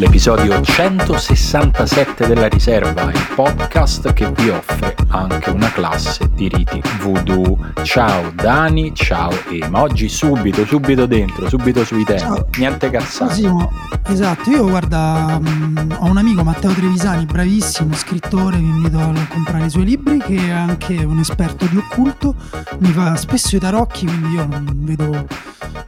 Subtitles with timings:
[0.00, 7.58] l'episodio 167 della riserva, il podcast che vi offre anche una classe di riti voodoo.
[7.82, 9.82] Ciao Dani, ciao Ema.
[9.82, 12.20] Oggi subito, subito dentro, subito sui temi.
[12.20, 12.46] Ciao.
[12.56, 13.28] Niente cazzate.
[13.28, 13.70] Cosimo,
[14.06, 19.66] esatto, io guarda, mh, ho un amico Matteo Trevisani, bravissimo scrittore, vi invito a comprare
[19.66, 22.34] i suoi libri, che è anche un esperto di occulto,
[22.78, 25.26] mi fa spesso i tarocchi, quindi io non vedo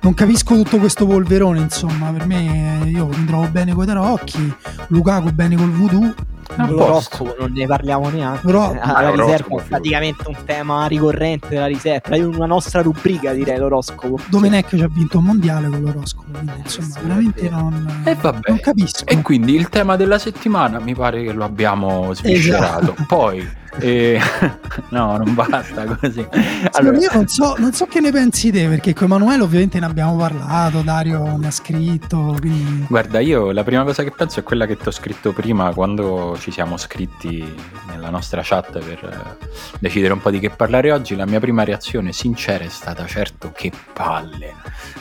[0.02, 4.54] non capisco tutto questo polverone, insomma, per me io mi trovo bene con i tarocchi,
[4.88, 6.14] Lukaku bene col voodoo.
[6.54, 8.44] L'oroscopo non ne parliamo neanche.
[8.44, 12.14] Però, la riserva è praticamente un tema ricorrente della riserva.
[12.14, 14.18] È una nostra rubrica, direi l'oroscopo.
[14.28, 16.30] Domenech ci ha vinto un mondiale con l'oroscopo.
[16.30, 18.40] Quindi, insomma, veramente non, e vabbè.
[18.48, 19.06] non capisco.
[19.06, 22.92] E quindi il tema della settimana mi pare che lo abbiamo sviscerato.
[22.92, 23.04] Esatto.
[23.06, 24.18] Poi e...
[24.90, 26.26] no, non basta così.
[26.72, 26.98] Allora...
[26.98, 30.16] Io non so, non so, che ne pensi te, perché con Emanuele ovviamente ne abbiamo
[30.16, 32.36] parlato, Dario ne ha scritto.
[32.38, 32.86] Quindi...
[32.88, 36.36] Guarda, io la prima cosa che penso è quella che ti ho scritto prima quando
[36.38, 37.44] ci siamo scritti
[37.88, 39.36] nella nostra chat per
[39.78, 41.16] decidere un po' di che parlare oggi.
[41.16, 44.54] La mia prima reazione sincera è stata certo che palle,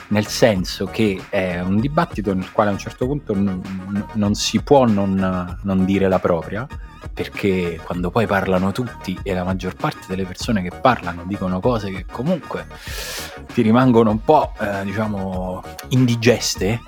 [0.10, 3.62] nel senso che è un dibattito nel quale a un certo punto non,
[4.14, 6.68] non si può non, non dire la propria
[7.14, 11.92] perché quando poi parlano tutti e la maggior parte delle persone che parlano dicono cose
[11.92, 12.66] che comunque
[13.54, 16.82] ti rimangono un po' eh, diciamo indigeste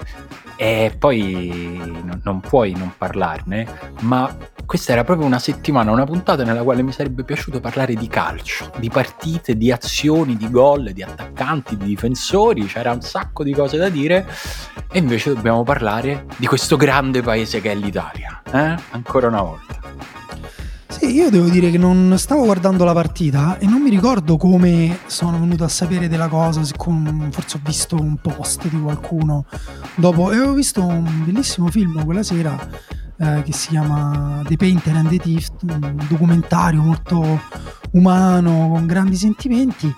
[0.56, 3.68] e poi non, non puoi non parlarne,
[4.02, 4.34] ma
[4.66, 8.72] questa era proprio una settimana, una puntata nella quale mi sarebbe piaciuto parlare di calcio,
[8.78, 13.78] di partite, di azioni, di gol, di attaccanti, di difensori, c'era un sacco di cose
[13.78, 14.26] da dire
[14.92, 18.76] e invece dobbiamo parlare di questo grande paese che è l'Italia, eh?
[18.92, 19.82] ancora una volta.
[20.88, 25.00] Sì, io devo dire che non stavo guardando la partita e non mi ricordo come
[25.08, 29.46] sono venuto a sapere della cosa, forse ho visto un post di qualcuno
[29.96, 32.56] dopo e ho visto un bellissimo film quella sera
[33.24, 37.42] eh, che si chiama The Painter and the Thief, un documentario molto
[37.92, 39.94] umano, con grandi sentimenti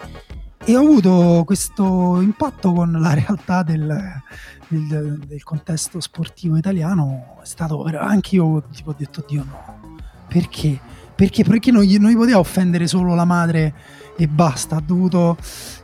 [0.68, 4.22] e ho avuto questo impatto con la realtà del,
[4.68, 9.94] del, del contesto sportivo italiano, è stato anche io tipo, ho detto Dio no
[10.28, 10.80] perché?
[11.16, 13.74] Perché, perché non, gli, non gli poteva offendere solo la madre
[14.18, 14.76] e basta.
[14.76, 15.38] Ha dovuto.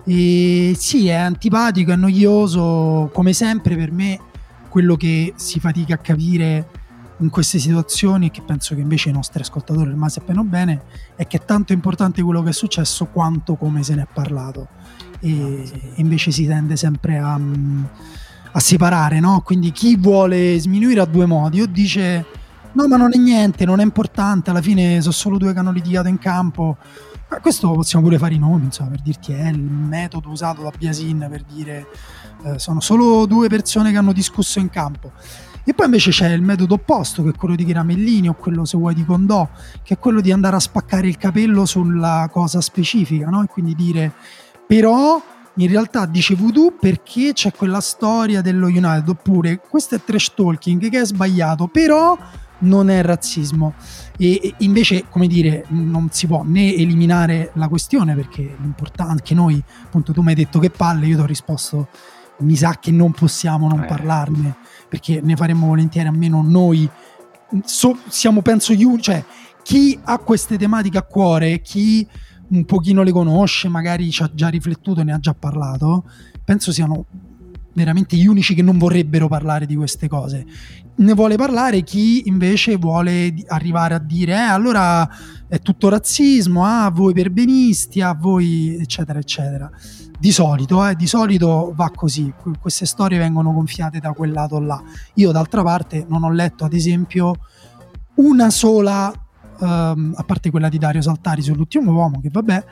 [0.03, 4.19] E sì, è antipatico, è noioso, come sempre per me.
[4.67, 6.67] Quello che si fatica a capire
[7.21, 10.83] in queste situazioni, e che penso che invece i nostri ascoltatori ormai sappiano bene,
[11.15, 14.67] è che è tanto importante quello che è successo quanto come se ne è parlato.
[15.19, 17.39] E, invece si tende sempre a,
[18.51, 19.41] a separare, no?
[19.41, 22.25] Quindi chi vuole sminuire ha due modi, o dice
[22.73, 25.71] No, ma non è niente, non è importante, alla fine sono solo due che hanno
[25.71, 26.77] litigato in campo.
[27.29, 30.71] Ma questo possiamo pure fare i nomi, insomma, per dirti è il metodo usato da
[30.77, 31.87] Biasin per dire
[32.43, 35.11] eh, sono solo due persone che hanno discusso in campo.
[35.63, 38.77] E poi invece c'è il metodo opposto, che è quello di Chiramellini o quello se
[38.77, 39.47] vuoi di Condò,
[39.83, 43.43] che è quello di andare a spaccare il capello sulla cosa specifica, no?
[43.43, 44.13] E quindi dire
[44.71, 45.21] però
[45.55, 50.89] in realtà dice voodoo perché c'è quella storia dello United, oppure questo è trash talking
[50.89, 52.17] che è sbagliato, però
[52.59, 53.73] non è razzismo.
[54.17, 59.61] E, invece, come dire, non si può né eliminare la questione perché l'importante che noi,
[59.83, 61.89] appunto, tu mi hai detto che palle, io ti ho risposto,
[62.37, 63.87] mi sa che non possiamo non eh.
[63.87, 64.55] parlarne
[64.91, 66.87] perché ne faremmo volentieri, almeno noi
[67.63, 69.23] so, siamo, penso, unici, cioè
[69.63, 72.05] chi ha queste tematiche a cuore, chi
[72.49, 76.03] un pochino le conosce, magari ci ha già riflettuto, ne ha già parlato,
[76.43, 77.05] penso siano
[77.71, 80.45] veramente gli unici che non vorrebbero parlare di queste cose.
[80.93, 85.09] Ne vuole parlare chi invece vuole arrivare a dire eh, allora
[85.47, 89.71] è tutto razzismo, ah, a voi perbenisti, a voi eccetera eccetera.
[90.21, 94.79] Di solito, eh, di solito va così, queste storie vengono gonfiate da quel lato là.
[95.15, 97.33] Io d'altra parte non ho letto ad esempio
[98.17, 99.11] una sola,
[99.59, 102.63] ehm, a parte quella di Dario Saltari sull'ultimo uomo, che vabbè,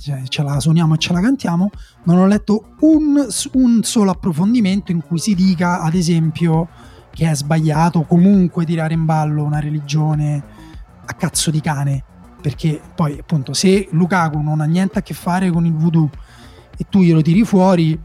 [0.00, 1.68] cioè, ce la suoniamo e ce la cantiamo,
[2.04, 6.66] non ho letto un, un solo approfondimento in cui si dica, ad esempio,
[7.10, 10.42] che è sbagliato comunque tirare in ballo una religione
[11.04, 12.04] a cazzo di cane.
[12.40, 16.08] Perché poi, appunto, se Lukaku non ha niente a che fare con il voodoo
[16.80, 17.98] e tu glielo tiri fuori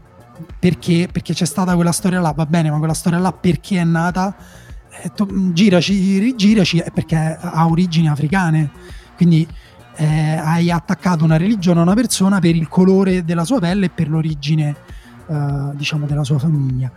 [0.58, 3.84] perché, perché c'è stata quella storia là, va bene, ma quella storia là perché è
[3.84, 4.36] nata?
[5.02, 8.70] Eh, to, giraci, rigiraci, è perché ha origini africane.
[9.16, 9.48] Quindi
[9.96, 13.88] eh, hai attaccato una religione a una persona per il colore della sua pelle e
[13.88, 14.76] per l'origine
[15.26, 16.92] eh, diciamo della sua famiglia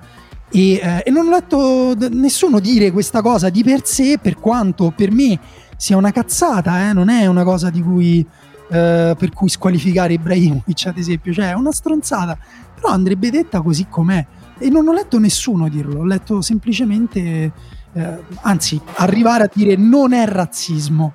[0.51, 4.91] e, eh, e non ho letto nessuno dire questa cosa di per sé per quanto
[4.91, 5.39] per me
[5.77, 6.93] sia una cazzata eh?
[6.93, 8.27] non è una cosa di cui
[8.69, 12.37] Uh, per cui squalificare Ibrahimovic ad esempio, cioè è una stronzata,
[12.75, 14.23] però andrebbe detta così com'è
[14.59, 17.51] e non ho letto nessuno dirlo, ho letto semplicemente,
[17.93, 18.01] uh,
[18.41, 21.13] anzi arrivare a dire non è razzismo,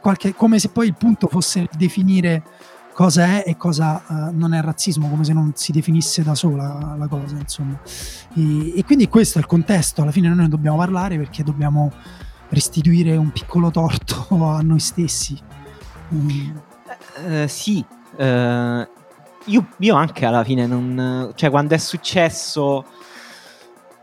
[0.00, 2.42] qualche, come se poi il punto fosse definire
[2.92, 6.96] cosa è e cosa uh, non è razzismo, come se non si definisse da sola
[6.98, 7.78] la cosa, insomma.
[8.34, 11.92] E, e, quindi questo è il contesto, alla fine noi ne dobbiamo parlare perché dobbiamo
[12.48, 15.38] restituire un piccolo torto a noi stessi.
[16.12, 16.56] Mm.
[17.26, 17.84] Uh, sì,
[18.16, 21.32] uh, io, io, anche alla fine non...
[21.34, 22.84] cioè quando è successo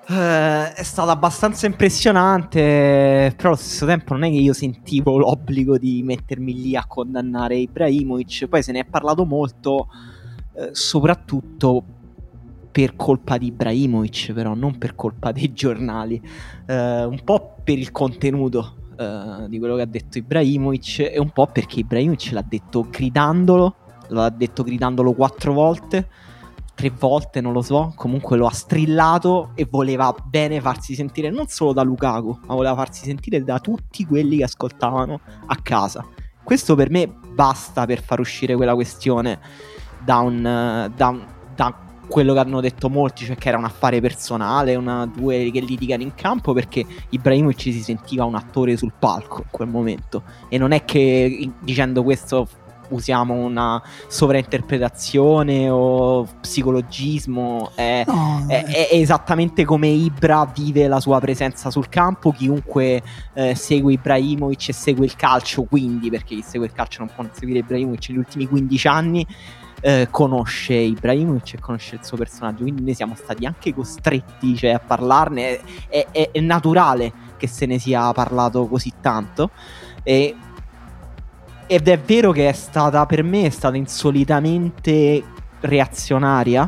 [0.07, 5.79] Uh, è stato abbastanza impressionante, però allo stesso tempo non è che io sentivo l'obbligo
[5.79, 8.45] di mettermi lì a condannare Ibrahimovic.
[8.45, 9.87] Poi se ne è parlato molto,
[10.53, 11.83] uh, soprattutto
[12.71, 16.21] per colpa di Ibrahimovic, però non per colpa dei giornali,
[16.67, 18.84] uh, un po' per il contenuto
[19.47, 23.75] di quello che ha detto Ibrahimovic e un po' perché Ibrahimovic l'ha detto gridandolo,
[24.09, 26.07] l'ha detto gridandolo quattro volte
[26.75, 31.47] tre volte, non lo so, comunque lo ha strillato e voleva bene farsi sentire non
[31.47, 36.05] solo da Lukaku, ma voleva farsi sentire da tutti quelli che ascoltavano a casa.
[36.43, 39.39] Questo per me basta per far uscire quella questione
[40.03, 41.25] da, un, da, un,
[41.55, 45.59] da quello che hanno detto molti, cioè che era un affare personale, una, due che
[45.59, 50.23] litigano in campo perché Ibrahimovic si sentiva un attore sul palco in quel momento.
[50.49, 52.47] E non è che dicendo questo
[52.89, 61.19] usiamo una sovrainterpretazione o psicologismo, è, no, è, è, esattamente come Ibra vive la sua
[61.19, 63.01] presenza sul campo, chiunque
[63.33, 67.25] eh, segue Ibrahimovic e segue il calcio, quindi perché chi segue il calcio non può
[67.31, 69.27] seguire Ibrahimovic negli ultimi 15 anni,
[69.85, 74.71] eh, conosce Ibrahimovic e conosce il suo personaggio, quindi noi siamo stati anche costretti cioè,
[74.71, 79.51] a parlarne, è, è, è naturale che se ne sia parlato così tanto.
[80.01, 80.35] E
[81.67, 85.23] ed è vero che è stata, per me, è stata insolitamente
[85.61, 86.67] reazionaria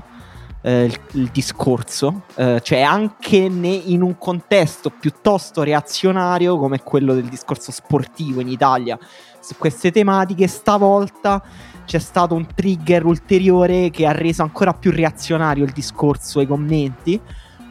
[0.61, 7.15] eh, il, il, discorso, eh, cioè anche ne, in un contesto piuttosto reazionario come quello
[7.15, 8.97] del discorso sportivo in Italia
[9.39, 11.43] su queste tematiche, stavolta
[11.87, 16.47] c'è stato un trigger ulteriore che ha reso ancora più reazionario il discorso e i
[16.47, 17.19] commenti.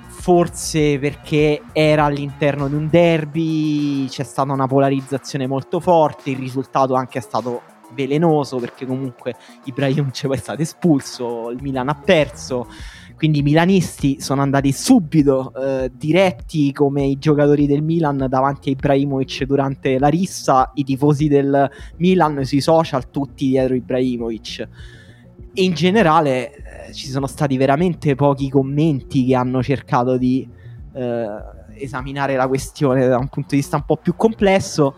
[0.08, 6.94] Forse perché era all'interno di un derby, c'è stata una polarizzazione molto forte, il risultato
[6.94, 12.66] anche è stato velenoso perché comunque Ibrahimovic poi è stato espulso, il Milan ha perso,
[13.16, 18.72] quindi i milanisti sono andati subito eh, diretti come i giocatori del Milan davanti a
[18.72, 24.68] Ibrahimovic durante la rissa, i tifosi del Milan sui social tutti dietro Ibrahimovic.
[25.54, 26.52] E in generale
[26.92, 30.48] ci sono stati veramente pochi commenti che hanno cercato di
[30.94, 31.26] eh,
[31.74, 34.94] esaminare la questione da un punto di vista un po' più complesso.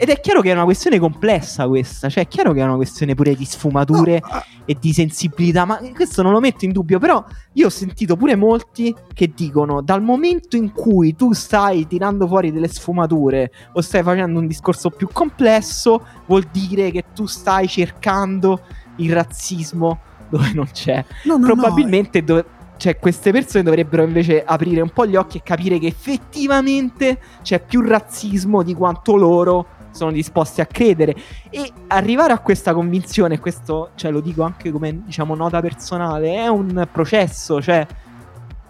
[0.00, 2.76] Ed è chiaro che è una questione complessa questa, cioè è chiaro che è una
[2.76, 4.42] questione pure di sfumature no.
[4.64, 7.24] e di sensibilità, ma questo non lo metto in dubbio, però
[7.54, 12.52] io ho sentito pure molti che dicono dal momento in cui tu stai tirando fuori
[12.52, 18.60] delle sfumature o stai facendo un discorso più complesso, vuol dire che tu stai cercando
[18.98, 21.04] il razzismo dove non c'è.
[21.24, 22.26] No, no, Probabilmente no.
[22.26, 22.44] Dove,
[22.76, 27.60] cioè, queste persone dovrebbero invece aprire un po' gli occhi e capire che effettivamente c'è
[27.60, 29.66] più razzismo di quanto loro
[29.98, 31.14] sono disposti a credere.
[31.50, 36.46] E arrivare a questa convinzione, questo cioè, lo dico anche come diciamo nota personale, è
[36.46, 37.86] un processo, cioè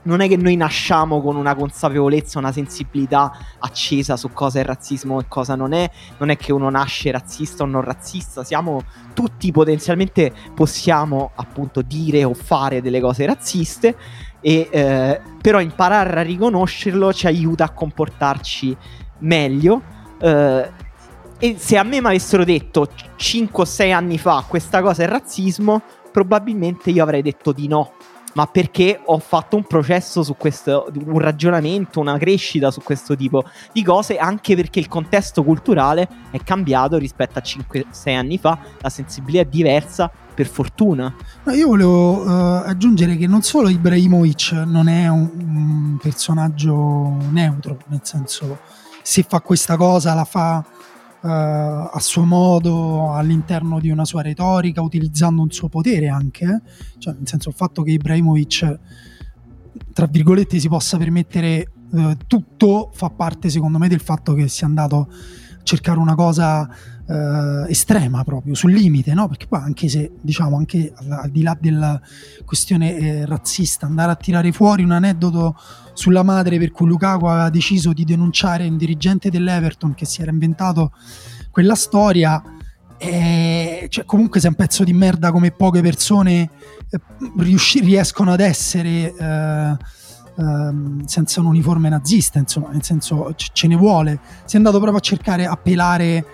[0.09, 5.21] non è che noi nasciamo con una consapevolezza, una sensibilità accesa su cosa è razzismo
[5.21, 8.83] e cosa non è, non è che uno nasce razzista o non razzista, siamo
[9.13, 13.97] tutti potenzialmente possiamo appunto dire o fare delle cose razziste.
[14.41, 18.77] E eh, però imparare a riconoscerlo ci aiuta a comportarci
[19.19, 19.83] meglio.
[20.21, 20.71] Eh,
[21.38, 25.07] e se a me mi avessero detto 5 o 6 anni fa questa cosa è
[25.07, 27.92] razzismo probabilmente io avrei detto di no
[28.35, 33.42] ma perché ho fatto un processo su questo, un ragionamento, una crescita su questo tipo
[33.73, 38.90] di cose, anche perché il contesto culturale è cambiato rispetto a 5-6 anni fa, la
[38.90, 41.12] sensibilità è diversa, per fortuna.
[41.42, 47.76] No, io volevo uh, aggiungere che non solo Ibrahimovic non è un, un personaggio neutro,
[47.88, 48.61] nel senso
[49.02, 50.64] se fa questa cosa la fa
[51.21, 56.45] a suo modo, all'interno di una sua retorica, utilizzando un suo potere anche.
[56.45, 56.99] Eh?
[56.99, 58.79] Cioè, nel senso, il fatto che Ibrahimovic,
[59.93, 64.67] tra virgolette, si possa permettere uh, tutto fa parte, secondo me, del fatto che sia
[64.67, 66.69] andato a cercare una cosa
[67.09, 69.29] Uh, estrema proprio, sul limite, no?
[69.29, 71.99] Perché poi anche se, diciamo, anche al, al di là della
[72.45, 75.57] questione eh, razzista, andare a tirare fuori un aneddoto
[75.95, 80.31] sulla madre per cui Lukaku aveva deciso di denunciare un dirigente dell'Everton che si era
[80.31, 80.93] inventato
[81.50, 82.43] quella storia.
[82.99, 86.50] E, cioè, comunque sei un pezzo di merda come poche persone
[86.91, 87.00] eh,
[87.38, 89.77] riusci- riescono ad essere eh,
[90.38, 90.73] eh,
[91.07, 94.21] senza un uniforme nazista, insomma, nel senso c- ce ne vuole.
[94.45, 96.25] Si è andato proprio a cercare a pelare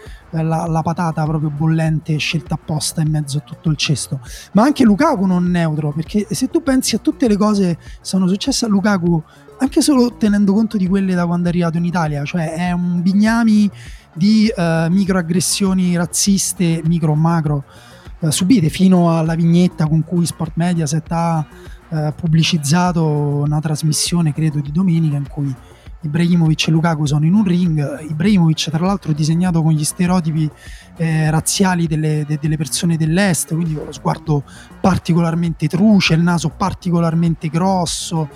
[0.43, 4.21] la, la, patata proprio bollente scelta apposta in mezzo a tutto il cesto.
[4.53, 8.27] Ma anche Lukaku non neutro, perché se tu pensi a tutte le cose che sono
[8.27, 9.23] successe a Lukaku
[9.59, 13.03] anche solo tenendo conto di quelle da quando è arrivato in Italia, cioè è un
[13.03, 13.71] bignami
[14.13, 17.65] di uh, microaggressioni razziste, micro macro,
[18.21, 21.47] uh, subite fino alla vignetta con cui Sport Mediaset ha
[21.89, 25.55] uh, pubblicizzato una trasmissione, credo, di domenica in cui
[26.05, 28.01] Ibrahimovic e Lukaku sono in un ring.
[28.09, 30.49] Ibrahimovic, tra l'altro, disegnato con gli stereotipi
[30.97, 34.45] eh, razziali delle, de, delle, persone dell'est, quindi con lo sguardo
[34.81, 38.29] particolarmente truce, il naso particolarmente grosso.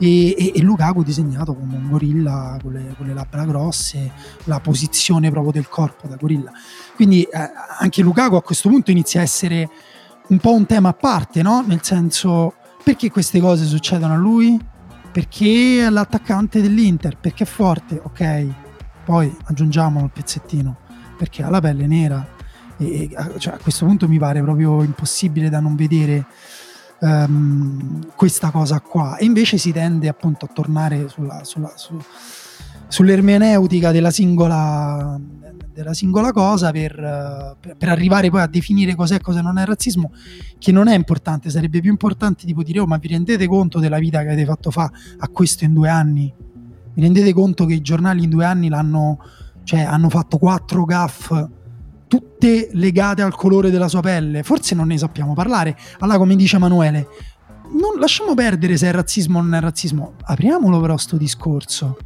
[0.00, 4.12] E, e, e Lukaku disegnato come un gorilla con le, con le, labbra grosse,
[4.44, 6.52] la posizione proprio del corpo da gorilla.
[6.94, 9.68] Quindi eh, anche Lukaku a questo punto inizia a essere
[10.28, 11.64] un po' un tema a parte, no?
[11.66, 14.76] Nel senso, perché queste cose succedono a lui?
[15.18, 18.46] Perché è l'attaccante dell'Inter, perché è forte, ok,
[19.04, 20.76] poi aggiungiamo il pezzettino,
[21.16, 22.24] perché ha la pelle nera.
[22.76, 26.24] E cioè, a questo punto mi pare proprio impossibile da non vedere
[27.00, 29.16] um, questa cosa qua.
[29.16, 32.00] E invece si tende appunto a tornare sulla, sulla, su,
[32.86, 35.18] sull'ermeneutica della singola
[35.78, 40.10] della singola cosa per, per, arrivare poi a definire cos'è e cosa non è razzismo,
[40.58, 44.00] che non è importante, sarebbe più importante tipo dire, oh ma vi rendete conto della
[44.00, 46.34] vita che avete fatto fa a questo in due anni?
[46.94, 49.18] Vi rendete conto che i giornali in due anni l'hanno,
[49.62, 51.32] cioè hanno fatto quattro gaff
[52.08, 54.42] tutte legate al colore della sua pelle?
[54.42, 55.76] Forse non ne sappiamo parlare.
[56.00, 57.06] Allora, come dice Emanuele,
[57.70, 61.98] non lasciamo perdere se è razzismo o non è razzismo, apriamolo però sto discorso.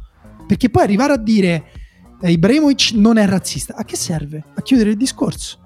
[0.45, 1.63] Perché poi arrivare a dire
[2.29, 3.75] Ibrahimovic non è razzista.
[3.75, 4.43] A che serve?
[4.55, 5.59] A chiudere il discorso.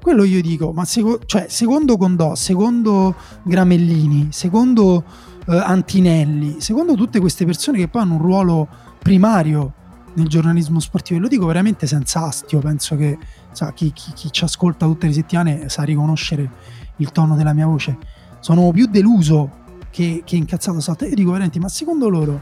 [0.00, 5.04] Quello io dico, ma seco- cioè, secondo Condò, secondo Gramellini, secondo
[5.46, 9.74] eh, Antinelli, secondo tutte queste persone che poi hanno un ruolo primario
[10.14, 13.18] nel giornalismo sportivo, e lo dico veramente senza astio, penso che
[13.52, 16.50] sa, chi, chi, chi ci ascolta tutte le settimane sa riconoscere
[16.96, 17.98] il tono della mia voce.
[18.40, 19.58] Sono più deluso
[19.90, 21.06] che, che incazzato salta.
[21.06, 22.40] Io dico veramente, ma secondo loro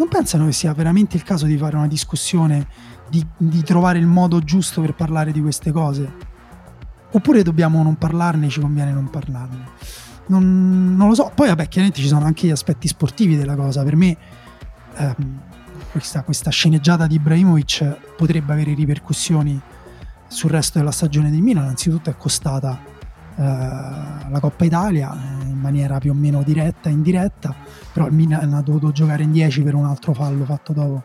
[0.00, 2.66] non pensano che sia veramente il caso di fare una discussione,
[3.10, 6.10] di, di trovare il modo giusto per parlare di queste cose?
[7.10, 9.68] Oppure dobbiamo non parlarne, ci conviene non parlarne?
[10.28, 11.30] Non, non, lo so.
[11.34, 13.82] Poi, vabbè, chiaramente ci sono anche gli aspetti sportivi della cosa.
[13.82, 14.16] Per me,
[14.94, 15.40] ehm,
[15.90, 19.60] questa, questa, sceneggiata di Ibrahimovic potrebbe avere ripercussioni
[20.28, 21.64] sul resto della stagione del Milan.
[21.64, 22.80] Innanzitutto è costata
[23.42, 27.54] la Coppa Italia eh, in maniera più o meno diretta e indiretta,
[27.92, 31.04] però il Milan ha dovuto giocare in 10 per un altro fallo fatto dopo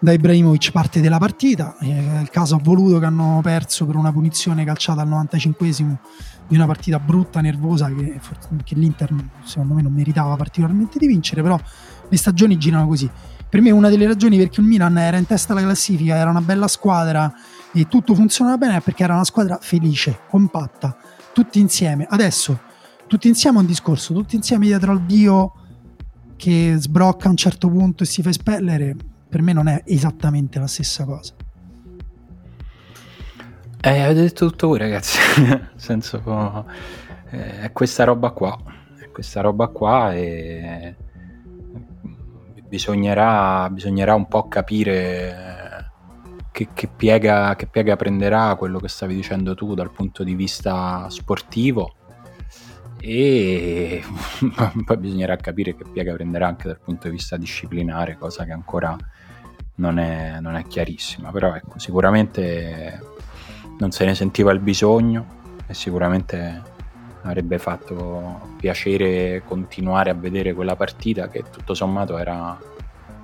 [0.00, 1.76] da Ibrahimovic parte della partita.
[1.80, 5.96] Eh, il caso ha voluto che hanno perso per una punizione calciata al 95esimo
[6.46, 8.20] di una partita brutta, nervosa, che,
[8.64, 9.12] che, l'Inter
[9.44, 11.58] secondo me non meritava particolarmente di vincere, però
[12.08, 13.10] le stagioni girano così.
[13.48, 16.40] Per me una delle ragioni perché il Milan era in testa alla classifica, era una
[16.40, 17.32] bella squadra
[17.72, 20.96] e tutto funzionava bene è perché era una squadra felice, compatta,
[21.38, 22.04] tutti insieme.
[22.10, 22.58] Adesso,
[23.06, 25.52] tutti insieme un discorso, tutti insieme dietro al Dio
[26.34, 28.96] che sbrocca a un certo punto e si fa espellere,
[29.28, 31.34] per me non è esattamente la stessa cosa.
[33.80, 36.66] Eh, avete detto tutto voi ragazzi, nel senso
[37.30, 38.58] eh, è questa roba qua,
[38.98, 40.96] è questa roba qua e
[42.66, 45.57] bisognerà, bisognerà un po' capire
[46.58, 51.08] che, che, piega, che piega prenderà quello che stavi dicendo tu dal punto di vista
[51.08, 51.94] sportivo.
[52.98, 54.02] E
[54.84, 58.96] poi bisognerà capire che piega prenderà anche dal punto di vista disciplinare, cosa che ancora
[59.76, 63.00] non è, non è chiarissima, però ecco, sicuramente
[63.78, 66.60] non se ne sentiva il bisogno e sicuramente
[67.22, 72.58] avrebbe fatto piacere continuare a vedere quella partita che tutto sommato era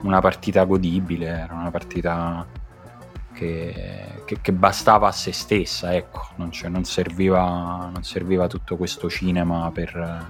[0.03, 2.63] una partita godibile, era una partita
[3.45, 9.11] che, che, che bastava a se stessa, ecco, non, non, serviva, non serviva, tutto questo
[9.11, 10.27] cinema per,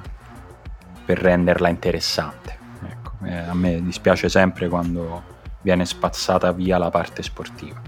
[1.04, 2.59] per renderla interessante.
[2.88, 7.80] Ecco, eh, a me dispiace sempre quando viene spazzata via la parte sportiva.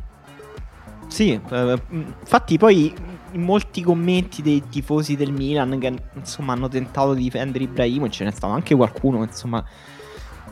[1.09, 2.95] Sì, eh, infatti poi
[3.33, 8.25] in molti commenti dei tifosi del Milan che insomma hanno tentato di difendere Ibrahimo, ce
[8.25, 9.64] n'è stato anche qualcuno insomma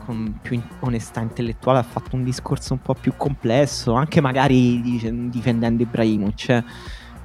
[0.05, 4.81] con più onestà intellettuale ha fatto un discorso un po' più complesso, anche magari
[5.29, 6.63] difendendo Ibrahimovic.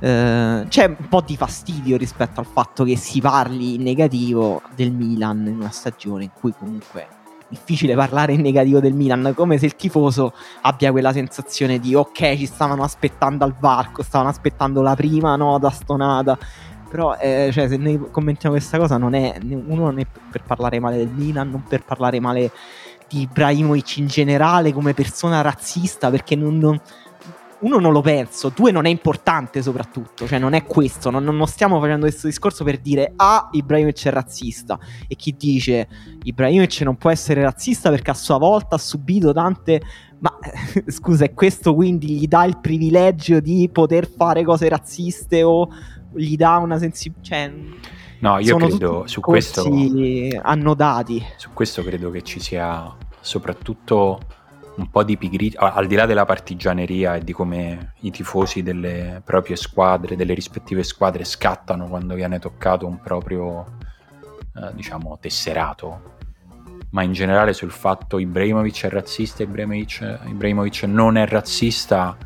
[0.03, 4.93] Eh, c'è un po' di fastidio rispetto al fatto che si parli in negativo del
[4.93, 7.19] Milan in una stagione in cui comunque
[7.51, 10.33] difficile parlare in negativo del Milan, come se il tifoso
[10.63, 15.69] abbia quella sensazione di ok, ci stavano aspettando al varco, stavano aspettando la prima nota
[15.71, 16.39] stonata.
[16.91, 20.81] Però, eh, cioè, se noi commentiamo questa cosa, non è uno non è per parlare
[20.81, 22.51] male del Milan, non per parlare male
[23.09, 26.81] di Ibrahimovic in generale come persona razzista, perché non, non
[27.61, 31.47] uno non lo penso, due non è importante soprattutto, cioè non è questo, non, non
[31.47, 35.89] stiamo facendo questo discorso per dire ah Ibrahimovic è razzista e chi dice
[36.23, 39.83] Ibrahimovic non può essere razzista perché a sua volta ha subito tante
[40.21, 40.39] ma
[40.89, 45.69] scusa è questo quindi gli dà il privilegio di poter fare cose razziste o
[46.13, 47.53] gli dà una sensibilità cioè,
[48.21, 49.65] no io credo su questo
[50.43, 51.25] annodati.
[51.37, 54.21] Su questo credo che ci sia soprattutto
[54.77, 59.21] un po' di pigrizia, al di là della partigianeria e di come i tifosi delle
[59.25, 63.77] proprie squadre, delle rispettive squadre scattano quando viene toccato un proprio,
[64.55, 66.19] eh, diciamo, tesserato,
[66.91, 72.17] ma in generale sul fatto Ibrahimovic è razzista, Ibrahimovic, Ibrahimovic non è razzista,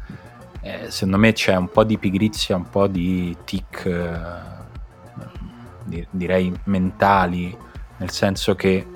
[0.64, 7.54] eh, secondo me c'è un po' di pigrizia, un po' di tic, eh, direi mentali,
[7.98, 8.86] nel senso che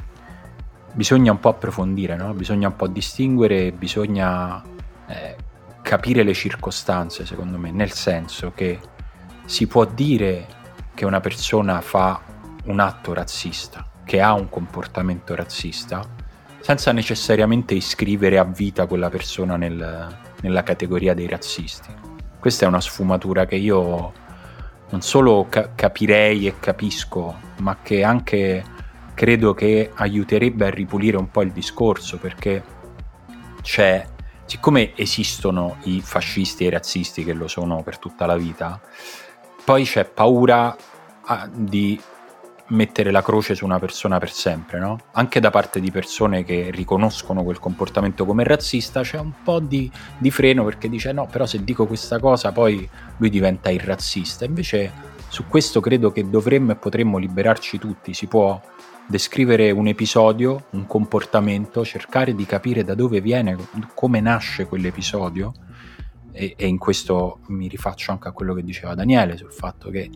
[0.95, 2.33] bisogna un po' approfondire, no?
[2.33, 4.63] bisogna un po' distinguere, bisogna
[5.09, 5.37] eh,
[5.83, 8.81] capire le circostanze, secondo me, nel senso che
[9.45, 10.47] si può dire
[10.95, 12.19] che una persona fa
[12.65, 16.03] un atto razzista, che ha un comportamento razzista,
[16.61, 21.95] senza necessariamente iscrivere a vita quella persona nel, nella categoria dei razzisti.
[22.39, 24.13] Questa è una sfumatura che io
[24.91, 28.65] non solo ca- capirei e capisco, ma che anche
[29.15, 32.63] credo che aiuterebbe a ripulire un po' il discorso perché
[33.63, 34.07] c'è,
[34.45, 38.81] siccome esistono i fascisti e i razzisti che lo sono per tutta la vita,
[39.65, 40.75] poi c'è paura
[41.25, 42.01] ah, di
[42.69, 44.99] mettere la croce su una persona per sempre, no?
[45.13, 49.91] Anche da parte di persone che riconoscono quel comportamento come razzista c'è un po' di,
[50.19, 54.45] di, freno perché dice no, però se dico questa cosa poi lui diventa il razzista.
[54.45, 58.61] Invece su questo credo che dovremmo e potremmo liberarci tutti, si può
[59.07, 63.57] descrivere un episodio, un comportamento, cercare di capire da dove viene,
[63.95, 65.53] come nasce quell'episodio
[66.39, 70.11] e, e, in questo mi rifaccio anche a quello che diceva Daniele sul fatto che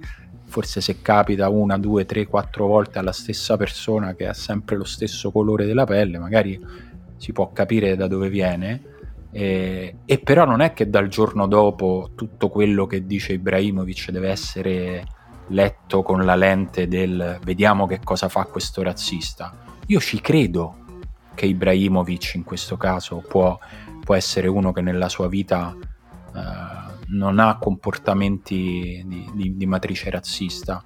[0.53, 4.85] forse se capita una, due, tre, quattro volte alla stessa persona che ha sempre lo
[4.85, 6.61] stesso colore della pelle, magari
[7.17, 8.83] si può capire da dove viene.
[9.31, 14.29] E, e però non è che dal giorno dopo tutto quello che dice Ibrahimovic deve
[14.29, 15.07] essere
[15.49, 19.57] letto con la lente del vediamo che cosa fa questo razzista.
[19.87, 20.77] Io ci credo
[21.35, 23.59] che Ibrahimovic in questo caso può,
[24.05, 26.82] può essere uno che nella sua vita eh,
[27.13, 30.83] non ha comportamenti di, di, di matrice razzista,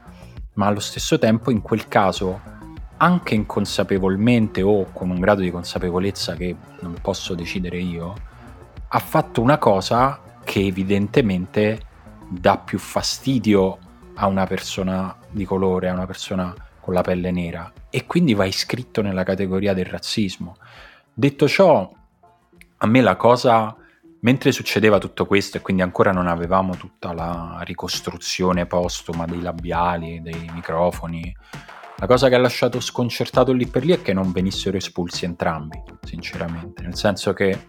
[0.55, 2.55] ma allo stesso tempo in quel caso
[2.99, 8.15] anche inconsapevolmente o con un grado di consapevolezza che non posso decidere io,
[8.89, 11.81] ha fatto una cosa che evidentemente
[12.29, 13.79] dà più fastidio
[14.15, 18.47] a una persona di colore, a una persona con la pelle nera e quindi va
[18.47, 20.57] iscritto nella categoria del razzismo.
[21.13, 21.93] Detto ciò,
[22.79, 23.77] a me la cosa,
[24.27, 30.21] mentre succedeva tutto questo e quindi ancora non avevamo tutta la ricostruzione postuma dei labiali,
[30.21, 31.33] dei microfoni,
[31.99, 35.81] la cosa che ha lasciato sconcertato lì per lì è che non venissero espulsi entrambi,
[36.03, 37.67] sinceramente, nel senso che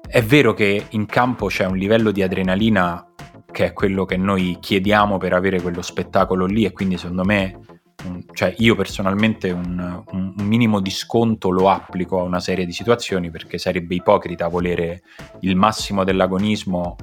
[0.00, 3.06] è vero che in campo c'è un livello di adrenalina
[3.50, 7.60] che è quello che noi chiediamo per avere quello spettacolo lì e quindi secondo me
[8.04, 12.66] un, cioè io personalmente un, un, un, minimo di sconto lo applico a una serie
[12.66, 15.02] di situazioni perché sarebbe ipocrita volere
[15.40, 16.96] il massimo dell'agonismo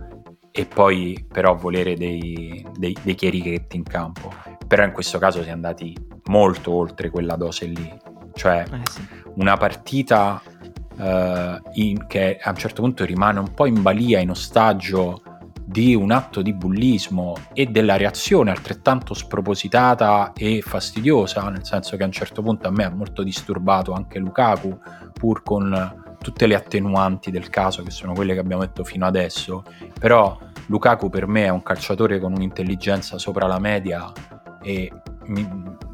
[0.51, 4.33] e poi però volere dei, dei, dei chierichetti in campo.
[4.67, 7.97] Però in questo caso si è andati molto oltre quella dose lì.
[8.33, 9.01] Cioè eh sì.
[9.35, 10.41] una partita
[10.97, 15.21] uh, in, che a un certo punto rimane un po' in balia, in ostaggio
[15.69, 22.01] di un atto di bullismo e della reazione altrettanto spropositata e fastidiosa, nel senso che
[22.01, 24.75] a un certo punto a me ha molto disturbato anche Lukaku,
[25.13, 29.63] pur con tutte le attenuanti del caso che sono quelle che abbiamo detto fino adesso,
[29.99, 34.11] però Lukaku per me è un calciatore con un'intelligenza sopra la media
[34.63, 34.91] e
[35.25, 35.47] mi,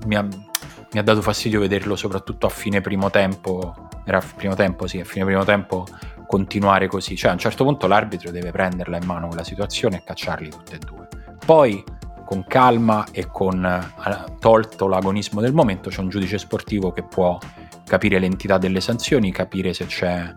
[0.06, 4.88] mi, ha, mi ha dato fastidio vederlo soprattutto a fine primo tempo, era primo tempo
[4.88, 5.86] sì, a fine primo tempo
[6.26, 7.16] continuare così.
[7.16, 10.74] Cioè, a un certo punto l'arbitro deve prenderla in mano quella situazione e cacciarli tutti
[10.74, 11.08] e due.
[11.46, 11.84] Poi,
[12.26, 17.38] con calma e con uh, tolto l'agonismo del momento, c'è un giudice sportivo che può
[17.86, 20.36] capire l'entità delle sanzioni, capire se c'è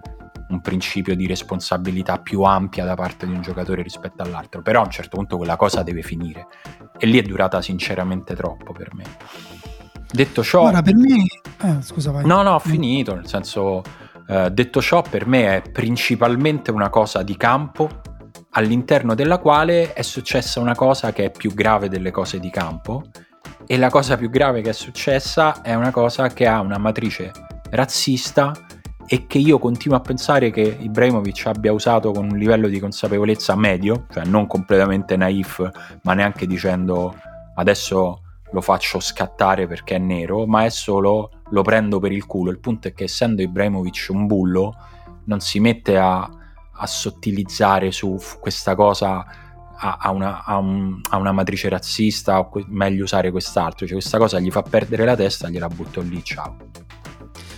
[0.49, 4.63] un principio di responsabilità più ampia da parte di un giocatore rispetto all'altro.
[4.63, 6.47] Però a un certo punto quella cosa deve finire.
[6.99, 9.05] E lì è durata sinceramente troppo per me.
[10.11, 10.63] Detto ciò...
[10.63, 11.25] Ora, per me...
[11.61, 12.25] Eh, scusa, vai.
[12.25, 13.83] No, no, ho finito, nel senso
[14.29, 17.89] eh, detto ciò, per me è principalmente una cosa di campo
[18.53, 23.05] all'interno della quale è successa una cosa che è più grave delle cose di campo
[23.67, 27.31] e la cosa più grave che è successa è una cosa che ha una matrice
[27.71, 28.53] razzista
[29.07, 33.57] e che io continuo a pensare che Ibrahimovic abbia usato con un livello di consapevolezza
[33.57, 35.71] medio, cioè non completamente naif,
[36.03, 37.15] ma neanche dicendo
[37.55, 42.51] adesso lo faccio scattare perché è nero, ma è solo lo prendo per il culo.
[42.51, 44.75] Il punto è che essendo Ibrahimovic un bullo,
[45.25, 49.25] non si mette a, a sottilizzare su questa cosa
[49.81, 53.87] a, una, un, una, matrice razzista o que- meglio usare quest'altro.
[53.87, 56.57] Cioè questa cosa gli fa perdere la testa, gliela butto lì, ciao.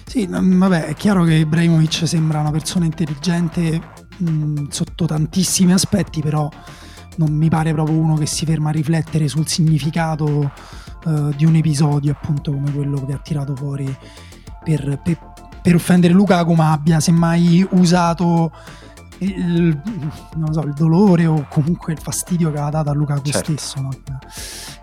[0.04, 3.80] Sì, vabbè, è chiaro che Ibrahimovic sembra una persona intelligente
[4.18, 6.48] mh, sotto tantissimi aspetti, però
[7.16, 10.52] non mi pare proprio uno che si ferma a riflettere sul significato
[11.04, 13.94] uh, di un episodio appunto come quello che ha tirato fuori
[14.62, 15.18] per, per,
[15.62, 18.50] per offendere Lukaku ma abbia semmai usato
[19.20, 19.78] il,
[20.50, 23.52] so, il, dolore o comunque il fastidio che ha dato a Lukaku certo.
[23.52, 23.90] stesso no?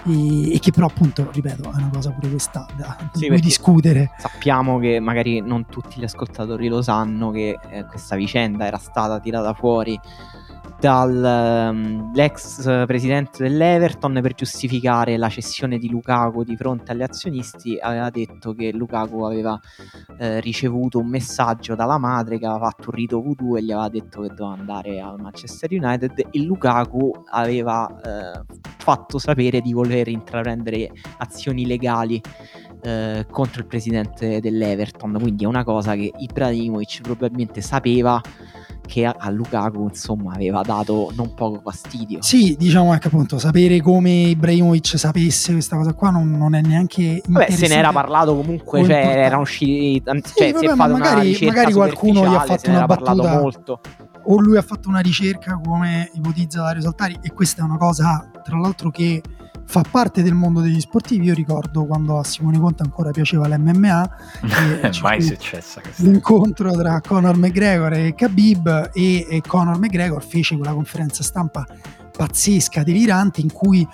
[0.05, 4.77] e, e, che però appunto ripeto è una cosa pure questa da sì, discutere sappiamo
[4.77, 9.53] che magari non tutti gli ascoltatori lo sanno che eh, questa vicenda era stata tirata
[9.53, 9.99] fuori
[10.79, 18.09] dall'ex um, presidente dell'Everton per giustificare la cessione di Lukaku di fronte agli azionisti aveva
[18.09, 19.59] detto che Lukaku aveva
[20.19, 23.89] eh, ricevuto un messaggio dalla madre che aveva fatto un rito voodoo e gli aveva
[23.89, 28.41] detto che doveva andare al Manchester United e Lukaku aveva eh,
[28.77, 32.21] fatto sapere di voler intraprendere azioni legali
[32.83, 35.17] eh, contro il presidente dell'Everton.
[35.19, 38.21] Quindi è una cosa che Ibrahimovic probabilmente sapeva
[38.87, 42.21] che a Lukaku insomma aveva dato non poco fastidio.
[42.21, 47.21] Sì, diciamo anche appunto sapere come Ibrahimovic sapesse questa cosa qua non, non è neanche
[47.27, 52.25] Beh, se ne era parlato comunque, cioè era usciti cioè, sì, vabbè, magari, magari qualcuno
[52.27, 53.81] gli ha fatto una battuta molto.
[54.23, 58.29] o lui ha fatto una ricerca come ipotizza Dario Saltari e questa è una cosa
[58.43, 59.21] tra l'altro che
[59.67, 61.25] fa parte del mondo degli sportivi.
[61.25, 64.09] Io ricordo quando a Simone Conte ancora piaceva l'MMA.
[64.81, 66.03] È mai successa questa.
[66.03, 71.65] L'incontro tra Conor McGregor e Khabib e, e Conor McGregor fece quella conferenza stampa
[72.15, 73.87] pazzesca, delirante, in cui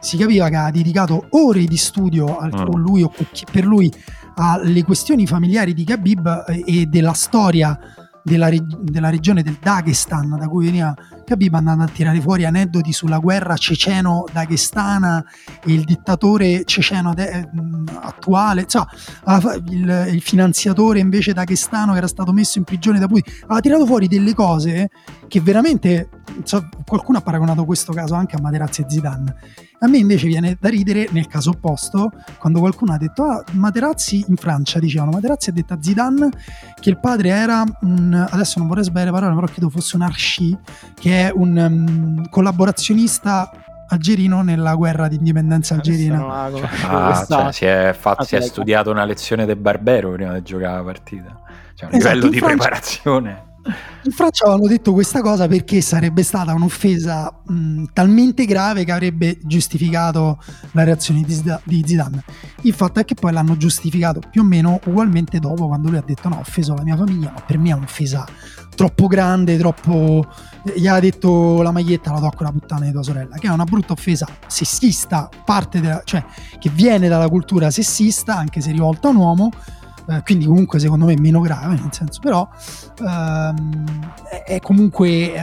[0.00, 2.74] si capiva che ha dedicato ore di studio al, mm.
[2.74, 3.12] lui o
[3.50, 3.92] per lui
[4.34, 7.78] alle questioni familiari di Khabib e della storia
[8.22, 13.18] della, della, regione del Dagestan da cui veniva Khabib andando a tirare fuori aneddoti sulla
[13.18, 15.24] guerra ceceno-daghestana
[15.64, 17.48] e il dittatore ceceno de-
[18.00, 18.88] attuale insomma
[19.68, 23.32] il, il, finanziatore invece daghestano che era stato messo in prigione da Putin.
[23.44, 24.90] Aveva tirato fuori delle cose
[25.30, 26.08] che veramente
[26.42, 29.34] so, qualcuno ha paragonato questo caso anche a Materazzi e Zidane
[29.82, 34.24] a me invece viene da ridere nel caso opposto, quando qualcuno ha detto ah, Materazzi
[34.28, 36.28] in Francia, dicevano Materazzi ha detto a Zidane
[36.78, 40.56] che il padre era un, adesso non vorrei sbagliare parole, però credo fosse un archi,
[40.94, 43.50] che è un um, collaborazionista
[43.88, 46.18] algerino nella guerra di indipendenza algerina.
[46.18, 50.42] Cioè, ah, cioè, si, è fatto, si è studiato una lezione del Barbero prima di
[50.42, 51.40] giocare la partita.
[51.74, 53.48] Cioè, un esatto, livello di Francia, preparazione.
[54.04, 59.38] In Francia avevano detto questa cosa perché sarebbe stata un'offesa mh, talmente grave che avrebbe
[59.42, 60.42] giustificato
[60.72, 62.24] la reazione di, Zidane.
[62.62, 66.04] Il fatto è che poi l'hanno giustificato più o meno ugualmente dopo quando lui ha
[66.04, 68.26] detto no, ho offeso la mia famiglia, ma per me è un'offesa
[68.74, 70.26] troppo grande, troppo...
[70.74, 73.50] Gli ha detto la maglietta la do a quella puttana di tua sorella, che è
[73.50, 76.24] una brutta offesa sessista, parte della, cioè
[76.58, 79.50] che viene dalla cultura sessista, anche se rivolta a un uomo,
[80.08, 82.48] eh, quindi comunque secondo me meno grave, nel senso però
[82.98, 84.12] ehm,
[84.44, 85.40] è comunque eh,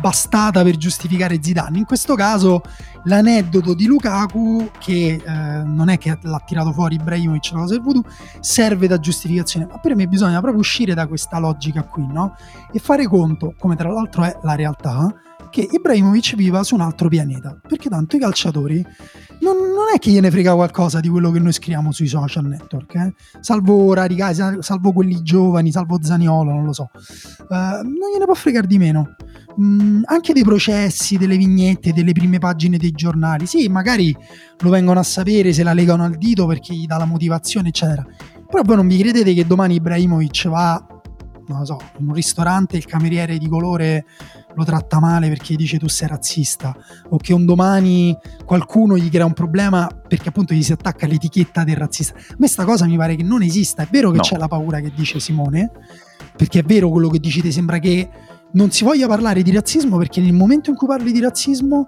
[0.00, 1.78] bastata per giustificare Zidane.
[1.78, 2.62] In questo caso
[3.04, 7.82] l'aneddoto di Lukaku, che eh, non è che l'ha tirato fuori Ibrahimovic la cosa del
[7.82, 8.04] voodoo,
[8.40, 12.36] serve da giustificazione, ma per me bisogna proprio uscire da questa logica qui, no?
[12.72, 15.12] E fare conto, come tra l'altro è la realtà,
[15.52, 18.84] che Ibrahimovic viva su un altro pianeta, perché tanto i calciatori
[19.40, 22.94] non, non, è che gliene frega qualcosa di quello che noi scriviamo sui social network,
[22.94, 23.14] eh?
[23.40, 26.90] salvo Raricai, salvo quelli giovani, salvo Zaniolo, non lo so,
[27.48, 29.14] uh, non gliene può fregare di meno.
[29.60, 34.16] Mm, anche dei processi, delle vignette, delle prime pagine dei giornali, sì, magari
[34.60, 38.06] lo vengono a sapere se la legano al dito perché gli dà la motivazione, eccetera.
[38.48, 40.86] Però voi non vi credete che domani Ibrahimovic va
[41.46, 44.06] non lo so, in un ristorante il cameriere di colore
[44.54, 46.76] lo tratta male perché dice tu sei razzista
[47.08, 51.64] o che un domani qualcuno gli crea un problema perché appunto gli si attacca l'etichetta
[51.64, 52.14] del razzista.
[52.16, 54.22] A me sta cosa mi pare che non esista, è vero che no.
[54.22, 55.70] c'è la paura che dice Simone,
[56.36, 58.08] perché è vero quello che dici te, sembra che
[58.52, 61.86] non si voglia parlare di razzismo perché nel momento in cui parli di razzismo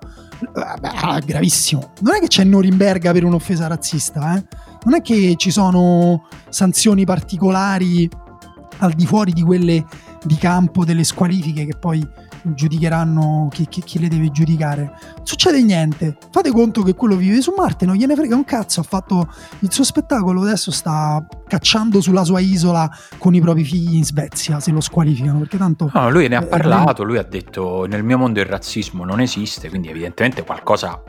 [0.52, 1.92] beh, gravissimo.
[2.00, 4.44] Non è che c'è Norimberga per un'offesa razzista, eh?
[4.84, 8.08] Non è che ci sono sanzioni particolari
[8.78, 9.84] al di fuori di quelle
[10.24, 12.06] di campo delle squalifiche che poi
[12.44, 14.92] giudicheranno chi, chi, chi, le deve giudicare.
[15.22, 16.16] Succede niente.
[16.30, 18.80] Fate conto che quello vive su Marte, non gliene frega un cazzo.
[18.80, 19.28] Ha fatto
[19.60, 24.60] il suo spettacolo, adesso sta cacciando sulla sua isola con i propri figli in Svezia
[24.60, 25.38] se lo squalificano.
[25.38, 25.90] Perché tanto.
[25.92, 27.02] No, lui ne ha parlato.
[27.02, 31.02] Lui ha detto: Nel mio mondo il razzismo non esiste, quindi evidentemente qualcosa.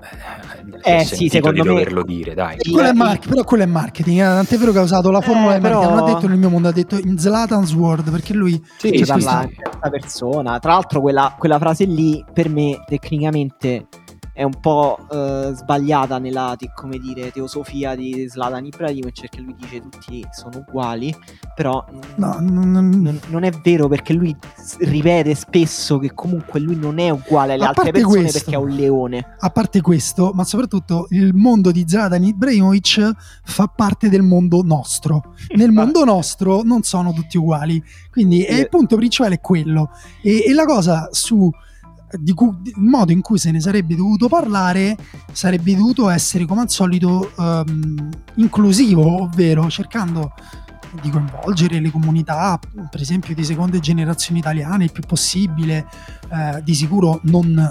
[0.84, 1.74] Eh, eh sì, secondo di me.
[1.74, 2.58] doverlo dire, dai.
[2.58, 4.19] Quello mar- però quello è marketing.
[4.19, 4.24] Eh?
[4.24, 5.84] Tant'è vero che ha usato la formula eh, però...
[5.89, 8.62] Non ha detto nel mio mondo, ha detto in Zlatan's World perché lui.
[8.78, 10.60] Sì, c'è dalla terza persona.
[10.60, 13.88] Tra l'altro, quella, quella frase lì per me tecnicamente
[14.36, 19.80] è un po' uh, sbagliata nella come dire, teosofia di Zlatan Ibrahimovic perché lui dice
[19.80, 21.15] tutti sono uguali
[21.56, 21.86] però
[22.17, 24.36] no, non, non, non, è vero perché lui
[24.80, 28.69] ripete spesso che comunque lui non è uguale alle altre persone questo, perché è un
[28.71, 29.36] leone.
[29.39, 33.12] a parte questo ma soprattutto il mondo di Zlatan Ibrahimovic
[33.43, 35.34] fa parte del mondo nostro.
[35.56, 37.82] Nel mondo nostro non sono tutti uguali.
[38.12, 39.91] Quindi eh, il punto principale è quello.
[40.21, 41.50] E, e la cosa su
[42.19, 44.97] di cui, il modo in cui se ne sarebbe dovuto parlare
[45.32, 50.34] sarebbe dovuto essere come al solito um, inclusivo, ovvero cercando
[51.01, 52.58] di coinvolgere le comunità,
[52.89, 55.86] per esempio di seconde generazioni italiane il più possibile,
[56.30, 57.69] eh, di sicuro non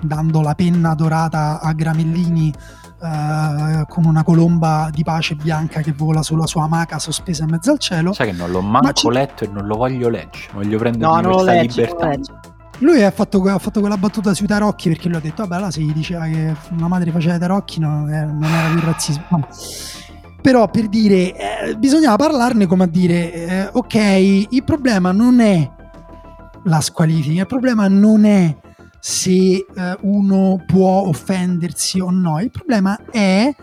[0.00, 2.52] dando la penna dorata a Gramellini
[2.98, 7.70] Uh, con una colomba di pace bianca che vola sulla sua amaca sospesa in mezzo
[7.70, 8.14] al cielo.
[8.14, 11.52] Sai che non l'ho manco letto e non lo voglio leggere, voglio prendere no, questa
[11.52, 12.55] legge, libertà.
[12.78, 15.70] Lui ha fatto, ha fatto, quella battuta sui tarocchi perché lui ha detto, vabbè, là
[15.70, 19.48] si diceva che una madre faceva i tarocchi, no, eh, non era più razzismo.
[20.42, 23.94] Però per dire, eh, bisognava parlarne come a dire, eh, ok,
[24.50, 25.70] il problema non è
[26.64, 28.56] la squalifica, il problema non è
[29.00, 29.64] se eh,
[30.02, 33.54] uno può offendersi o no, il problema è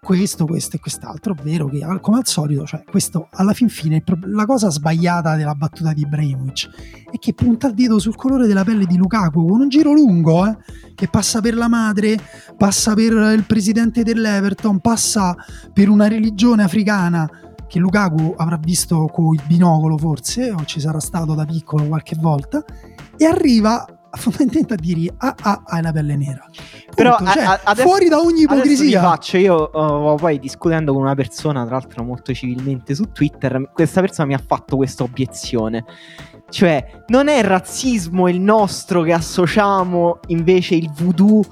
[0.00, 4.46] questo, questo e quest'altro, ovvero che come al solito, cioè questo alla fin fine la
[4.46, 6.70] cosa sbagliata della battuta di Ibrahimovic
[7.10, 10.46] è che punta il dito sul colore della pelle di Lukaku con un giro lungo,
[10.46, 10.56] eh,
[10.94, 12.18] che passa per la madre,
[12.56, 15.36] passa per il presidente dell'Everton, passa
[15.72, 17.28] per una religione africana
[17.68, 22.16] che Lukaku avrà visto con il binocolo forse, o ci sarà stato da piccolo qualche
[22.18, 22.64] volta,
[23.16, 26.44] e arriva fondamentalmente a dire ah ah hai la pelle nera.
[26.44, 26.94] Punto.
[26.94, 29.00] però cioè, a, adesso, fuori da ogni ipocrisia.
[29.00, 34.00] faccio io uh, poi discutendo con una persona tra l'altro molto civilmente su Twitter questa
[34.00, 35.84] persona mi ha fatto questa obiezione.
[36.48, 41.44] Cioè non è razzismo il nostro che associamo invece il voodoo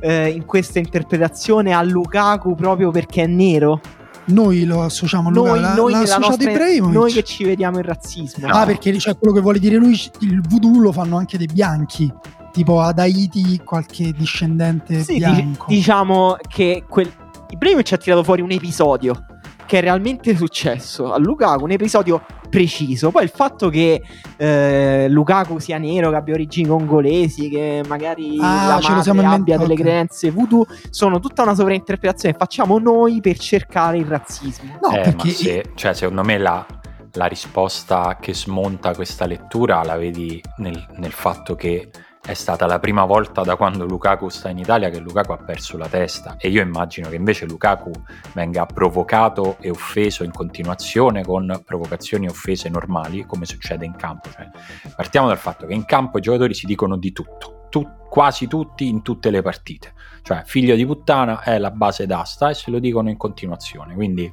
[0.00, 3.80] eh, in questa interpretazione a Lukaku proprio perché è nero
[4.26, 6.94] noi lo associamo Luca, noi, la, noi, associato Ibrahimovic.
[6.94, 8.48] Noi che ci vediamo il razzismo.
[8.48, 12.12] Ah, perché cioè, quello che vuole dire lui, il voodoo lo fanno anche dei bianchi.
[12.52, 15.66] Tipo ad Haiti qualche discendente sì, bianco.
[15.68, 17.12] diciamo che quel...
[17.50, 19.26] Ibrahimovic ha tirato fuori un episodio
[19.66, 23.10] che è realmente successo a Lukaku, un episodio preciso.
[23.10, 24.00] Poi il fatto che
[24.36, 29.72] eh, Lukaku sia nero, che abbia origini congolesi, che magari ah, la madre abbia delle
[29.72, 29.84] okay.
[29.84, 34.78] credenze voodoo, sono tutta una sovrainterpretazione che facciamo noi per cercare il razzismo.
[34.80, 35.30] No, eh, perché...
[35.30, 36.64] Se, cioè, secondo me la,
[37.12, 41.90] la risposta che smonta questa lettura la vedi nel, nel fatto che
[42.26, 45.78] è stata la prima volta da quando Lukaku sta in Italia che Lukaku ha perso
[45.78, 46.34] la testa.
[46.36, 47.92] E io immagino che invece Lukaku
[48.34, 54.28] venga provocato e offeso in continuazione con provocazioni e offese normali come succede in campo.
[54.30, 54.50] Cioè,
[54.96, 58.88] partiamo dal fatto che in campo i giocatori si dicono di tutto, tu, quasi tutti
[58.88, 62.80] in tutte le partite, cioè figlio di puttana è la base d'asta e se lo
[62.80, 64.32] dicono in continuazione, quindi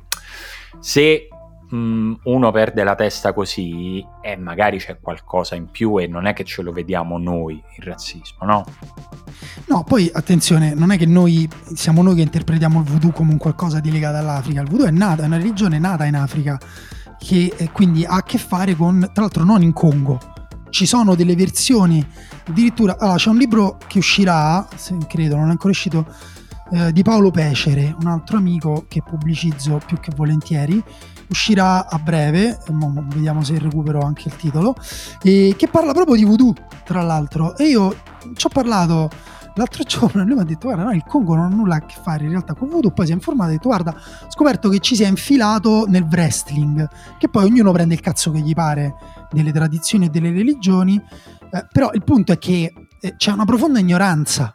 [0.80, 1.28] se
[1.74, 6.34] Mm, uno perde la testa così e magari c'è qualcosa in più e non è
[6.34, 8.64] che ce lo vediamo noi il razzismo, no?
[9.66, 13.40] No, poi attenzione, non è che noi siamo noi che interpretiamo il voodoo come un
[13.40, 16.60] qualcosa di legato all'Africa, il voodoo è nata, è una religione nata in Africa
[17.18, 20.20] che eh, quindi ha a che fare con, tra l'altro non in Congo,
[20.70, 22.06] ci sono delle versioni
[22.48, 26.06] addirittura, allora c'è un libro che uscirà, se credo, non è ancora uscito,
[26.72, 30.84] eh, di Paolo Pecere, un altro amico che pubblicizzo più che volentieri,
[31.30, 32.58] uscirà a breve,
[33.08, 34.76] vediamo se recupero anche il titolo,
[35.22, 37.56] e che parla proprio di voodoo, tra l'altro.
[37.58, 37.96] E io
[38.36, 39.10] ci ho parlato
[39.56, 41.86] l'altro giorno e lui mi ha detto guarda no, il Congo non ha nulla a
[41.86, 44.32] che fare in realtà con voodoo poi si è informato e ha detto guarda ho
[44.32, 48.40] scoperto che ci si è infilato nel wrestling che poi ognuno prende il cazzo che
[48.40, 48.96] gli pare
[49.32, 51.00] delle tradizioni e delle religioni
[51.52, 54.54] eh, però il punto è che eh, c'è una profonda ignoranza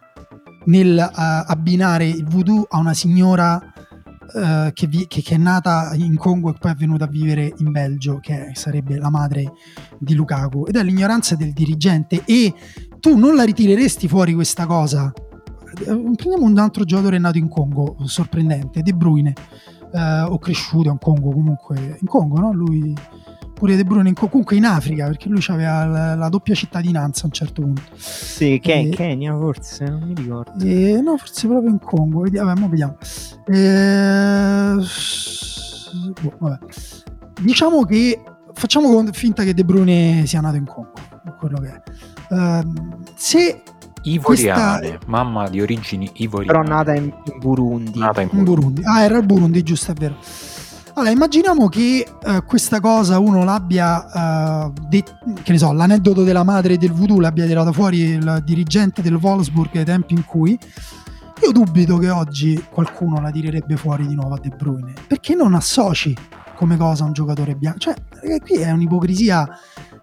[0.64, 3.67] nel uh, abbinare il voodoo a una signora
[4.32, 7.52] uh, che, vi- che, che, è nata in Congo e poi è venuta a vivere
[7.58, 9.52] in Belgio, che sarebbe la madre
[9.98, 12.22] di Lukaku, ed è l'ignoranza del dirigente.
[12.24, 12.54] E
[13.00, 15.12] tu non la ritireresti fuori questa cosa.
[15.14, 19.32] Eh, prendiamo un altro giocatore nato in Congo, sorprendente, De Bruyne,
[19.92, 22.52] uh, o cresciuto in Congo comunque, in Congo, no?
[22.52, 22.94] Lui
[23.58, 27.26] pure De Bruyne in, comunque in Africa perché lui aveva la, la, doppia cittadinanza a
[27.26, 31.70] un certo punto sì che e, Kenya forse non mi ricordo e, no forse proprio
[31.70, 32.96] in Congo vediamo, vabbè, vediamo.
[33.46, 34.74] E,
[36.22, 36.58] boh, vabbè.
[37.40, 40.92] diciamo che facciamo finta che De Bruyne sia nato in Congo
[41.36, 42.72] quello che è uh,
[43.14, 43.62] se
[44.02, 44.98] Ivoriane, questa...
[45.06, 46.58] mamma di origini ivoriane.
[46.58, 47.98] Però nata in, in Burundi.
[47.98, 48.50] Nata in Burundi.
[48.50, 48.82] Burundi.
[48.84, 50.16] Ah, era il Burundi, giusto, è vero.
[50.98, 55.04] Allora, immaginiamo che uh, questa cosa uno l'abbia, uh, de-
[55.44, 59.76] che ne so, l'aneddoto della madre del voodoo l'abbia tirato fuori il dirigente del Wolfsburg
[59.76, 60.58] ai tempi in cui
[61.40, 65.54] io dubito che oggi qualcuno la tirerebbe fuori di nuovo a De Bruyne, perché non
[65.54, 66.16] associ
[66.56, 67.78] come cosa un giocatore bianco.
[67.78, 67.94] Cioè,
[68.40, 69.48] qui è un'ipocrisia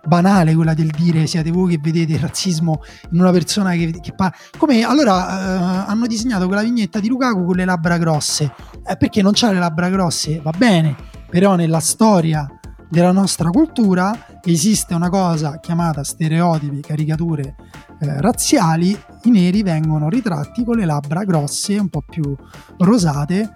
[0.06, 4.14] banale quella del dire siete voi che vedete il razzismo in una persona che, che
[4.14, 4.36] parla.
[4.58, 8.54] Come allora eh, hanno disegnato quella vignetta di Lukaku con le labbra grosse.
[8.86, 10.40] Eh, perché non c'ha le labbra grosse?
[10.42, 10.96] Va bene,
[11.30, 12.48] però nella storia
[12.90, 17.56] della nostra cultura esiste una cosa chiamata stereotipi, caricature
[18.00, 22.36] eh, razziali, i neri vengono ritratti con le labbra grosse, un po' più
[22.78, 23.56] rosate,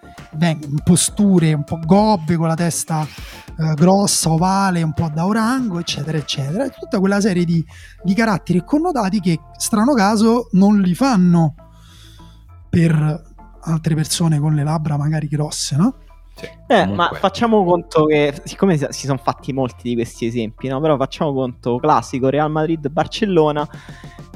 [0.84, 6.18] posture un po' gobbe, con la testa eh, grossa, ovale, un po' da orango, eccetera,
[6.18, 6.66] eccetera.
[6.66, 7.66] E tutta quella serie di,
[8.04, 11.56] di caratteri e connotati che, strano caso, non li fanno
[12.70, 13.28] per
[13.62, 15.96] altre persone con le labbra magari grosse, no?
[16.68, 20.80] Eh, ma facciamo conto che, siccome si sono fatti molti di questi esempi, no?
[20.80, 23.68] però facciamo conto classico Real Madrid-Barcellona.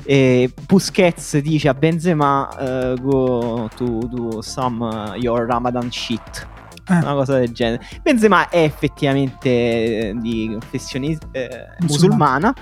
[0.05, 6.47] E Busquets dice a Benzema uh, go to do some uh, your Ramadan shit.
[6.89, 6.97] Eh.
[6.97, 7.81] una cosa del genere.
[8.01, 12.53] Benzema è effettivamente di confessione eh, musulmana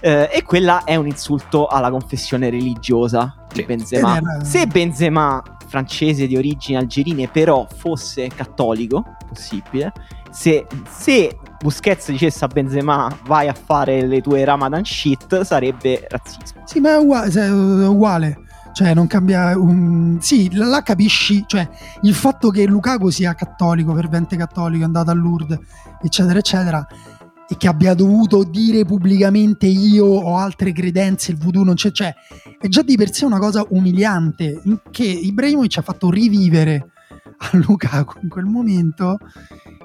[0.00, 4.20] eh, e quella è un insulto alla confessione religiosa di Benzema.
[4.42, 9.90] Se Benzema francese di origini algerine, però fosse cattolico, possibile,
[10.30, 16.62] se, se Busquets dicesse a Benzema vai a fare le tue Ramadan shit, sarebbe razzismo.
[16.66, 18.38] Sì, ma è uguale.
[18.74, 19.56] Cioè, non cambia.
[19.58, 20.18] Un...
[20.20, 21.44] Sì, là capisci.
[21.46, 21.66] Cioè,
[22.02, 25.58] il fatto che Lukaku sia cattolico, fervente cattolico, è andato a Lourdes,
[26.02, 26.86] eccetera, eccetera
[27.52, 32.14] e che abbia dovuto dire pubblicamente io ho altre credenze, il voodoo non c'è, cioè
[32.58, 36.92] è già di per sé una cosa umiliante che Ibrahimovic ha fatto rivivere
[37.36, 39.18] a Lukaku in quel momento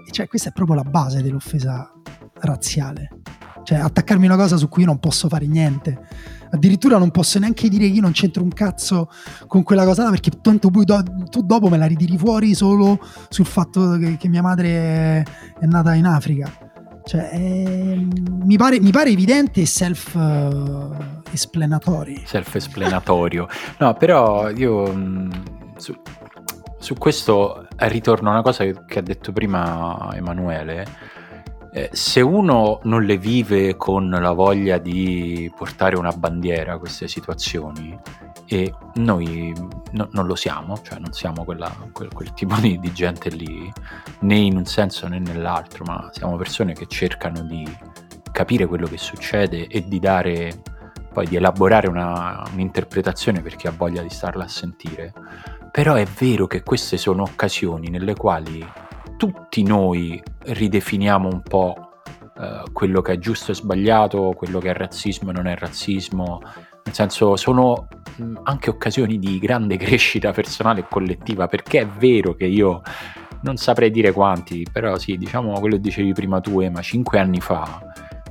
[0.06, 1.92] e cioè questa è proprio la base dell'offesa
[2.36, 3.20] razziale.
[3.64, 6.08] Cioè attaccarmi una cosa su cui io non posso fare niente.
[6.50, 9.10] Addirittura non posso neanche dire che io non c'entro un cazzo
[9.46, 12.98] con quella cosa là perché tanto poi do- tu dopo me la ritiri fuori solo
[13.28, 15.24] sul fatto che, che mia madre è,
[15.60, 16.67] è nata in Africa
[17.08, 18.06] cioè, eh,
[18.44, 22.20] mi, pare, mi, pare, evidente e self-esplanatorio.
[22.26, 23.48] Self-esplanatorio.
[23.78, 25.96] no, però io mh, su,
[26.78, 30.86] su, questo ritorno a una cosa che, ha detto prima Emanuele.
[31.72, 37.98] Eh, se uno non le vive con la voglia di portare una bandiera queste situazioni,
[38.48, 39.54] e noi
[39.92, 43.72] no, non lo siamo, cioè non siamo quella, quel, quel, tipo di, di, gente lì,
[44.22, 47.68] né in un senso né nell'altro, ma siamo persone che cercano di
[48.32, 50.62] capire quello che succede e di dare,
[51.12, 55.14] poi di elaborare una, un'interpretazione per chi ha voglia di starla a sentire.
[55.72, 58.66] Però è vero che queste sono occasioni nelle quali
[59.18, 61.88] tutti noi ridefiniamo un po'
[62.40, 66.42] eh, quello che è giusto e sbagliato, quello che è razzismo e non è razzismo,
[66.88, 67.88] nel senso, sono
[68.44, 72.82] anche occasioni di grande crescita personale e collettiva, perché è vero che io
[73.42, 77.40] non saprei dire quanti, però sì, diciamo quello che dicevi prima tu, ma cinque anni
[77.40, 77.82] fa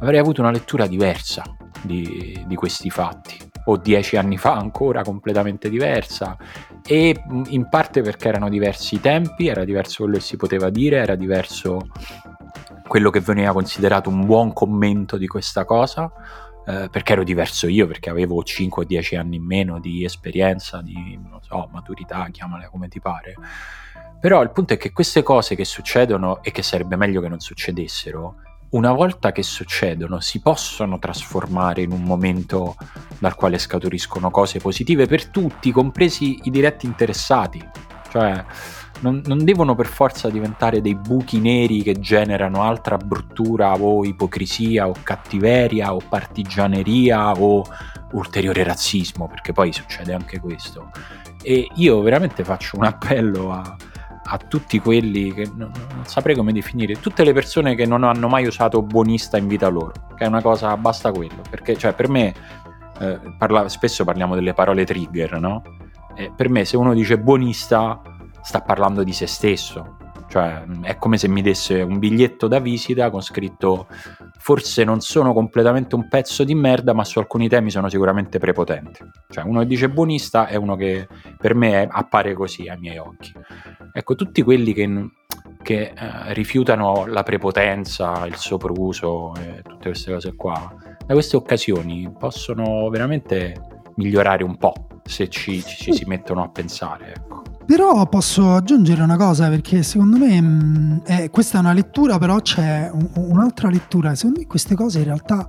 [0.01, 1.43] avrei avuto una lettura diversa
[1.83, 3.37] di, di questi fatti,
[3.67, 6.37] o dieci anni fa ancora completamente diversa,
[6.85, 7.15] e
[7.49, 11.15] in parte perché erano diversi i tempi, era diverso quello che si poteva dire, era
[11.15, 11.79] diverso
[12.89, 16.11] quello che veniva considerato un buon commento di questa cosa
[16.67, 20.83] eh, perché ero diverso io, perché avevo 5 o 10 anni in meno di esperienza,
[20.83, 23.35] di so, maturità, chiamale come ti pare.
[24.21, 27.39] Però il punto è che queste cose che succedono e che sarebbe meglio che non
[27.39, 28.37] succedessero,
[28.71, 32.77] una volta che succedono si possono trasformare in un momento
[33.19, 37.65] dal quale scaturiscono cose positive per tutti, compresi i diretti interessati.
[38.11, 38.45] Cioè,
[39.01, 44.89] non, non, devono per forza diventare dei buchi neri che generano altra bruttura o ipocrisia
[44.89, 47.65] o cattiveria o partigianeria o
[48.13, 50.91] ulteriore razzismo, perché poi succede anche questo.
[51.43, 53.77] E io veramente faccio un appello a,
[54.25, 58.29] a tutti quelli che non, non, saprei come definire, tutte le persone che non hanno
[58.29, 62.09] mai usato buonista in vita loro, che è una cosa, basta quello, perché cioè, per
[62.09, 62.35] me,
[62.99, 65.63] eh, parla, spesso parliamo delle parole trigger, no?
[66.15, 68.01] E per me se uno dice buonista
[68.47, 69.97] sta parlando di se stesso.
[70.29, 73.87] Cioè, è come se mi desse un biglietto da visita con scritto
[74.39, 79.11] forse non sono completamente un pezzo di merda, ma su alcuni temi sono sicuramente prepotente.
[79.29, 82.99] Cioè, uno che dice buonista è uno che per me è, appare così ai miei
[82.99, 83.33] occhi.
[83.93, 85.11] Ecco, tutti quelli che,
[85.63, 90.73] che eh, rifiutano la prepotenza, il sopruso e tutte queste cose qua,
[91.05, 93.55] da queste occasioni possono veramente
[93.97, 97.15] migliorare un po' se ci, ci, ci si mettono a pensare.
[97.17, 97.56] Ecco.
[97.67, 102.41] Però posso aggiungere una cosa perché secondo me mh, è, questa è una lettura, però
[102.41, 104.15] c'è un, un'altra lettura.
[104.15, 105.49] Secondo me queste cose in realtà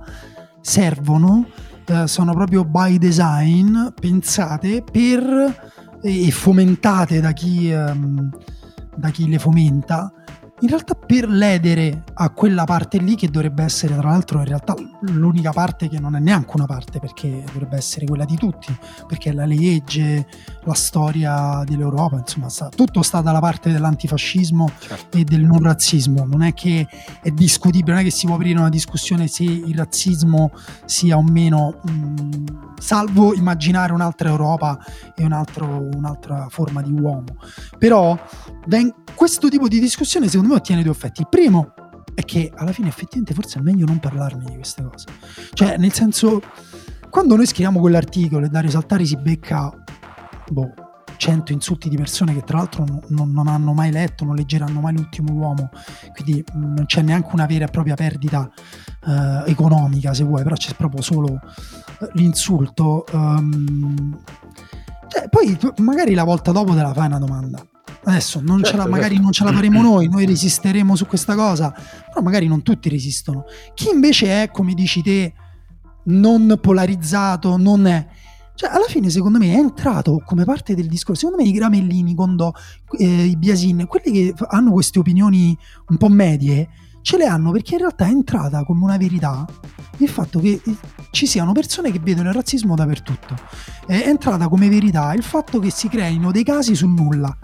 [0.60, 1.46] servono,
[1.86, 8.30] eh, sono proprio by design, pensate per e fomentate da chi, um,
[8.96, 10.12] da chi le fomenta
[10.60, 14.74] in realtà per ledere a quella parte lì che dovrebbe essere tra l'altro in realtà
[15.02, 19.32] l'unica parte che non è neanche una parte perché dovrebbe essere quella di tutti perché
[19.32, 20.26] la legge,
[20.64, 25.16] la storia dell'Europa insomma sta, tutto sta dalla parte dell'antifascismo certo.
[25.16, 26.86] e del non razzismo non è che
[27.22, 30.50] è discutibile non è che si può aprire una discussione se il razzismo
[30.84, 34.78] sia o meno mh, salvo immaginare un'altra Europa
[35.14, 37.36] e un altro, un'altra forma di uomo
[37.78, 38.18] però
[38.66, 41.20] ben, questo tipo di discussione secondo me ottiene due effetti.
[41.20, 41.72] Il primo
[42.14, 45.06] è che alla fine effettivamente forse è meglio non parlarne di queste cose.
[45.52, 46.42] Cioè, nel senso,
[47.10, 49.70] quando noi scriviamo quell'articolo e da risaltare si becca,
[50.50, 50.72] boh,
[51.16, 54.94] 100 insulti di persone che tra l'altro non, non, hanno mai letto, non leggeranno mai
[54.94, 55.70] l'ultimo uomo,
[56.12, 58.50] quindi mm, non c'è neanche una vera e propria perdita
[59.06, 61.40] eh, economica se vuoi, però c'è proprio solo
[62.00, 63.04] eh, l'insulto.
[63.12, 64.18] Um,
[65.08, 67.64] cioè, poi magari la volta dopo te la fai una domanda
[68.08, 69.22] Adesso non certo, la, magari certo.
[69.22, 71.70] non ce la faremo noi, noi resisteremo su questa cosa,
[72.08, 73.44] però magari non tutti resistono.
[73.74, 75.34] Chi invece è, come dici te,
[76.04, 78.06] non polarizzato, non è...
[78.54, 81.26] Cioè, alla fine, secondo me, è entrato come parte del discorso.
[81.26, 82.50] Secondo me, i Gramellini, Condò,
[82.98, 85.56] eh, i Biasin, quelli che hanno queste opinioni
[85.88, 86.68] un po' medie,
[87.02, 89.46] ce le hanno perché in realtà è entrata come una verità
[89.98, 90.60] il fatto che
[91.10, 93.36] ci siano persone che vedono il razzismo dappertutto.
[93.86, 97.36] È entrata come verità il fatto che si creino dei casi sul nulla.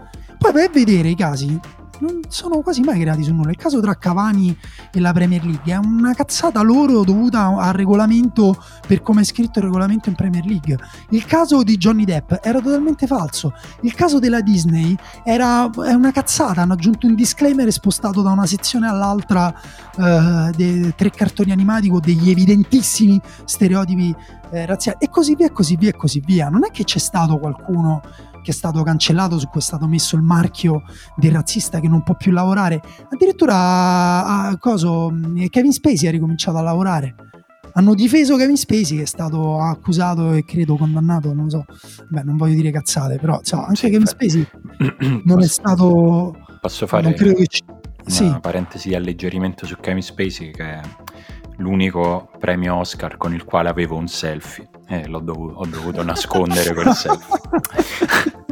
[0.44, 1.58] Poi a vedere i casi,
[2.00, 3.50] non sono quasi mai creati su nulla.
[3.50, 4.54] Il caso tra Cavani
[4.92, 9.58] e la Premier League è una cazzata loro dovuta al regolamento per come è scritto
[9.60, 10.76] il regolamento in Premier League.
[11.08, 13.54] Il caso di Johnny Depp era totalmente falso.
[13.80, 16.60] Il caso della Disney era è una cazzata.
[16.60, 19.46] Hanno aggiunto un disclaimer spostato da una sezione all'altra
[19.96, 24.14] uh, dei tre cartoni animati con degli evidentissimi stereotipi
[24.50, 26.50] eh, razziali e così via e così via e così via.
[26.50, 28.02] Non è che c'è stato qualcuno
[28.44, 30.82] che è stato cancellato, su cui è stato messo il marchio
[31.16, 32.80] del razzista che non può più lavorare.
[33.10, 35.12] Addirittura a, a coso,
[35.48, 37.14] Kevin Spacey ha ricominciato a lavorare.
[37.72, 41.64] Hanno difeso Kevin Spacey che è stato accusato e credo condannato, non so,
[42.08, 44.46] beh non voglio dire cazzate, però cioè, anche sì, Kevin Spacey
[45.24, 46.36] non è stato...
[46.60, 47.16] Posso fare una
[48.06, 48.38] sì.
[48.40, 50.80] parentesi di alleggerimento su Kevin Spacey che
[51.56, 56.92] l'unico premio Oscar con il quale avevo un selfie e l'ho dovuto, dovuto nascondere quel
[56.94, 57.40] selfie.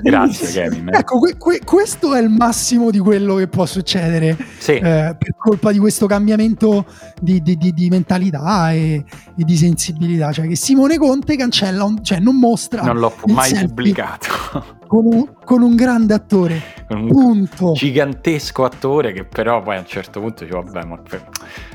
[0.02, 0.90] Grazie Kevin.
[0.92, 4.72] Ecco, que- que- questo è il massimo di quello che può succedere sì.
[4.72, 6.84] eh, per colpa di questo cambiamento
[7.20, 9.04] di, di, di, di mentalità e, e,
[9.44, 10.32] di sensibilità.
[10.32, 12.82] Cioè che Simone Conte cancella, un, cioè non mostra...
[12.82, 14.80] Non l'ho mai pubblicato.
[14.92, 16.60] Con un, con un, grande attore.
[16.86, 17.72] Con un punto.
[17.72, 21.00] gigantesco attore che però poi a un certo punto dice vabbè ma...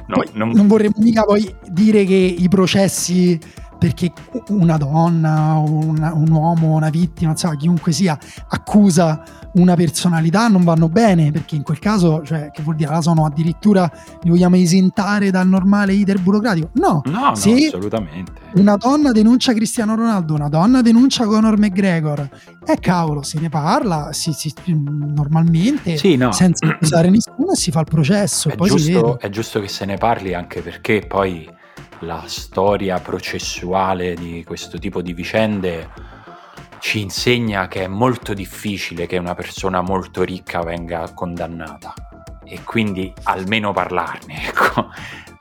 [0.05, 0.51] No, non...
[0.51, 3.39] non vorremmo mica poi dire che i processi
[3.77, 4.11] perché
[4.49, 8.17] una donna, una, un uomo, una vittima, insomma, chiunque sia,
[8.49, 9.23] accusa
[9.53, 13.25] una personalità non vanno bene, perché in quel caso, cioè, che vuol dire, la sono
[13.25, 13.89] addirittura,
[14.21, 16.69] li vogliamo esentare dal normale iter burocratico?
[16.73, 18.31] No, no, se no assolutamente.
[18.53, 22.29] Una donna denuncia Cristiano Ronaldo, una donna denuncia Conor McGregor,
[22.65, 26.31] e eh, cavolo, se ne parla si, si, normalmente, sì, no.
[26.31, 28.49] senza accusare nessuno, e si fa il processo.
[28.49, 31.49] È giusto, è giusto che se ne parli anche perché poi
[32.01, 35.89] la storia processuale di questo tipo di vicende
[36.79, 41.93] ci insegna che è molto difficile che una persona molto ricca venga condannata.
[42.43, 44.89] E quindi almeno parlarne, ecco,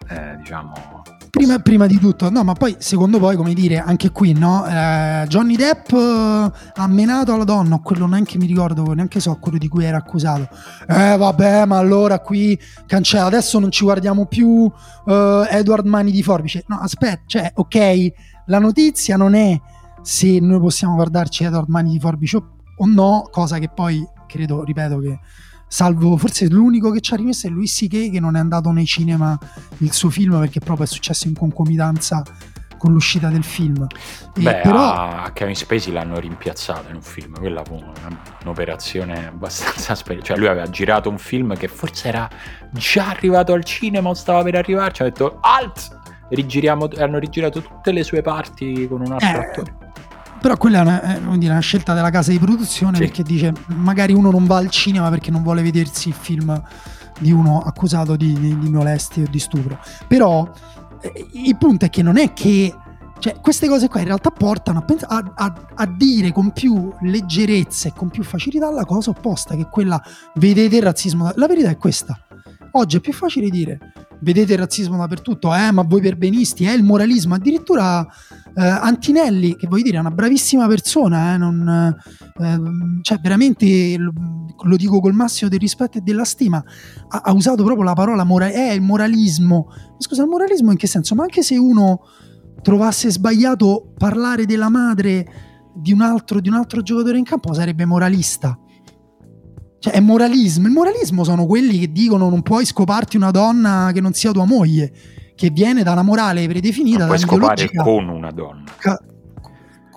[0.08, 4.32] eh, diciamo Prima, prima, di tutto, no, ma poi secondo poi, come dire, anche qui,
[4.32, 4.66] no?
[4.66, 9.58] Eh, Johnny Depp eh, ha menato la donna, quello neanche mi ricordo, neanche so quello
[9.58, 10.48] di cui era accusato.
[10.88, 14.70] Eh, vabbè, ma allora qui cancella, adesso non ci guardiamo più
[15.06, 16.64] eh, Edward Mani di Forbice.
[16.68, 18.12] No, aspetta, cioè, ok,
[18.46, 19.60] la notizia non è
[20.02, 22.36] se noi possiamo guardarci Edward Mani di Forbice
[22.76, 25.18] o no, cosa che poi credo, ripeto, che
[25.68, 28.10] salvo forse l'unico che ci ha rimesso è Luis C.K.
[28.10, 29.38] che non è andato nei cinema
[29.78, 32.22] il suo film perché proprio è successo in concomitanza
[32.76, 33.86] con l'uscita del film.
[34.38, 34.92] Beh, però...
[34.92, 37.82] a Kevin Spacey l'hanno rimpiazzato in un film, quella fu
[38.42, 42.28] un'operazione abbastanza sper- cioè lui aveva girato un film che forse era
[42.70, 45.94] già arrivato al cinema o stava per arrivarci, ha detto alt!
[46.28, 49.85] Rigiriamo, hanno rigirato tutte le sue parti con un altro eh, attore.
[50.40, 53.02] Però quella è una, è una, scelta della casa di produzione sì.
[53.02, 56.62] perché dice magari uno non va al cinema perché non vuole vedersi il film
[57.18, 59.78] di uno accusato di, di, di molestie o di stupro.
[60.06, 60.48] Però
[61.00, 62.74] eh, il punto è che non è che
[63.18, 66.92] cioè, queste cose qua in realtà portano a, pens- a, a, a, dire con più
[67.00, 70.00] leggerezza e con più facilità la cosa opposta, che quella
[70.34, 71.32] vedete il razzismo.
[71.34, 72.25] La verità è questa.
[72.76, 73.78] Oggi è più facile dire
[74.20, 77.34] vedete il razzismo dappertutto, eh, ma voi perbenisti, è eh, il moralismo.
[77.34, 78.06] Addirittura
[78.54, 81.96] eh, Antinelli, che vuoi dire, è una bravissima persona, eh, non,
[82.38, 82.60] eh,
[83.02, 84.12] cioè veramente lo,
[84.62, 86.62] lo, dico col massimo del rispetto e della stima,
[87.08, 89.66] ha, ha usato proprio la parola mora- è il moralismo.
[89.68, 91.14] Ma scusa, il moralismo in che senso?
[91.14, 92.00] Ma anche se uno
[92.62, 95.26] trovasse sbagliato parlare della madre
[95.74, 98.58] di un altro, di un altro giocatore in campo, sarebbe moralista.
[99.78, 100.66] Cioè, è moralismo.
[100.66, 104.44] Il moralismo sono quelli che dicono non puoi scoparti una donna che non sia tua
[104.44, 104.92] moglie,
[105.34, 106.98] che viene da una morale predefinita.
[106.98, 108.64] Non puoi scopare con una donna.
[108.78, 109.00] Ca-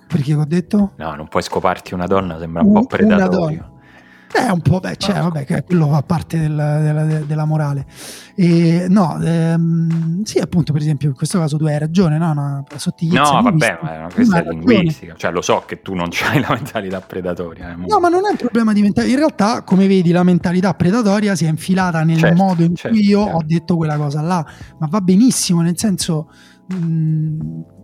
[0.08, 0.94] perché ho detto?
[0.98, 3.79] No, non puoi scoparti una donna, sembra un po' predatorio.
[4.32, 7.86] Eh, un po', beh, cioè, vabbè, che quello fa parte del, della, della, morale.
[8.36, 12.30] E, no, ehm, sì, appunto, per esempio, in questo caso tu hai ragione, no?
[12.32, 13.34] Una sottigliezza.
[13.34, 15.16] No, vabbè, ma è una questione linguistica.
[15.18, 17.72] Cioè, lo so che tu non hai la mentalità predatoria.
[17.72, 19.12] Eh, no, ma non è un problema di mentalità.
[19.12, 22.96] In realtà, come vedi, la mentalità predatoria si è infilata nel certo, modo in certo,
[22.96, 23.38] cui io certo.
[23.38, 24.46] ho detto quella cosa là.
[24.78, 26.30] Ma va benissimo, nel senso...
[26.68, 27.78] Mh,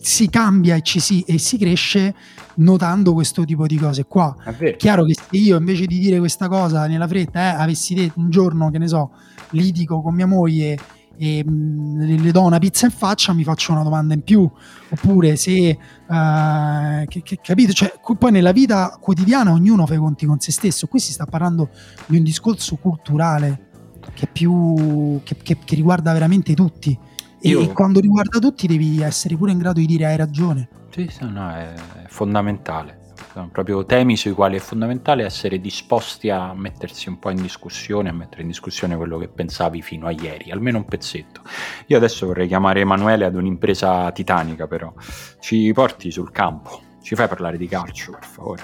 [0.00, 2.14] si cambia e, ci si, e si cresce
[2.56, 4.34] notando questo tipo di cose qua.
[4.58, 8.18] È chiaro che se io invece di dire questa cosa nella fretta eh, avessi detto
[8.18, 9.10] un giorno, che ne so,
[9.50, 10.78] litigo con mia moglie
[11.18, 14.48] e mh, mm, le do una pizza in faccia, mi faccio una domanda in più.
[14.88, 20.26] Oppure se, uh, che, che, capite, cioè, poi nella vita quotidiana ognuno fa i conti
[20.26, 20.86] con se stesso.
[20.86, 21.70] Qui si sta parlando
[22.06, 23.68] di un discorso culturale
[24.14, 26.98] che, più, che, che riguarda veramente tutti.
[27.46, 27.60] Io...
[27.60, 30.68] E quando riguarda tutti devi essere pure in grado di dire hai ragione.
[30.90, 31.74] Sì, sì no, è
[32.08, 33.04] fondamentale.
[33.32, 38.08] Sono proprio temi sui quali è fondamentale essere disposti a mettersi un po' in discussione,
[38.08, 41.42] a mettere in discussione quello che pensavi fino a ieri, almeno un pezzetto.
[41.86, 44.92] Io adesso vorrei chiamare Emanuele ad un'impresa titanica, però.
[45.38, 48.62] Ci porti sul campo, ci fai parlare di calcio, per favore.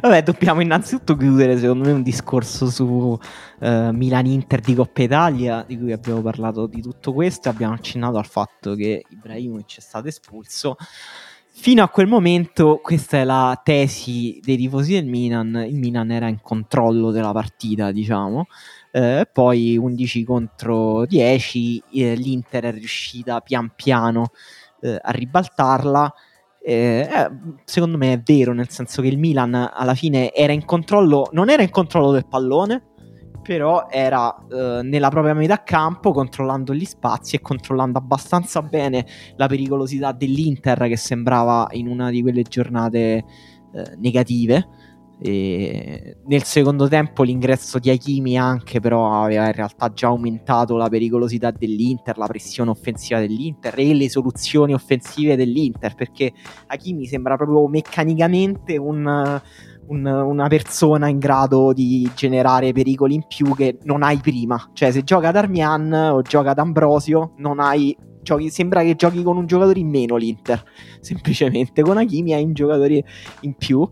[0.00, 3.18] Vabbè, dobbiamo innanzitutto chiudere, secondo me, un discorso su uh,
[3.90, 7.48] Milan-Inter di Coppa Italia, di cui abbiamo parlato di tutto questo.
[7.48, 10.76] Abbiamo accennato al fatto che Ibrahimovic è stato espulso.
[11.54, 15.64] Fino a quel momento, questa è la tesi dei tifosi del Milan.
[15.68, 18.46] Il Milan era in controllo della partita, diciamo.
[18.90, 24.32] Eh, poi 11 contro 10, eh, l'Inter è riuscita pian piano
[24.80, 26.12] eh, a ribaltarla
[26.64, 27.30] eh, eh,
[27.64, 31.50] secondo me è vero, nel senso che il Milan alla fine era in controllo, non
[31.50, 32.90] era in controllo del pallone,
[33.42, 39.04] però era eh, nella propria metà campo controllando gli spazi e controllando abbastanza bene
[39.36, 43.24] la pericolosità dell'Inter che sembrava in una di quelle giornate eh,
[43.98, 44.68] negative
[45.24, 50.88] e nel secondo tempo l'ingresso di Hakimi anche però aveva in realtà già aumentato la
[50.88, 56.32] pericolosità dell'Inter, la pressione offensiva dell'Inter e le soluzioni offensive dell'Inter perché
[56.66, 59.40] Hakimi sembra proprio meccanicamente un,
[59.86, 64.70] un, una persona in grado di generare pericoli in più che non hai prima.
[64.72, 69.20] Cioè se gioca ad Armian o gioca ad Ambrosio non hai Giochi, sembra che giochi
[69.24, 70.62] con un giocatore in meno l'Inter,
[71.00, 73.04] semplicemente con Hakimi hai un giocatore
[73.40, 73.88] in più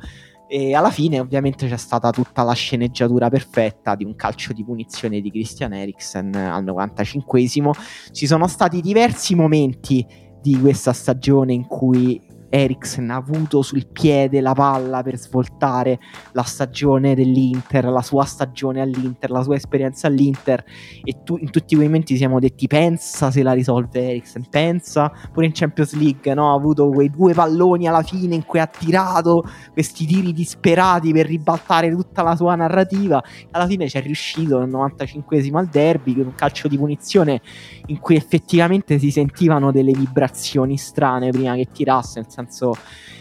[0.52, 5.20] e alla fine, ovviamente, c'è stata tutta la sceneggiatura perfetta di un calcio di punizione
[5.20, 7.70] di Christian Eriksen al 95esimo.
[8.10, 10.04] Ci sono stati diversi momenti
[10.42, 12.20] di questa stagione in cui
[12.50, 16.00] Eriksen ha avuto sul piede la palla per svoltare
[16.32, 20.64] la stagione dell'Inter, la sua stagione all'Inter, la sua esperienza all'Inter
[21.04, 25.46] e tu, in tutti quei momenti siamo detti pensa se la risolve Eriksen, pensa pure
[25.46, 26.50] in Champions League, no?
[26.50, 31.26] ha avuto quei due palloni alla fine in cui ha tirato questi tiri disperati per
[31.26, 33.22] ribaltare tutta la sua narrativa,
[33.52, 37.40] alla fine ci è riuscito nel 95esimo al derby con un calcio di punizione
[37.86, 42.39] in cui effettivamente si sentivano delle vibrazioni strane prima che tirasse, nel senso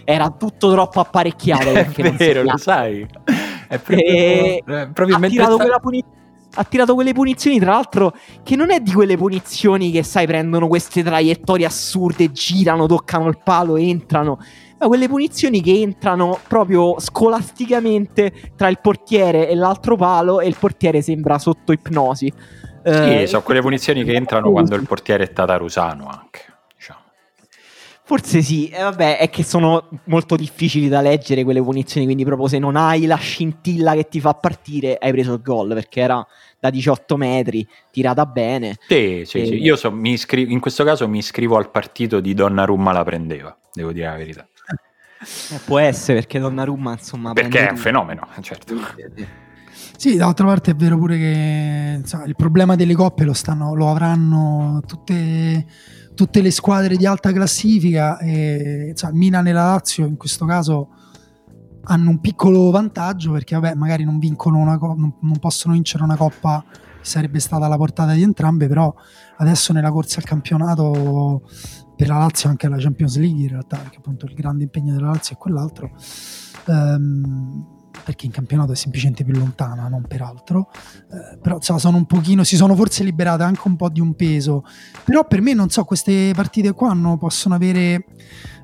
[0.03, 1.69] era tutto troppo apparecchiato.
[1.73, 3.05] È vero, lo sai.
[3.67, 4.63] È proprio, e...
[4.65, 5.79] eh, proprio ha, tirato sta...
[6.55, 8.13] ha tirato quelle punizioni, tra l'altro,
[8.43, 13.39] che non è di quelle punizioni che, sai, prendono queste traiettorie assurde, girano, toccano il
[13.43, 14.39] palo, entrano
[14.79, 20.55] ma quelle punizioni che entrano proprio scolasticamente tra il portiere e l'altro palo e il
[20.57, 22.31] portiere sembra sotto ipnosi.
[22.83, 26.48] Sì, eh, sono quelle punizioni che entrano quando il portiere è Tatarusano anche.
[28.09, 32.47] Forse sì, eh, vabbè, è che sono molto difficili da leggere quelle punizioni, quindi proprio
[32.47, 36.25] se non hai la scintilla che ti fa partire, hai preso il gol, perché era
[36.59, 38.77] da 18 metri, tirata bene.
[38.87, 39.45] Sì, sì, e...
[39.45, 39.61] sì.
[39.61, 43.55] Io so, mi iscri- in questo caso mi iscrivo al partito di Donnarumma la prendeva,
[43.71, 44.47] devo dire la verità.
[45.51, 47.33] Eh, può essere, perché Donnarumma, insomma...
[47.33, 48.73] Perché è un fenomeno, certo.
[49.95, 53.89] Sì, d'altra parte è vero pure che insomma, il problema delle coppe lo, stanno, lo
[53.91, 55.65] avranno tutte,
[56.19, 60.89] tutte, le squadre di alta classifica e insomma, Milan e la Lazio in questo caso
[61.83, 66.61] hanno un piccolo vantaggio perché vabbè, magari non, co- non, non possono vincere una coppa
[66.69, 68.93] che sarebbe stata alla portata di entrambe, però
[69.37, 71.43] adesso nella corsa al campionato
[71.95, 75.11] per la Lazio anche la Champions League in realtà, perché appunto il grande impegno della
[75.11, 75.91] Lazio è quell'altro.
[76.65, 77.78] Um,
[78.09, 80.71] perché in campionato è semplicemente più lontana, non per altro.
[81.11, 84.15] Eh, però insomma, sono un pochino, si sono forse liberate anche un po' di un
[84.15, 84.63] peso.
[85.05, 88.05] Però per me, non so, queste partite qua no, possono avere,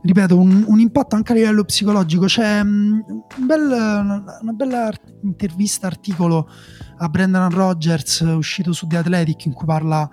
[0.01, 2.25] ripeto, un, un, impatto anche a livello psicologico.
[2.25, 3.03] C'è um,
[3.37, 4.91] un bel, una, una, bella
[5.21, 6.49] intervista, articolo
[6.97, 10.09] a Brendan Rogers uscito su The Athletic in cui parla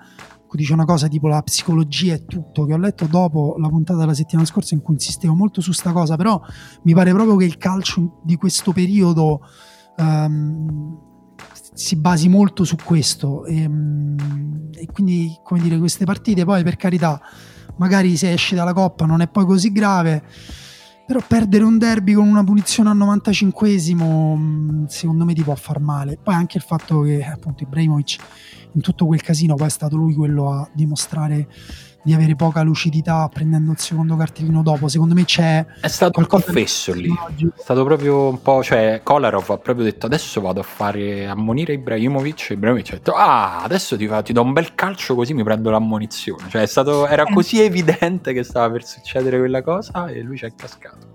[0.57, 4.13] dice una cosa tipo la psicologia è tutto, che ho letto dopo la puntata della
[4.13, 6.41] settimana scorsa in cui insistevo molto su sta cosa, però
[6.83, 9.41] mi pare proprio che il calcio di questo periodo
[9.97, 10.99] um,
[11.73, 13.45] si basi molto su questo.
[13.45, 14.15] E, um,
[14.73, 17.19] e, quindi, come dire, queste partite poi per carità,
[17.77, 20.23] magari se esci dalla coppa non è poi così grave,
[21.05, 25.79] però perdere un derby con una punizione al 95esimo mm, secondo me ti può far
[25.79, 26.17] male.
[26.21, 28.17] Poi anche il fatto che appunto Ibrahimovic
[28.73, 31.47] in tutto quel casino poi è stato lui quello a dimostrare
[32.03, 34.87] di avere poca lucidità prendendo il secondo cartellino dopo.
[34.87, 35.65] Secondo me c'è.
[35.79, 37.09] È stato un confesso lì.
[37.09, 38.61] È stato proprio un po'.
[38.61, 42.49] Cioè, Kolarov ha proprio detto: Adesso vado a fare ammonire Ibrahimovic.
[42.51, 45.69] Ibrahimovic ha detto: Ah, adesso ti, fa, ti do un bel calcio così mi prendo
[45.69, 46.49] l'ammonizione.
[46.49, 50.45] Cioè, è stato, era così evidente che stava per succedere quella cosa e lui ci
[50.45, 51.11] è cascato.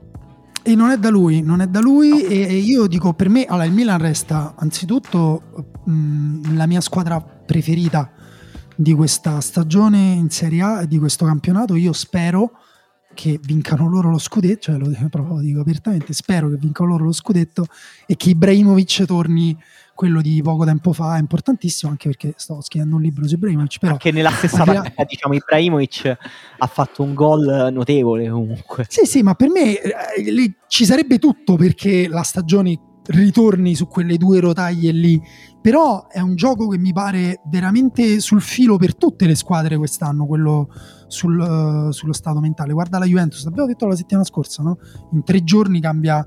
[0.62, 2.08] E non è da lui, non è da lui.
[2.10, 2.16] No.
[2.18, 5.42] E, e, io dico: per me, allora, il Milan resta anzitutto
[5.84, 8.12] mh, la mia squadra preferita
[8.80, 11.74] di questa stagione in Serie A e di questo campionato.
[11.74, 12.52] Io spero
[13.12, 17.12] che vincano loro lo scudetto, cioè lo proprio dico apertamente, spero che vincano loro lo
[17.12, 17.66] scudetto
[18.06, 19.58] e che Ibrahimovic torni
[19.96, 23.78] quello di poco tempo fa è importantissimo anche perché sto scrivendo un libro su Ibrahimovic
[23.80, 26.16] però anche nella stessa partita diciamo Ibrahimovic
[26.58, 31.56] ha fatto un gol notevole comunque sì sì ma per me eh, ci sarebbe tutto
[31.56, 32.78] perché la stagione
[33.08, 35.20] ritorni su quelle due rotaglie lì.
[35.60, 40.26] Però è un gioco che mi pare veramente sul filo per tutte le squadre quest'anno,
[40.26, 40.68] quello
[41.08, 42.72] sul, uh, sullo stato mentale.
[42.72, 44.78] Guarda la Juventus, l'abbiamo detto la settimana scorsa, no?
[45.12, 46.24] In tre giorni cambia,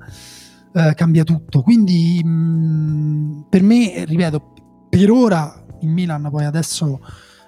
[0.74, 1.62] uh, cambia tutto.
[1.62, 4.54] Quindi mh, mm, per me, ripeto,
[4.90, 7.00] per ora il Milan poi adesso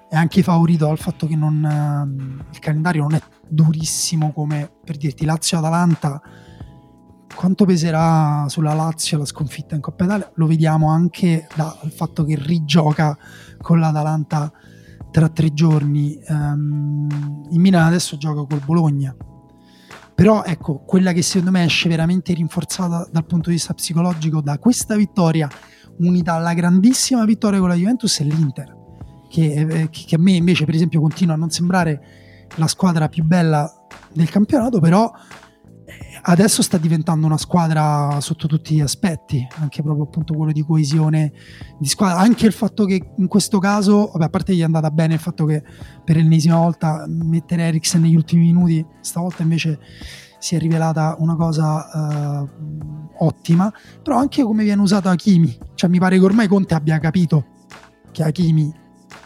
[0.10, 4.98] è anche favorito dal fatto che non, uh, il calendario non è durissimo come per
[4.98, 6.22] dirti Lazio-Atalanta
[7.36, 12.36] quanto peserà sulla Lazio la sconfitta in Coppa Italia lo vediamo anche dal fatto che
[12.36, 13.18] rigioca
[13.62, 14.52] con l'Atalanta
[15.12, 16.20] tra tre giorni.
[16.28, 19.16] Um, in Milan adesso gioca col Bologna.
[20.16, 24.60] Però ecco, quella che secondo me esce veramente rinforzata dal punto di vista psicologico da
[24.60, 25.50] questa vittoria,
[26.00, 28.82] unita alla grandissima vittoria con la Juventus, è l'Inter.
[29.30, 32.02] Che, eh, che a me invece, per esempio, continua a non sembrare
[32.56, 33.72] la squadra più bella
[34.12, 35.12] del campionato, però
[36.24, 41.34] adesso sta diventando una squadra sotto tutti gli aspetti, anche proprio appunto quello di coesione
[41.78, 44.90] di squadra, anche il fatto che in questo caso, vabbè, a parte gli è andata
[44.92, 45.64] bene il fatto che
[46.04, 49.80] per l'ennesima volta mettere Eriksen negli ultimi minuti, stavolta invece
[50.40, 53.72] si è rivelata una cosa uh, ottima,
[54.02, 57.46] però anche come viene usato Hakimi, cioè mi pare che ormai Conte abbia capito
[58.12, 58.82] che Hakimi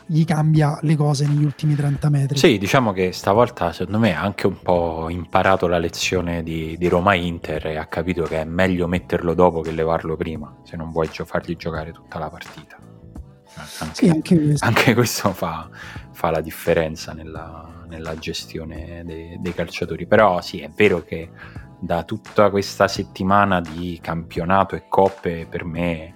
[0.09, 2.37] gli cambia le cose negli ultimi 30 metri.
[2.37, 6.87] Sì, diciamo che stavolta secondo me ha anche un po' imparato la lezione di, di
[6.87, 11.07] Roma-Inter e ha capito che è meglio metterlo dopo che levarlo prima, se non vuoi
[11.07, 12.77] fargli giocare tutta la partita.
[13.79, 15.67] Anche, sì, anche questo, anche questo fa,
[16.11, 20.05] fa, la differenza nella, nella gestione dei, dei calciatori.
[20.05, 21.29] Però sì, è vero che
[21.79, 26.15] da tutta questa settimana di campionato e coppe per me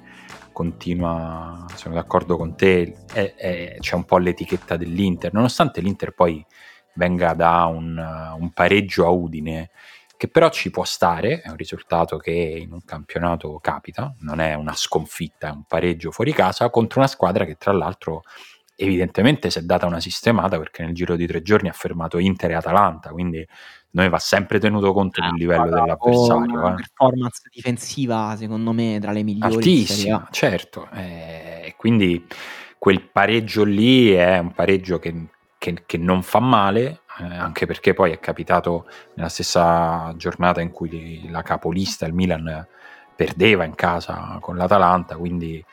[0.52, 6.46] continua, sono d'accordo con te, è, è, c'è un po' l'etichetta dell'Inter, nonostante l'Inter poi
[6.94, 9.72] venga da un, un, pareggio a Udine,
[10.18, 14.54] che però ci può stare, è un risultato che in un campionato capita, non è
[14.54, 18.24] una sconfitta, è un pareggio fuori casa contro una squadra che tra l'altro
[18.76, 22.52] evidentemente si è data una sistemata perché nel giro di tre giorni ha fermato Inter
[22.52, 23.48] e Atalanta, quindi
[23.92, 26.60] noi va sempre tenuto conto del ah, livello dell'avversario.
[26.60, 26.76] Una eh.
[26.76, 29.56] performance difensiva, secondo me, tra le migliori.
[29.56, 30.90] Altissima, certo.
[30.92, 32.26] E eh, quindi
[32.78, 35.28] quel pareggio lì è un pareggio che,
[35.58, 40.72] che, che non fa male, eh, anche perché poi è capitato nella stessa giornata in
[40.72, 42.68] cui la capolista, il Milan,
[43.16, 45.64] perdeva in casa con l'Atalanta, quindi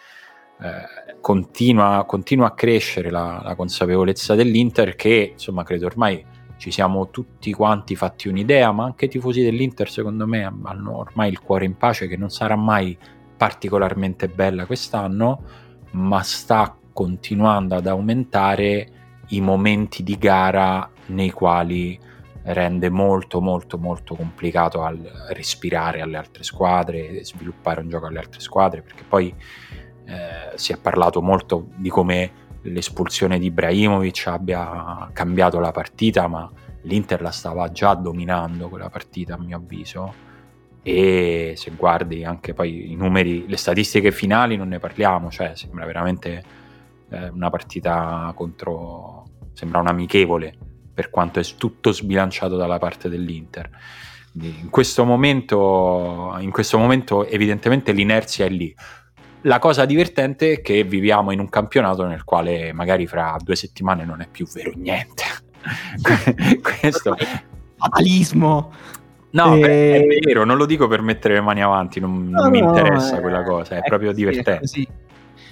[0.61, 6.23] eh, continua, continua, a crescere la, la consapevolezza dell'Inter che, insomma, credo ormai
[6.59, 11.31] ci siamo tutti quanti fatti un'idea, ma anche i tifosi dell'Inter secondo me hanno ormai
[11.31, 12.99] il cuore in pace che non sarà mai
[13.37, 15.43] particolarmente bella quest'anno,
[15.93, 18.89] ma sta continuando ad aumentare
[19.29, 21.99] i momenti di gara nei quali
[22.43, 24.99] rende molto molto molto complicato al
[25.29, 29.33] respirare alle altre squadre, sviluppare un gioco alle altre squadre, perché poi
[30.07, 36.51] eh, si è parlato molto di come l'espulsione di Ibrahimovic abbia cambiato la partita, ma
[36.83, 40.27] l'Inter la stava già dominando quella partita a mio avviso
[40.83, 45.85] e se guardi anche poi i numeri, le statistiche finali non ne parliamo, cioè sembra
[45.85, 46.43] veramente
[47.11, 50.57] eh, una partita contro, sembra un amichevole
[50.95, 53.69] per quanto è tutto sbilanciato dalla parte dell'Inter.
[54.41, 58.75] In questo momento, in questo momento evidentemente l'inerzia è lì
[59.43, 64.05] la cosa divertente è che viviamo in un campionato nel quale magari fra due settimane
[64.05, 65.25] non è più vero niente.
[66.63, 67.17] Questo
[67.77, 68.73] fatalismo.
[69.31, 70.07] No, e...
[70.07, 73.19] è vero, non lo dico per mettere le mani avanti, non, no, non mi interessa
[73.19, 74.65] eh, quella cosa, è, è proprio così, divertente.
[74.65, 74.87] È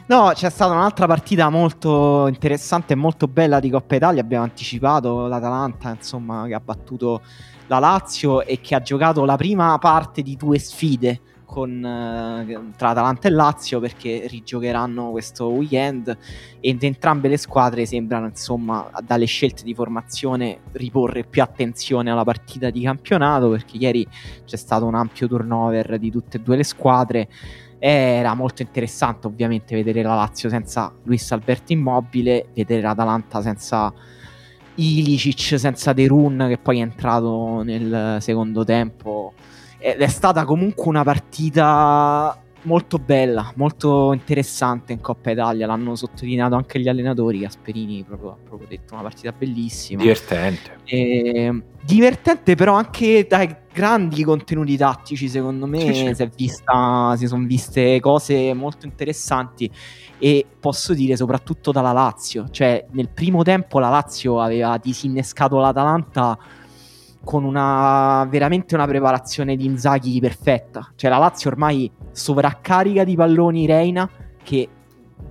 [0.06, 5.26] no, c'è stata un'altra partita molto interessante e molto bella di Coppa Italia, abbiamo anticipato
[5.26, 7.20] l'Atalanta, insomma, che ha battuto
[7.66, 12.90] la Lazio e che ha giocato la prima parte di due sfide con, eh, tra
[12.90, 16.14] Atalanta e Lazio perché rigiocheranno questo weekend
[16.60, 22.68] ed entrambe le squadre sembrano insomma dalle scelte di formazione riporre più attenzione alla partita
[22.68, 24.06] di campionato perché ieri
[24.44, 27.28] c'è stato un ampio turnover di tutte e due le squadre.
[27.78, 33.92] Era molto interessante ovviamente vedere la Lazio senza Luis Alberto Immobile vedere l'Atalanta senza
[34.74, 39.32] Ilicic senza De Run che poi è entrato nel secondo tempo
[39.86, 45.64] ed è stata comunque una partita molto bella, molto interessante in Coppa Italia.
[45.68, 47.38] L'hanno sottolineato anche gli allenatori.
[47.38, 50.02] Gasperini proprio, ha proprio detto una partita bellissima.
[50.02, 50.78] Divertente.
[50.82, 55.28] E, divertente, però anche dai grandi contenuti tattici.
[55.28, 56.48] Secondo me sì, sì.
[56.48, 59.70] Si sono viste cose molto interessanti.
[60.18, 62.48] E posso dire soprattutto dalla Lazio.
[62.50, 66.36] Cioè, nel primo tempo la Lazio aveva disinnescato l'Atalanta
[67.26, 70.92] con una veramente una preparazione di Inzaghi perfetta.
[70.94, 74.08] Cioè la Lazio ormai sovraccarica di palloni Reina
[74.44, 74.68] che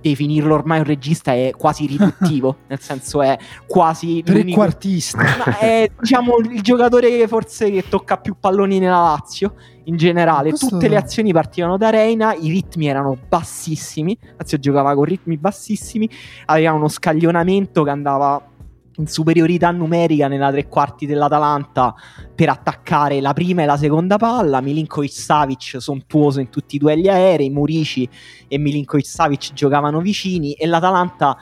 [0.02, 5.56] definirlo ormai un regista è quasi riduttivo, nel senso è quasi trequartista.
[5.58, 10.50] È diciamo il giocatore forse che tocca più palloni nella Lazio in generale.
[10.50, 10.68] Questo...
[10.68, 14.18] Tutte le azioni partivano da Reina, i ritmi erano bassissimi.
[14.36, 16.10] Lazio giocava con ritmi bassissimi,
[16.44, 18.50] aveva uno scaglionamento che andava
[18.96, 21.94] in superiorità numerica nella tre quarti dell'Atalanta
[22.34, 24.60] per attaccare la prima e la seconda palla.
[24.60, 27.50] Milinkovic Savic sontuoso in tutti i duelli aerei.
[27.50, 28.08] Murici
[28.48, 31.36] e Milinkovic Savic giocavano vicini e l'Atalanta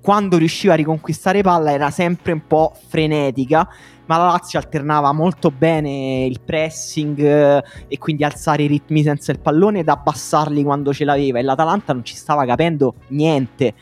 [0.00, 3.68] quando riusciva a riconquistare palla era sempre un po' frenetica
[4.06, 9.30] ma la Lazio alternava molto bene il pressing eh, e quindi alzare i ritmi senza
[9.30, 13.74] il pallone ed abbassarli quando ce l'aveva e l'Atalanta non ci stava capendo niente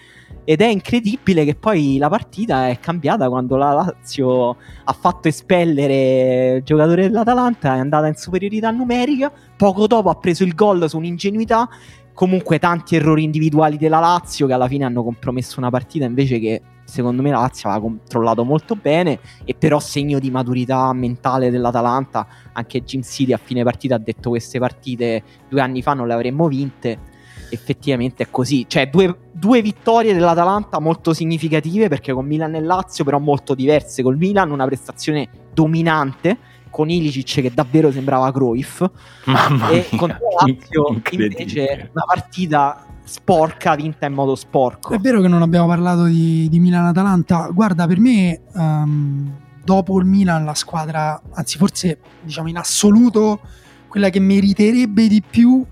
[0.44, 6.56] ed è incredibile che poi la partita è cambiata quando la Lazio ha fatto espellere
[6.56, 10.96] il giocatore dell'Atalanta, è andata in superiorità numerica, poco dopo ha preso il gol su
[10.96, 11.68] un'ingenuità
[12.12, 16.60] comunque tanti errori individuali della Lazio che alla fine hanno compromesso una partita invece che
[16.84, 22.26] secondo me la Lazio aveva controllato molto bene e però segno di maturità mentale dell'Atalanta
[22.52, 26.12] anche Jim City a fine partita ha detto queste partite due anni fa non le
[26.12, 26.98] avremmo vinte
[27.50, 28.64] effettivamente è così.
[28.68, 34.02] Cioè due, due vittorie dell'Atalanta molto significative perché con Milan e Lazio però molto diverse.
[34.02, 36.38] Col Milan una prestazione dominante
[36.70, 38.84] con Ilicic che davvero sembrava Cruyff.
[39.24, 44.94] Mamma e mia, con la Lazio invece una partita sporca vinta in modo sporco.
[44.94, 47.48] È vero che non abbiamo parlato di, di Milan-Atalanta.
[47.52, 53.40] Guarda, per me, ehm, dopo il Milan, la squadra, anzi, forse diciamo in assoluto,
[53.88, 55.64] quella che meriterebbe di più,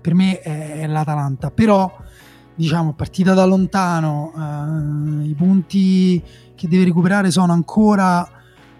[0.00, 1.50] per me è, è l'Atalanta.
[1.50, 1.90] Però,
[2.54, 6.22] diciamo, partita da lontano, eh, i punti
[6.54, 8.26] che deve recuperare sono ancora.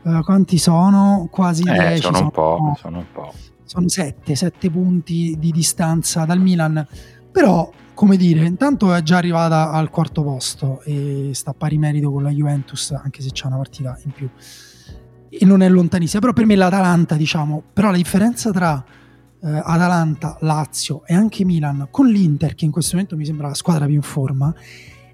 [0.02, 1.28] eh, quanti sono?
[1.30, 2.00] Quasi Eh, 10.
[2.02, 3.32] sono un po', sono un po'.
[3.64, 6.86] sono 7, 7 punti di distanza dal Milan.
[7.30, 12.10] Però, come dire, intanto è già arrivata al quarto posto e sta a pari merito
[12.10, 14.28] con la Juventus, anche se c'è una partita in più.
[15.30, 16.20] E non è lontanissima.
[16.20, 18.82] Però per me l'Atalanta, diciamo, però la differenza tra
[19.42, 23.54] eh, Atalanta, Lazio e anche Milan con l'Inter, che in questo momento mi sembra la
[23.54, 24.54] squadra più in forma,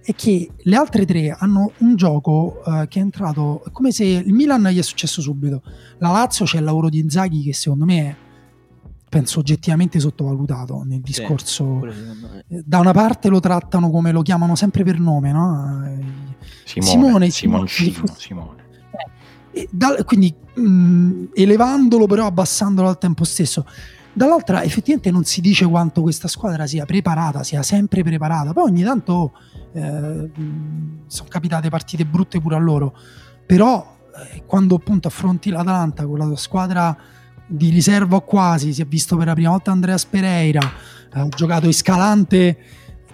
[0.03, 4.05] è che le altre tre hanno un gioco eh, che è entrato è come se
[4.05, 5.62] il Milan gli è successo subito.
[5.99, 8.16] La Lazio c'è il lavoro di Inzaghi che secondo me è
[9.09, 11.64] penso oggettivamente sottovalutato nel Sì, discorso.
[11.64, 12.45] me.
[12.49, 15.85] Eh, Da una parte lo trattano come lo chiamano sempre per nome, no?
[15.87, 16.05] Eh,
[16.64, 18.18] Simone, Simone, Simoncino, Simone.
[18.18, 18.62] Simone.
[19.53, 23.64] e dal- quindi mh, elevandolo però abbassandolo al tempo stesso.
[24.17, 28.53] Dall'altra effettivamente non si dice quanto questa squadra sia preparata, sia sempre preparata.
[28.53, 29.33] Poi ogni tanto
[29.73, 30.31] eh,
[31.07, 32.97] sono capitate partite brutte pure a loro.
[33.45, 36.97] Però eh, quando appunto affronti l'Atalanta con la tua squadra
[37.45, 40.61] di riserva quasi, si è visto per la prima volta Andreas Pereira,
[41.11, 42.59] ha giocato Escalante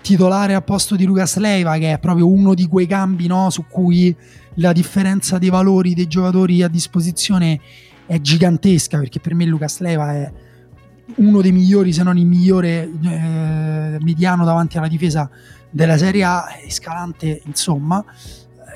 [0.02, 3.64] titolare a posto di Lucas Leiva che è proprio uno di quei cambi no, su
[3.66, 4.14] cui
[4.54, 7.58] la differenza dei valori dei giocatori a disposizione
[8.06, 10.32] è gigantesca perché per me Lucas Leiva è
[11.16, 15.28] uno dei migliori se non il migliore eh, mediano davanti alla difesa
[15.70, 18.04] della Serie A Escalante insomma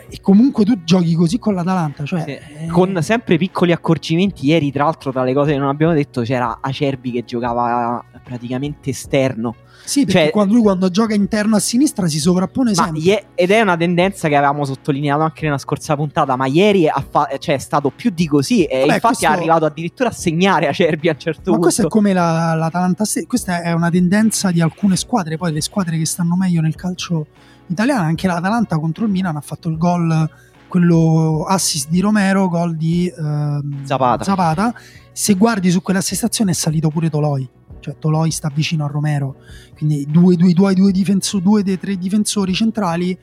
[0.09, 2.31] e comunque tu giochi così con l'Atalanta cioè, Sì.
[2.31, 6.21] eh, Con sempre piccoli accorgimenti, ieri tra l'altro tra le cose che non abbiamo detto
[6.23, 9.55] c'era Acerbi che giocava praticamente esterno.
[9.85, 13.25] Sì perché cioè- quando lui quando gioca interno a sinistra si sovrappone Ma sempre ie-
[13.35, 17.57] ed è una tendenza che avevamo sottolineato anche nella scorsa puntata, ma ieri fa- cioè,
[17.57, 21.09] è stato più di così e Vabbè, infatti questo- è arrivato addirittura a segnare Acerbi
[21.09, 21.61] a un certo Ma punto.
[21.61, 25.99] questa è come la- l'Atalanta questa è una tendenza di alcune squadre, poi le squadre
[25.99, 27.27] che stanno meglio nel calcio
[27.67, 30.29] italiano, anche l'Atalanta contro il Milan ha fatto il gol,
[30.69, 34.75] quello assist di Romero, gol di ehm, Zapata.
[35.13, 37.49] Se guardi su quell'assestazione è salito pure Toloi,
[37.85, 39.37] cioè Toloi sta vicino a Romero,
[39.77, 43.19] quindi due, due, due, due, difenso- due dei tre difensori centrali eh,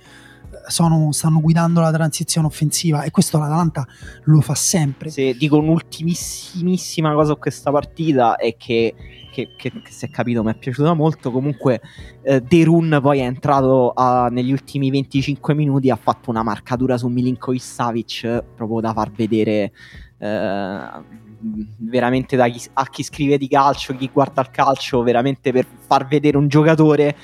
[0.68, 3.88] sono- stanno guidando la transizione offensiva e questo l'Atalanta
[4.26, 5.10] lo fa sempre.
[5.10, 8.94] Se dico un'ultimissimissima cosa su questa partita è che,
[9.32, 11.32] che, che- che si è capito mi è piaciuta molto.
[11.32, 11.82] Comunque,
[12.22, 15.90] eh, Derun poi è entrato a- negli ultimi 25 minuti.
[15.90, 19.72] Ha fatto una marcatura su Milinkovic Savic eh, proprio da far vedere.
[20.24, 21.30] eh,
[21.78, 26.08] veramente da chi- a chi scrive di calcio, chi guarda il calcio, veramente per far
[26.08, 27.16] vedere un giocatore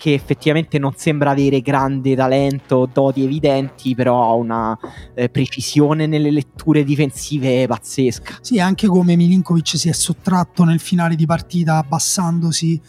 [0.00, 4.78] che effettivamente non sembra avere grande talento, doti evidenti, però ha una
[5.14, 8.38] eh, precisione nelle letture difensive pazzesca.
[8.40, 12.80] Sì, anche come Milinkovic si è sottratto nel finale di partita abbassandosi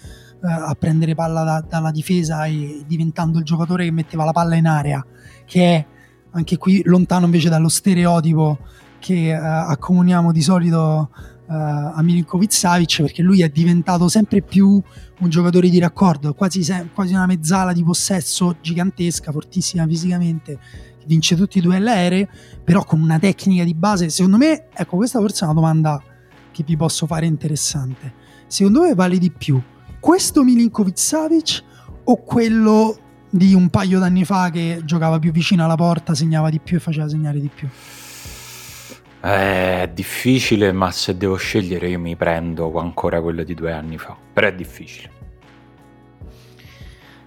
[0.43, 4.55] eh, a prendere palla da- dalla difesa e diventando il giocatore che metteva la palla
[4.55, 5.05] in area,
[5.45, 5.85] che è
[6.31, 8.57] anche qui lontano invece dallo stereotipo
[9.01, 11.09] che eh, accomuniamo di solito
[11.49, 14.81] eh, a Milinkovic Savic perché lui è diventato sempre più
[15.19, 20.59] un giocatore di raccordo, quasi, quasi una mezzala di possesso gigantesca, fortissima fisicamente,
[21.05, 22.27] vince tutti i duelli aerei,
[22.63, 26.01] però con una tecnica di base, secondo me, ecco questa forse è una domanda
[26.51, 28.13] che vi posso fare interessante.
[28.47, 29.61] Secondo me vale di più
[29.99, 31.63] questo Milinkovic Savic
[32.03, 32.97] o quello
[33.29, 36.79] di un paio d'anni fa che giocava più vicino alla porta, segnava di più e
[36.79, 37.67] faceva segnare di più?
[39.21, 44.17] È difficile, ma se devo scegliere io mi prendo ancora quello di due anni fa.
[44.33, 45.11] Però è difficile.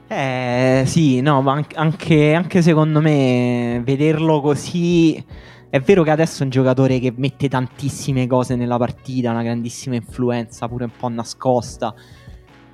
[0.09, 5.25] Eh sì, no, ma anche, anche secondo me vederlo così...
[5.71, 9.97] È vero che adesso è un giocatore che mette tantissime cose nella partita, una grandissima
[9.97, 11.93] influenza, pure un po' nascosta.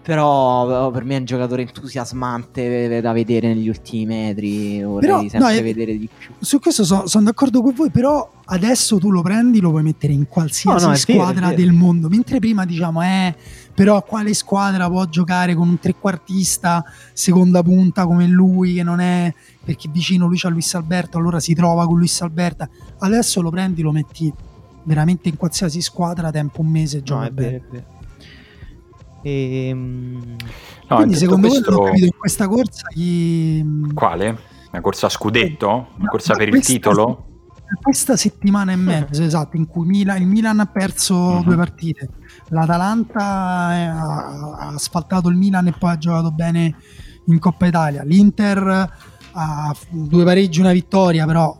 [0.02, 4.82] Però oh, per me è un giocatore entusiasmante da vedere negli ultimi metri.
[4.82, 6.32] Vorrei però, sempre no, vedere di più.
[6.38, 10.14] Su questo so, sono d'accordo con voi, però adesso tu lo prendi, lo puoi mettere
[10.14, 12.08] in qualsiasi no, no, squadra vero, del mondo.
[12.08, 13.34] Mentre prima diciamo, eh,
[13.74, 16.82] però quale squadra può giocare con un trequartista
[17.12, 19.32] seconda punta come lui, che non è
[19.62, 22.66] perché vicino lui c'ha Luis Alberto, allora si trova con Luis Alberto.
[23.00, 24.32] Adesso lo prendi, lo metti
[24.84, 27.98] veramente in qualsiasi squadra, tempo un mese, gioca no, bene.
[29.22, 30.36] E, ehm,
[30.88, 31.82] no, Quindi secondo questo...
[31.82, 33.64] capito in questa corsa chi...
[33.94, 34.38] Quale?
[34.72, 35.88] Una corsa a scudetto?
[35.98, 37.26] Una corsa per il titolo?
[37.80, 41.42] Questa settimana e mezzo, esatto, in cui Milan, il Milan ha perso uh-huh.
[41.44, 42.08] due partite.
[42.48, 46.74] L'Atalanta ha, ha asfaltato il Milan e poi ha giocato bene
[47.26, 48.02] in Coppa Italia.
[48.02, 48.92] L'Inter
[49.32, 51.56] ha due pareggi, una vittoria, però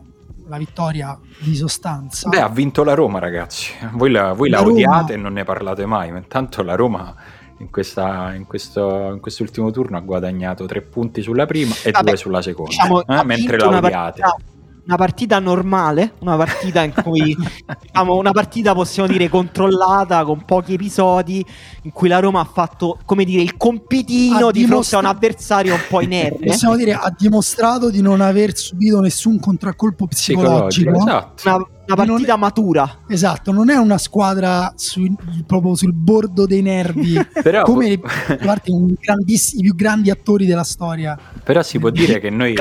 [0.47, 2.27] la vittoria di sostanza.
[2.27, 3.71] Beh, ha vinto la Roma, ragazzi.
[3.93, 5.13] Voi la, voi la, la odiate Roma...
[5.13, 7.15] e non ne parlate mai, ma intanto la Roma
[7.61, 12.09] in, questa, in, questo, in quest'ultimo turno ha guadagnato tre punti sulla prima e Vabbè,
[12.09, 13.23] due sulla seconda, diciamo, eh?
[13.23, 14.21] mentre la odiate.
[14.21, 14.35] Partita,
[14.83, 17.35] una partita normale, una partita in cui
[17.81, 21.45] diciamo, una partita possiamo dire controllata con pochi episodi
[21.83, 25.09] in cui la Roma ha fatto come dire il compitino ha di dimostra- fronte a
[25.11, 26.47] un avversario un po' inerme.
[26.47, 30.67] Possiamo dire ha dimostrato di non aver subito nessun contraccolpo psicologico.
[30.67, 31.49] psicologico esatto.
[31.49, 32.99] Una, una partita è, matura.
[33.07, 35.13] Esatto, non è una squadra su,
[35.45, 37.99] proprio sul bordo dei nervi, Però, come
[38.43, 41.17] parte, i più grandi attori della storia.
[41.43, 42.53] Però si può dire che noi...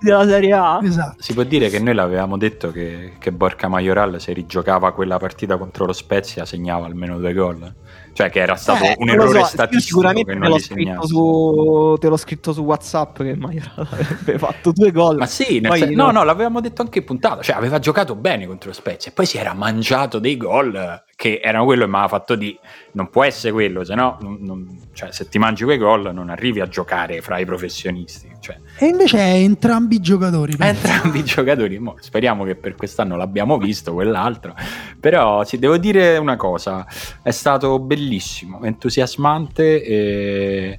[0.00, 0.80] della Serie A.
[0.82, 1.22] Esatto.
[1.22, 5.56] Si può dire che noi l'avevamo detto che, che Borca Majoral se rigiocava quella partita
[5.56, 7.74] contro lo Spezia segnava almeno due gol.
[8.14, 12.16] Cioè che era stato eh, un errore so, statistico sicuramente te l'ho, su, te l'ho,
[12.16, 15.16] scritto su WhatsApp che Majoral avrebbe fatto due gol.
[15.16, 17.42] Ma sì, sen- no, no, l'avevamo detto anche in puntata.
[17.42, 21.40] Cioè aveva giocato bene contro lo Spezia e poi si era mangiato dei gol che
[21.42, 22.58] erano quello e mi aveva fatto di
[22.92, 26.30] non può essere quello, se no non, non, cioè, se ti mangi quei gol non
[26.30, 28.32] arrivi a giocare fra i professionisti.
[28.40, 28.58] Cioè.
[28.78, 30.54] E invece è entrambi i giocatori.
[30.58, 34.54] Entrambi i giocatori, Mo, speriamo che per quest'anno l'abbiamo visto, quell'altro.
[35.00, 36.86] Però sì, devo dire una cosa,
[37.22, 40.78] è stato bellissimo, entusiasmante e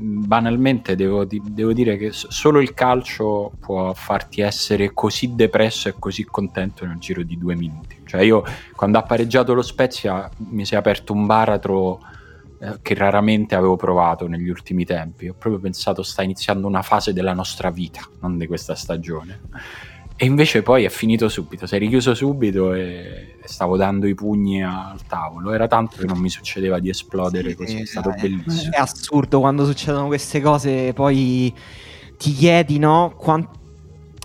[0.00, 6.24] banalmente devo, devo, dire che solo il calcio può farti essere così depresso e così
[6.24, 8.00] contento nel giro di due minuti.
[8.04, 8.44] Cioè io
[8.74, 12.00] quando ha pareggiato lo Spezia mi si è aperto un baratro
[12.60, 15.28] eh, che raramente avevo provato negli ultimi tempi.
[15.28, 19.40] Ho proprio pensato sta iniziando una fase della nostra vita, non di questa stagione.
[20.20, 24.64] E invece poi è finito subito, si è richiuso subito e stavo dando i pugni
[24.64, 25.52] al tavolo.
[25.52, 28.72] Era tanto che non mi succedeva di esplodere così, è stato bellissimo.
[28.72, 31.54] È assurdo quando succedono queste cose, poi
[32.16, 33.14] ti chiedi, no?
[33.16, 33.48] Quant...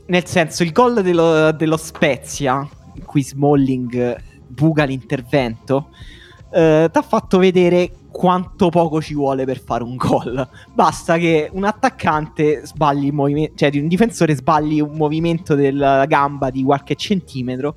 [0.07, 5.89] Nel senso, il gol dello, dello Spezia, in cui Smalling buca l'intervento,
[6.51, 10.47] eh, ti ha fatto vedere quanto poco ci vuole per fare un gol.
[10.71, 16.51] Basta che un attaccante sbagli il movimento, cioè un difensore sbagli un movimento della gamba
[16.51, 17.75] di qualche centimetro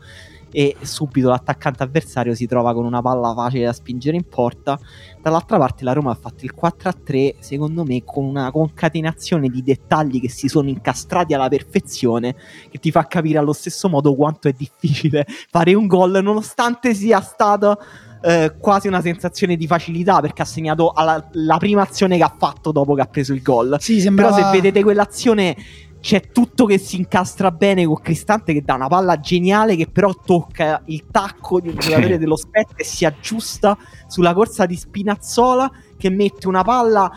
[0.53, 4.79] e subito l'attaccante avversario si trova con una palla facile da spingere in porta.
[5.23, 10.21] Dall'altra parte la Roma ha fatto il 4-3, secondo me, con una concatenazione di dettagli
[10.21, 12.37] che si sono incastrati alla perfezione,
[12.71, 17.21] che ti fa capire allo stesso modo quanto è difficile fare un gol, nonostante sia
[17.21, 17.79] stato
[18.27, 22.35] eh, quasi una sensazione di facilità perché ha segnato alla, la prima azione che ha
[22.37, 23.77] fatto dopo che ha preso il gol.
[23.79, 24.35] Sì, sembrava...
[24.35, 25.57] Però se vedete quell'azione
[26.01, 30.13] c'è tutto che si incastra bene con Cristante che dà una palla geniale che però
[30.13, 35.71] tocca il tacco di un giocatore dello Spezia e si aggiusta sulla corsa di Spinazzola
[35.97, 37.11] che mette una palla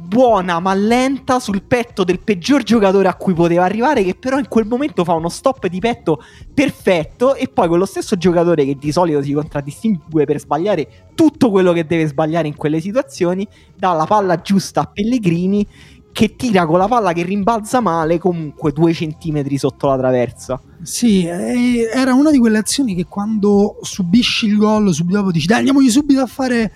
[0.00, 4.48] buona ma lenta sul petto del peggior giocatore a cui poteva arrivare che però in
[4.48, 6.22] quel momento fa uno stop di petto
[6.52, 11.72] perfetto e poi quello stesso giocatore che di solito si contraddistingue per sbagliare tutto quello
[11.72, 13.46] che deve sbagliare in quelle situazioni
[13.76, 15.66] dà la palla giusta a Pellegrini
[16.12, 20.60] che tira con la palla che rimbalza male comunque due centimetri sotto la traversa.
[20.82, 25.58] Sì, era una di quelle azioni che quando subisci il gol subito dopo dici dai
[25.58, 26.72] andiamogli subito a fare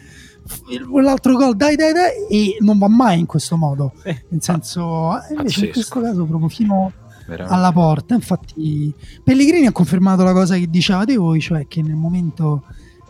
[1.00, 3.92] l'altro gol, dai dai dai, e non va mai in questo modo.
[4.02, 4.24] Eh.
[4.28, 6.92] Nel senso, eh, invece in questo caso proprio fino
[7.26, 7.54] Veramente.
[7.54, 8.14] alla porta.
[8.14, 12.64] Infatti Pellegrini ha confermato la cosa che dicevate voi, cioè che nel momento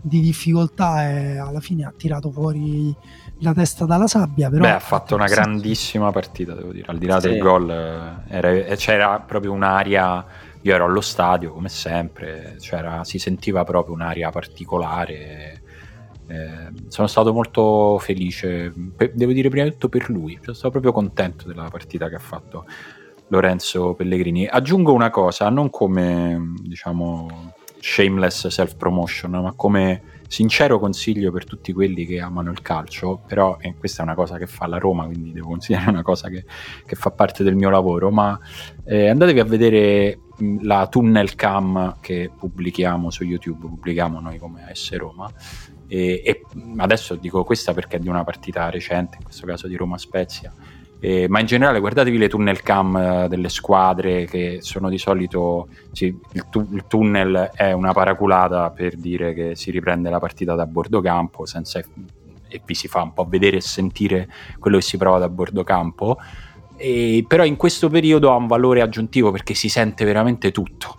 [0.07, 2.95] di difficoltà e alla fine ha tirato fuori
[3.39, 4.51] la testa dalla sabbia.
[4.51, 6.87] Però Beh, ha fatto una grandissima partita, devo dire.
[6.89, 7.29] Al di là sì.
[7.29, 10.25] del gol, eh, era, eh, c'era proprio un'aria.
[10.61, 12.57] Io ero allo stadio come sempre,
[13.03, 15.54] si sentiva proprio un'aria particolare.
[16.27, 20.71] Eh, sono stato molto felice, per, devo dire prima di tutto per lui, sono stato
[20.71, 22.65] proprio contento della partita che ha fatto
[23.29, 24.47] Lorenzo Pellegrini.
[24.47, 31.73] Aggiungo una cosa, non come diciamo shameless self promotion, ma come sincero consiglio per tutti
[31.73, 35.05] quelli che amano il calcio, però eh, questa è una cosa che fa la Roma,
[35.05, 36.45] quindi devo considerare una cosa che,
[36.87, 38.39] che fa parte del mio lavoro, ma
[38.85, 44.65] eh, andatevi a vedere mh, la tunnel cam che pubblichiamo su YouTube, pubblichiamo noi come
[44.69, 45.31] AS Roma,
[45.87, 46.43] e, e
[46.77, 50.53] adesso dico questa perché è di una partita recente, in questo caso di Roma Spezia,
[51.01, 55.69] eh, ma in generale guardatevi le tunnel cam uh, delle squadre che sono di solito
[55.93, 60.55] sì, il, tu- il, tunnel è una paraculata per dire che si riprende la partita
[60.55, 61.79] da bordo campo senza
[62.49, 64.29] e vi si fa un po' vedere e sentire
[64.59, 66.17] quello che si prova da bordo campo.
[66.77, 70.97] E, però in questo periodo ha un valore aggiuntivo perché si sente veramente tutto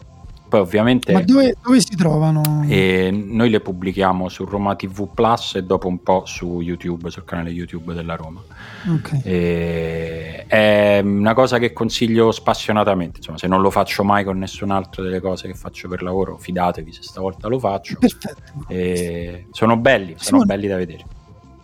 [0.55, 1.11] poi ovviamente...
[1.11, 2.65] Ma dove, dove si trovano?
[2.67, 7.25] E noi le pubblichiamo su Roma TV Plus e dopo un po' su YouTube, sul
[7.25, 8.41] canale YouTube della Roma.
[8.87, 9.21] Okay.
[9.23, 15.03] E è una cosa che consiglio spassionatamente, insomma, se non lo faccio mai con nessun'altra
[15.03, 17.97] delle cose che faccio per lavoro, fidatevi se stavolta lo faccio.
[17.99, 18.65] Perfetto.
[18.67, 21.05] E sono belli, Simone, sono belli da vedere.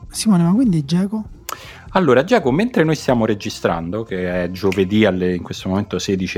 [0.09, 1.23] Simone, ma quindi Geco?
[1.93, 6.37] Allora, Giacomo, mentre noi stiamo registrando, che è giovedì alle, in questo momento 16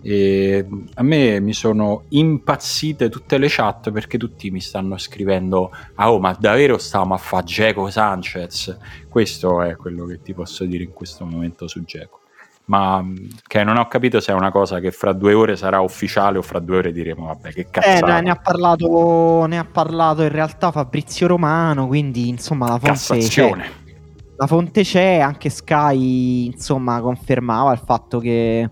[0.00, 5.70] 17, e a me mi sono impazzite tutte le chat perché tutti mi stanno scrivendo:
[5.94, 8.76] Ah, oh, ma davvero stiamo a fare Geco Sanchez?
[9.08, 12.18] Questo è quello che ti posso dire in questo momento su Geco.
[12.66, 13.04] Ma
[13.46, 16.42] che non ho capito se è una cosa che fra due ore sarà ufficiale o
[16.42, 18.06] fra due ore diremo: Vabbè, che cazzo.
[18.06, 21.86] Eh, ne ha, parlato, ne ha parlato in realtà Fabrizio Romano.
[21.86, 23.52] Quindi, insomma, la fonte c'è.
[24.36, 28.70] La fonte c'è, anche Sky, insomma, confermava il fatto che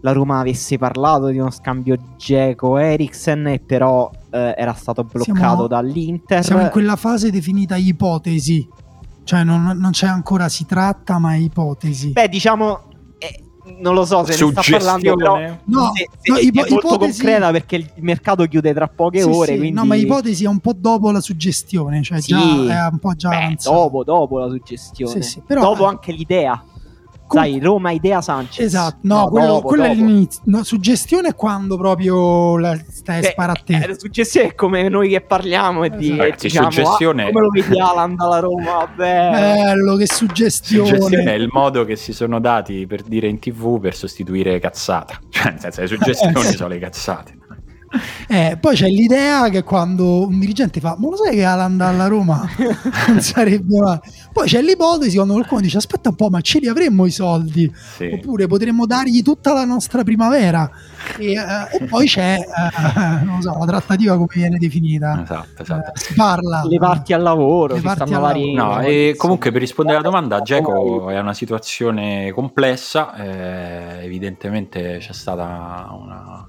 [0.00, 5.66] la Roma avesse parlato di uno scambio Geco-Eriksen e però eh, era stato bloccato siamo,
[5.66, 6.44] dall'Inter.
[6.44, 8.66] Siamo in quella fase definita ipotesi,
[9.24, 12.12] cioè non, non c'è ancora si tratta ma è ipotesi.
[12.12, 12.82] Beh diciamo
[13.18, 13.42] eh,
[13.80, 16.86] non lo so se ne sta parlando però no, se, se no, ipo- è molto
[16.86, 17.20] ipotesi...
[17.20, 19.74] concreta perché il mercato chiude tra poche sì, ore sì, quindi...
[19.76, 22.32] no ma ipotesi è un po' dopo la suggestione cioè sì.
[22.32, 26.62] già è un po' già Beh, dopo, dopo la suggestione sì, però, dopo anche l'idea
[27.28, 28.64] Com- Sai, Roma Idea Sanchez.
[28.64, 29.94] Esatto, no, no quello, dopo, quello dopo.
[29.94, 30.42] è l'inizio.
[30.46, 33.76] No, suggestione è quando proprio la stai Beh, a te.
[33.76, 36.36] Eh, suggestione è come noi che parliamo e di esatto.
[36.40, 37.22] diciamo, suggestione...
[37.24, 39.30] ah, come lo vedi Alan dalla Roma, vabbè.
[39.30, 40.88] Bello, che suggestione.
[40.88, 45.20] Suggestione è il modo che si sono dati per dire in tv per sostituire cazzata.
[45.30, 47.37] Cioè, nel senso, le suggestioni sono le cazzate.
[48.28, 52.06] Eh, poi c'è l'idea che quando un dirigente fa, ma lo sai che Alan alla
[52.06, 52.46] Roma
[53.08, 54.00] non sarebbe male.
[54.32, 57.72] Poi c'è l'ipotesi quando qualcuno dice aspetta un po', ma ce li avremmo i soldi?
[57.96, 58.10] Sì.
[58.12, 60.70] Oppure potremmo dargli tutta la nostra primavera.
[61.16, 65.22] E, uh, e poi c'è, uh, non so, la trattativa come viene definita.
[65.22, 65.90] Esatto, esatto.
[65.90, 66.62] Uh, si parla.
[66.64, 67.74] Le parti al lavoro.
[67.74, 68.52] Le parti al vari...
[68.52, 75.12] No, e comunque per rispondere alla domanda, Geco è una situazione complessa, eh, evidentemente c'è
[75.12, 76.46] stata una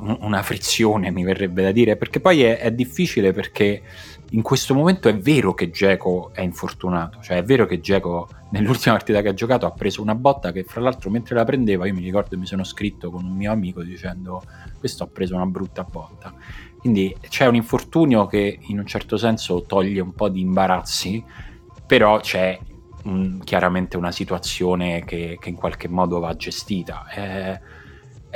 [0.00, 3.82] uh, una frizione, mi verrebbe da dire, perché poi è, è, difficile perché
[4.30, 8.96] in questo momento è vero che Geco è infortunato, cioè è vero che Geco nell'ultima
[8.96, 11.94] partita che ha giocato ha preso una botta che fra l'altro mentre la prendeva io
[11.94, 14.42] mi ricordo mi sono scritto con un mio amico dicendo
[14.78, 16.32] questo ha preso una brutta botta.
[16.78, 21.24] Quindi c'è un infortunio che in un certo senso toglie un po' di imbarazzi,
[21.84, 22.58] però c'è
[23.04, 27.06] un, chiaramente una situazione che, che, in qualche modo va gestita.
[27.10, 27.60] Eh,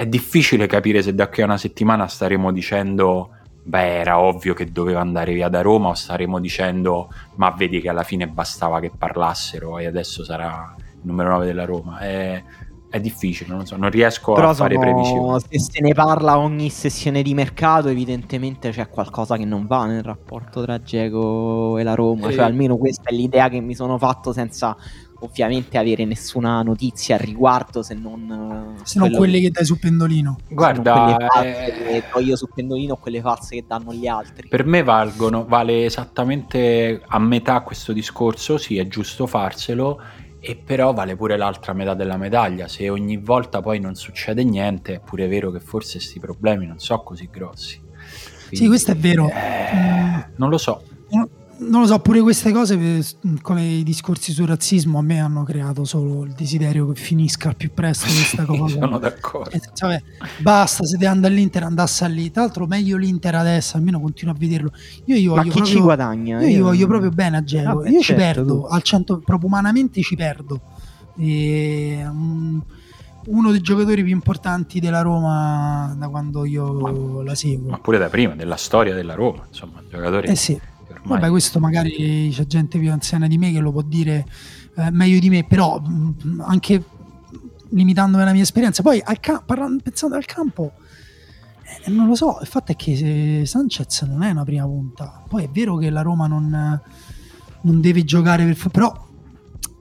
[0.00, 3.32] è difficile capire se da qui a una settimana staremo dicendo
[3.62, 7.90] beh era ovvio che doveva andare via da Roma o staremo dicendo ma vedi che
[7.90, 12.42] alla fine bastava che parlassero e adesso sarà il numero 9 della Roma è,
[12.88, 15.40] è difficile, non, so, non riesco Però a fare sono, previsioni.
[15.46, 20.02] Se se ne parla ogni sessione di mercato, evidentemente c'è qualcosa che non va nel
[20.02, 22.28] rapporto tra Geco e la Roma.
[22.28, 22.32] E...
[22.32, 24.76] Cioè, almeno questa è l'idea che mi sono fatto senza
[25.20, 29.44] ovviamente avere nessuna notizia al riguardo se non, se non quelle che...
[29.44, 30.38] che dai su pendolino.
[30.48, 31.72] Guarda, eh...
[31.72, 34.48] che do io su pendolino o quelle false che danno gli altri.
[34.48, 40.02] Per me valgono, vale esattamente a metà questo discorso, sì, è giusto farselo.
[40.42, 44.94] E però vale pure l'altra metà della medaglia, se ogni volta poi non succede niente,
[44.94, 47.78] è pure vero che forse questi problemi non sono così grossi.
[47.78, 49.28] Quindi, sì, questo è vero.
[49.28, 50.82] Eh, non lo so.
[51.60, 53.04] Non lo so, pure queste cose, eh,
[53.42, 57.56] come i discorsi sul razzismo, a me hanno creato solo il desiderio che finisca al
[57.56, 58.78] più presto questa cosa.
[58.80, 59.50] sono d'accordo.
[59.50, 60.02] Eh, vabbè,
[60.38, 62.30] basta, se deve andare all'Inter andasse lì.
[62.30, 64.72] Tra l'altro meglio l'Inter adesso, almeno continuo a vederlo.
[65.04, 66.40] Io gli Ma voglio chi proprio, ci guadagna?
[66.40, 67.74] Io gli Io- voglio proprio bene a Gelo.
[67.74, 68.66] Vabbè, io ci certo, perdo, tu.
[68.70, 70.60] al 100, proprio umanamente ci perdo.
[71.18, 72.62] E, um,
[73.26, 77.70] uno dei giocatori più importanti della Roma da quando io la seguo.
[77.70, 80.58] Ma pure da prima, della storia della Roma, insomma, giocatori Eh sì,
[81.02, 81.18] ormai...
[81.18, 84.26] Vabbè, questo magari c'è gente più anziana di me che lo può dire
[84.76, 86.82] eh, meglio di me, però mh, anche
[87.70, 88.82] limitandomi alla mia esperienza.
[88.82, 90.72] Poi al ca- parlando- pensando al campo,
[91.84, 95.22] eh, non lo so, il fatto è che se Sanchez non è una prima punta.
[95.28, 96.80] Poi è vero che la Roma non,
[97.60, 98.68] non deve giocare per...
[98.70, 99.08] però...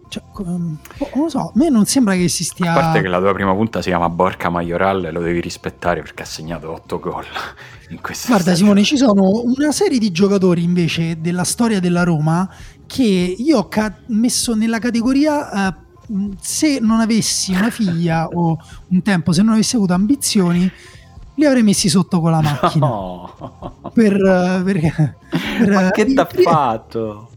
[0.09, 2.71] Cioè, boh, non lo so, a me non sembra che si stia...
[2.71, 6.01] A parte che la tua prima punta si chiama Borca Majoral e lo devi rispettare
[6.01, 7.25] perché ha segnato 8 gol
[7.89, 8.55] in questa Guarda stagione.
[8.55, 12.49] Simone, ci sono una serie di giocatori invece della storia della Roma
[12.87, 15.75] che io ho ca- messo nella categoria eh,
[16.11, 18.57] mh, se non avessi una figlia o
[18.87, 20.69] un tempo, se non avessi avuto ambizioni,
[21.35, 22.85] li avrei messi sotto con la macchina.
[22.87, 23.77] No.
[23.93, 25.15] Per, eh, per-
[25.59, 27.28] per- Ma che t'ha per- fatto?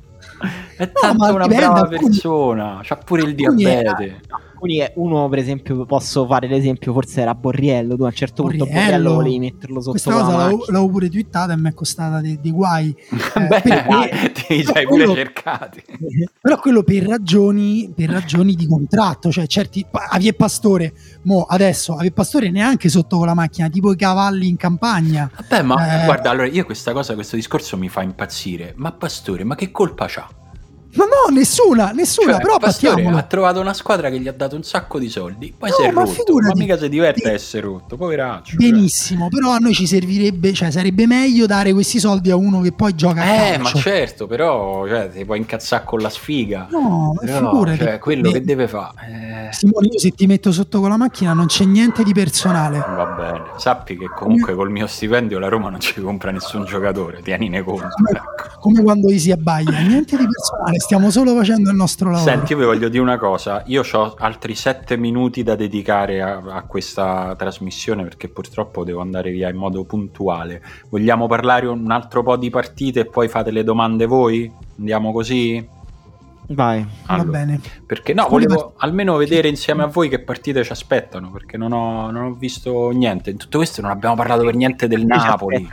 [0.76, 4.20] È tanto una dipende, brava alcuni- persona, c'ha pure il diabete.
[4.62, 7.96] Alcuni è- uno, per esempio, posso fare l'esempio, forse era Borriello.
[7.96, 8.80] Tu a un certo punto Borriello.
[8.84, 10.72] Borriello volevi metterlo sotto Questa la cosa l'avevo, macchina.
[10.78, 12.96] l'avevo pure twittata e mi è costata dei, dei guai.
[13.34, 15.82] Eh, Beh, perché- ti sei però pure quello- cercati.
[16.40, 22.12] però quello per ragioni, per ragioni di contratto, cioè certi Avie Pastore, mo adesso Avie
[22.12, 25.28] Pastore neanche sotto con la macchina, tipo i cavalli in campagna.
[25.34, 26.04] Vabbè, ma Eh.
[26.04, 28.74] guarda, allora io questa cosa, questo discorso mi fa impazzire.
[28.76, 30.28] Ma Pastore, ma che colpa c'ha?
[30.94, 34.56] Ma no, nessuna, nessuna, Cioè, però Pastore ha trovato una squadra che gli ha dato
[34.56, 36.34] un sacco di soldi, poi No, si è ma rotto.
[36.34, 38.56] Ma mica si diverte a essere rotto, poveraccio.
[38.56, 42.72] Benissimo, però a noi ci servirebbe, cioè sarebbe meglio dare questi soldi a uno che
[42.72, 43.24] poi gioca a
[43.54, 46.66] Eh, ma certo, però cioè, ti puoi incazzare con la sfiga.
[46.70, 47.78] No, Però, figurati.
[47.78, 49.48] cioè, quello Eh, che deve fare?
[49.48, 52.78] Eh, Simone, io se ti metto sotto con la macchina non c'è niente di personale.
[52.78, 53.42] va bene.
[53.56, 57.88] Sappi che comunque col mio stipendio la Roma non ci compra nessun giocatore, tienine conto.
[57.96, 58.58] Come, ecco.
[58.60, 62.30] come quando si abbaglia, niente di personale, stiamo solo facendo il nostro lavoro.
[62.30, 63.62] Senti, io vi voglio dire una cosa.
[63.66, 69.30] Io ho altri sette minuti da dedicare a, a questa trasmissione perché purtroppo devo andare
[69.30, 70.62] via in modo puntuale.
[70.90, 74.52] Vogliamo parlare un altro po' di partite e poi fate le domande voi?
[74.78, 75.66] Andiamo così?
[76.48, 76.82] Vai.
[76.82, 77.60] Va Allora, bene.
[77.86, 81.72] Perché no, volevo part- almeno vedere insieme a voi che partite ci aspettano, perché non
[81.72, 83.30] ho, non ho visto niente.
[83.30, 85.68] In tutto questo non abbiamo parlato per niente del Napoli.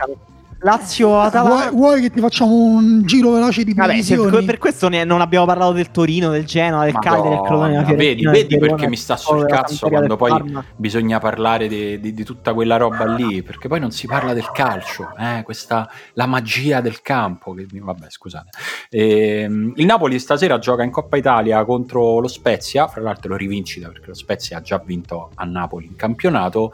[0.62, 1.70] Lazio Vuoi, Atalanta.
[1.70, 5.72] vuoi che ti facciamo un giro veloce di Vabbè, per questo ne- non abbiamo parlato
[5.72, 8.96] del Torino, del Genoa, del Cagliari, del Crotone, Madonna, vedi, del vedi perché Verona, mi
[8.96, 10.64] sta sul cazzo quando poi Parma.
[10.76, 14.50] bisogna parlare di, di- di tutta quella roba lì, perché poi non si parla del
[14.52, 17.54] calcio, eh, questa, la magia del campo.
[17.54, 18.50] Che, vabbè, scusate.
[18.90, 23.88] Ehm, il Napoli stasera gioca in Coppa Italia contro lo Spezia, fra l'altro lo rivincita
[23.88, 26.72] perché lo Spezia ha già vinto a Napoli in campionato.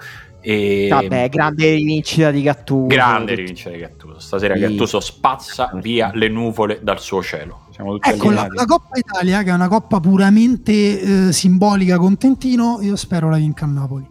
[0.48, 2.86] E Vabbè, grande rivincita di Gattuso.
[2.86, 4.20] grande rivincita di Gattuso.
[4.20, 4.60] Stasera Sì.
[4.60, 7.62] Gattuso spazza via le nuvole dal suo cielo.
[7.73, 12.78] Siamo tutti Ecco, la, la Coppa Italia, che è una coppa puramente eh, simbolica contentino,
[12.81, 14.06] io spero la vinca a Napoli.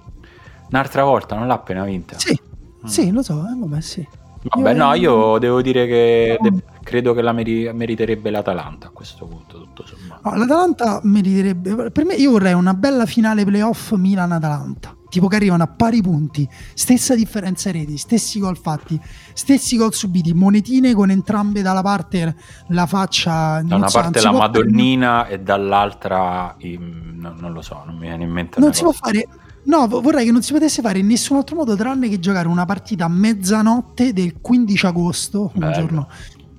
[0.72, 2.20] Un'altra volta, non l'ha appena vinta.
[2.20, 2.38] Sì,
[2.84, 2.88] Mm.
[2.88, 4.06] sì, lo so, eh, vabbè, sì.
[4.44, 8.90] Vabbè, Io- no, io devo dire che de- credo che la meri- meriterebbe l'Atalanta a
[8.92, 10.30] questo punto, tutto sommato.
[10.30, 11.90] No, L'Atalanta meriterebbe.
[11.92, 14.96] Per me, io vorrei una bella finale playoff Milan-Atalanta.
[15.16, 19.00] Tipo che arrivano a pari punti, stessa differenza reti, stessi gol fatti,
[19.34, 22.36] stessi gol subiti, monetine con entrambe dalla parte
[22.68, 23.62] la faccia.
[23.62, 28.08] Da una so, parte la può- Madonnina e dall'altra no, non lo so, non mi
[28.08, 29.04] viene in mente Non si può cosa.
[29.06, 29.28] fare.
[29.68, 32.50] No, vo- vorrei che non si potesse fare in nessun altro modo tranne che giocare
[32.50, 35.72] una partita a mezzanotte del 15 agosto, un Bello.
[35.74, 36.08] giorno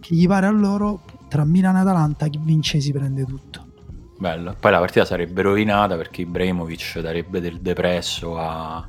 [0.01, 3.65] che gli pare a loro, tra Milan e Atalanta, chi vince si prende tutto.
[4.18, 4.56] Bello.
[4.59, 8.88] Poi la partita sarebbe rovinata perché Ibrahimovic darebbe del depresso a,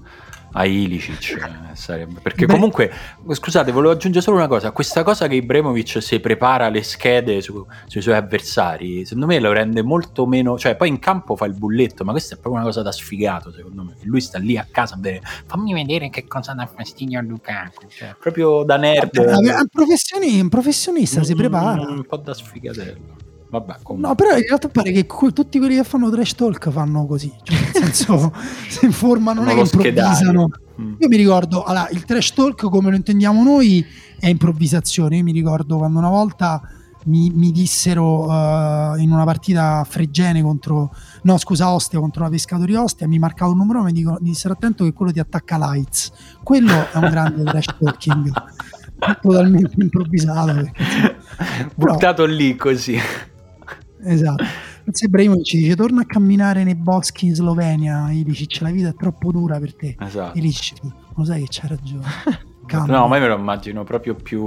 [0.53, 1.31] a Ilicic.
[1.71, 2.91] eh, sarebbe- Perché Beh- comunque,
[3.29, 4.71] scusate, volevo aggiungere solo una cosa.
[4.71, 9.51] Questa cosa che Ibrahimovic si prepara le schede su- sui suoi avversari, secondo me lo
[9.51, 10.57] rende molto meno...
[10.57, 13.51] Cioè, poi in campo fa il bulletto, ma questa è proprio una cosa da sfigato,
[13.51, 13.95] secondo me.
[14.03, 17.85] Lui sta lì a casa a vedere, fammi vedere che cosa dà fastidio a Lukaku.
[17.89, 19.13] Cioè, proprio da nerd.
[19.17, 21.81] Eh, un, professioni- un professionista si Mm, prepara.
[21.81, 23.25] Un po' da sfigatello.
[23.49, 24.09] Vabbè, comunque.
[24.09, 27.31] No, però in realtà pare che que- tutti quelli che fanno trash talk fanno così,
[27.43, 28.33] cioè nel senso
[28.67, 30.49] si informano, non è Sono che improvvisano.
[30.81, 30.93] Mm.
[30.99, 33.85] Io mi ricordo, allora, il trash talk come lo intendiamo noi
[34.19, 35.17] è improvvisazione.
[35.17, 36.61] Io mi ricordo quando una volta
[37.05, 40.93] mi, mi dissero eh, in una partita Fregene contro,
[41.23, 44.29] no scusa, Ostia contro la Pescatori Ostia, mi marcavo un numero e mi, dicono, mi
[44.29, 46.11] dissero attento che quello ti attacca lights.
[46.43, 48.31] Quello è un grande trash talking.
[49.21, 50.53] totalmente improvvisato.
[50.53, 51.15] Perché,
[51.75, 52.99] Buttato lì così.
[54.03, 54.43] Esatto.
[55.05, 59.31] Ibrahimovic ci dice torna a camminare nei boschi in Slovenia, Ilicic, la vita è troppo
[59.31, 59.95] dura per te.
[59.99, 60.37] Esatto.
[60.37, 60.77] Ilicic,
[61.15, 62.05] lo sai che c'hai ragione.
[62.65, 62.95] Cambia.
[62.99, 64.41] No, ma io me lo immagino proprio più,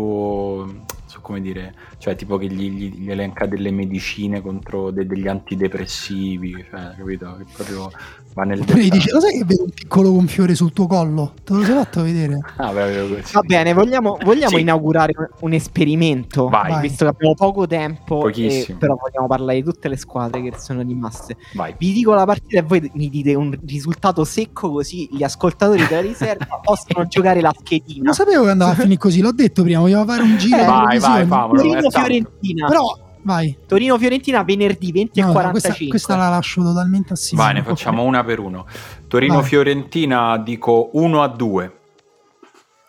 [1.06, 5.26] so come dire, cioè tipo che gli, gli- gli elenca delle medicine contro de- degli
[5.26, 7.36] antidepressivi, cioè, capito?
[7.38, 7.90] Che proprio
[8.34, 8.94] va nel Oppure gli dettaglio.
[9.02, 11.32] dice, lo sai che vedo un piccolo gonfiore sul tuo collo?
[11.44, 12.38] Te lo sei fatto vedere?
[12.60, 13.22] Ah, così.
[13.32, 14.60] Va bene, vogliamo, vogliamo Sì.
[14.60, 16.48] inaugurare un- esperimento?
[16.48, 16.80] Vai.
[16.82, 18.76] Visto che abbiamo poco tempo, Pochissimo.
[18.76, 21.36] e- però vogliamo parlare di tutte le squadre che sono rimaste.
[21.54, 21.74] Vai.
[21.78, 26.00] Vi dico la partita e voi mi dite un risultato secco così gli ascoltatori della
[26.02, 28.02] riserva possono giocare la schedina.
[28.04, 30.56] Non sapevo che andava a finire così, l'ho detto prima, vogliamo fare un giro.
[30.58, 31.56] Eh, vai, vai, tanto.
[31.56, 32.66] Torino-Fiorentina.
[32.68, 33.56] Però, vai.
[33.66, 35.88] Torino-Fiorentina venerdì 20 No, e no, 45.
[35.88, 37.46] questa, questa la lascio totalmente a Simone.
[37.52, 38.66] Vai, ne facciamo una per uno.
[39.08, 41.74] Torino-Fiorentina dico 1 a 2.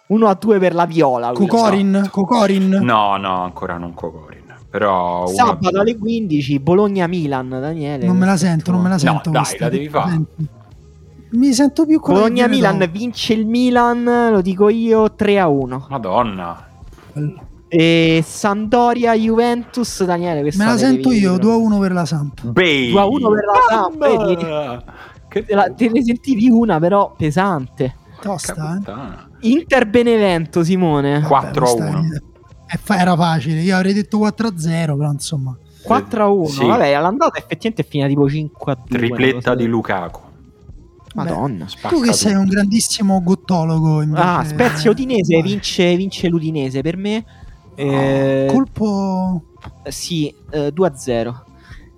[0.07, 1.31] 1 a 2 per la Viola.
[1.31, 2.69] Cocorin, Cocorin.
[2.81, 4.39] No, no, ancora non Cocorin.
[4.69, 5.79] Però 1 a Sabato 2.
[5.79, 8.05] alle 15 Bologna-Milan, Daniele.
[8.05, 9.29] Non me la sento, non me la No, sento.
[9.29, 10.21] dai, questa, la devi fare.
[11.31, 15.47] Mi sento più con la Bologna-Milan Milan vince il Milan, lo dico io, 3 a
[15.47, 15.85] 1.
[15.89, 16.67] Madonna.
[17.73, 21.41] E Sandoria-Juventus, Daniele, questa Me la sento io, dire.
[21.41, 22.45] 2 a 1 per la Samp.
[22.47, 22.89] Bei.
[22.91, 24.35] 2 a 1 per la Samp, vedi?
[25.29, 27.95] Che Te, la- te ne sentivi una però pesante.
[28.21, 28.77] Tosta, eh?
[28.77, 29.29] puttana.
[29.39, 31.21] Inter-Benevento, Simone.
[31.21, 31.99] 4 a Vabbè, 1.
[31.99, 32.17] questa
[32.67, 35.55] è- è fa- era facile, io avrei detto 4 a 0, però insomma.
[35.83, 36.45] 4 a 1.
[36.47, 36.65] Sì.
[36.65, 38.97] Vabbè, all'andata effettivamente è finita tipo 5 a 2.
[38.97, 40.19] Tripletta di Lukaku.
[41.13, 41.67] Madonna.
[41.67, 42.43] Spacca Tu che sei tutto.
[42.43, 44.21] un grandissimo gottologo invece.
[44.23, 47.25] Ah, Spezia Udinese vince, vince l'Udinese per me.
[47.89, 49.43] Eh, Colpo
[49.89, 51.45] sì, eh, 2 a 0.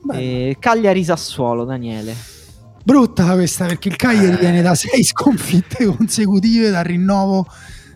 [0.03, 2.13] Beh, Eh, Cagliari Sassuolo, Daniele.
[2.83, 7.47] brutta questa perché il Cagliari viene da 6 sconfitte consecutive dal rinnovo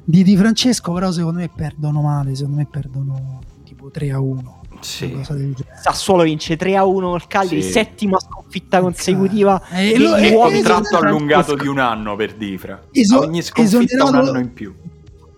[0.03, 4.61] di Di Francesco, però secondo me perdono male, secondo me perdono tipo 3 a 1.
[4.79, 5.19] Sì.
[5.81, 7.71] Sassuolo vince 3 a 1 col Cagliari, Sì.
[7.71, 9.61] settima sconfitta consecutiva.
[9.71, 11.61] Eh, lo- eh, uomini Contratto esonerato- di allungato Francesco.
[11.63, 12.83] di un anno per Difra.
[12.91, 14.73] Eso- Ogni sconfitta un anno in più.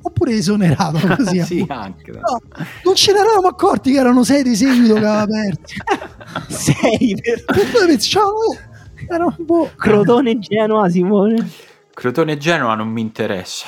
[0.02, 1.42] Oppure esonerato così.
[1.44, 2.12] sì, anche.
[2.12, 2.22] dai.
[2.22, 2.40] No,
[2.84, 5.76] non ce ne eravamo accorti che erano 6 di seguito che aveva perso.
[6.48, 8.56] 6 per E pensavo,
[9.10, 9.70] erano boh.
[9.76, 11.50] Crotone Genoa, Simone.
[11.94, 13.68] Crotone Genoa non mi interessa.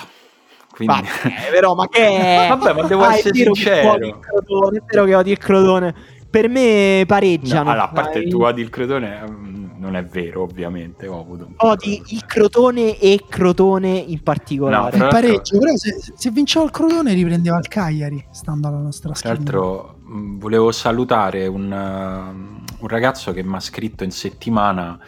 [0.73, 0.95] Quindi...
[1.01, 2.45] Vabbè, però, ma che?
[2.49, 3.95] Vabbè, ma devo Ah, essere sincero.
[4.05, 5.93] il Crotone, è vero che odi il Crotone.
[6.29, 7.69] Per me No, pareggiano.
[7.71, 8.29] allora, a parte Dai.
[8.29, 9.50] tu odi il Crotone, mm,
[9.81, 11.07] non è vero, ovviamente.
[11.07, 14.83] Ho avuto un Odi il Crotone e Crotone in particolare.
[14.83, 18.77] No, Il Tra pareggio, però se, se vinceva il Crotone riprendeva il Cagliari, stando alla
[18.77, 19.33] nostra Tra scheda.
[19.33, 24.99] l'altro mh, volevo salutare un, uh, un ragazzo che mi ha scritto in settimana,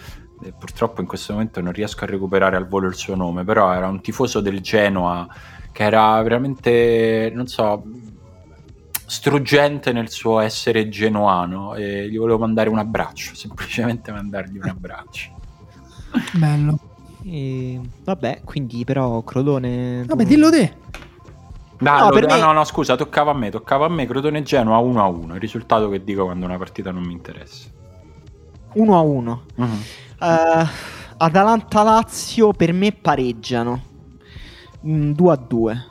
[0.43, 3.71] e purtroppo in questo momento non riesco a recuperare al volo il suo nome, però
[3.71, 5.27] era un tifoso del Genoa
[5.71, 7.83] che era veramente, non so,
[9.13, 15.31] struggente nel suo essere genuano e gli volevo mandare un abbraccio, semplicemente mandargli un abbraccio.
[16.33, 16.79] Bello.
[17.25, 20.03] E, vabbè, quindi però Crotone.
[20.05, 20.73] Vabbè, dillo te.
[21.79, 24.41] No, No, lo- per me- no, no, scusa, toccava a me, toccava a me, Crotone
[24.43, 27.67] Genoa 1 a 1, il risultato che dico quando una partita non mi interessa.
[28.73, 29.41] 1 a 1.
[29.55, 29.81] Mhm.
[30.19, 30.67] Eh,
[31.17, 33.81] Atalanta-Lazio per me pareggiano.
[34.81, 35.85] 2 a 2.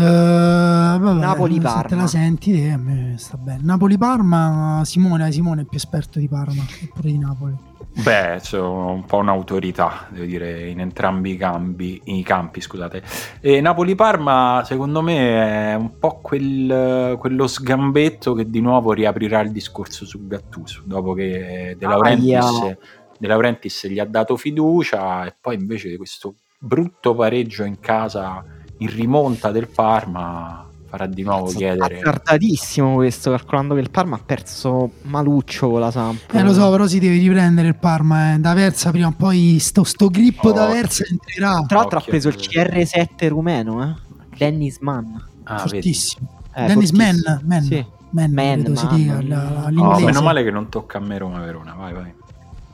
[0.00, 1.82] Eh, vabbè, Napoli-Parma.
[1.82, 3.58] Se te la senti, a me sta bene.
[3.62, 7.56] Napoli-Parma, Simone, Simone è più esperto di Parma, eppure di Napoli.
[8.00, 13.02] Beh, sono un po' un'autorità, devo dire, in entrambi i campi, i campi, scusate.
[13.40, 19.50] E Napoli-Parma, secondo me, è un po' quel- quello sgambetto che di nuovo riaprirà il
[19.50, 22.78] discorso su Gattuso, dopo che De Laurentiis, Aia.
[23.18, 28.44] De Laurentiis gli ha dato fiducia e poi invece di questo brutto pareggio in casa
[28.78, 31.98] in rimonta del Parma farà di nuovo chiedere...
[31.98, 36.32] Azzardatissimo questo, calcolando che il Parma ha perso maluccio con la Samp.
[36.32, 38.34] Eh, lo so, però si deve riprendere il Parma.
[38.34, 38.38] Eh.
[38.38, 40.74] Da Versa prima o poi sto, sto grippo da Occhio.
[40.74, 41.64] Versa entrerà.
[41.66, 42.84] Tra l'altro ha preso il eh.
[42.84, 43.94] CR7 rumeno, eh?
[44.36, 45.14] Dennis Mann.
[45.44, 46.40] Ah, fortissimo.
[46.54, 47.32] Eh, Dennis fortissimo.
[47.34, 47.84] Mann, Mann, Sì.
[48.10, 48.94] Mann, Man, credo si man.
[48.96, 52.12] dica la- la- Oh, meno male che non tocca a me Roma-Verona, vai vai.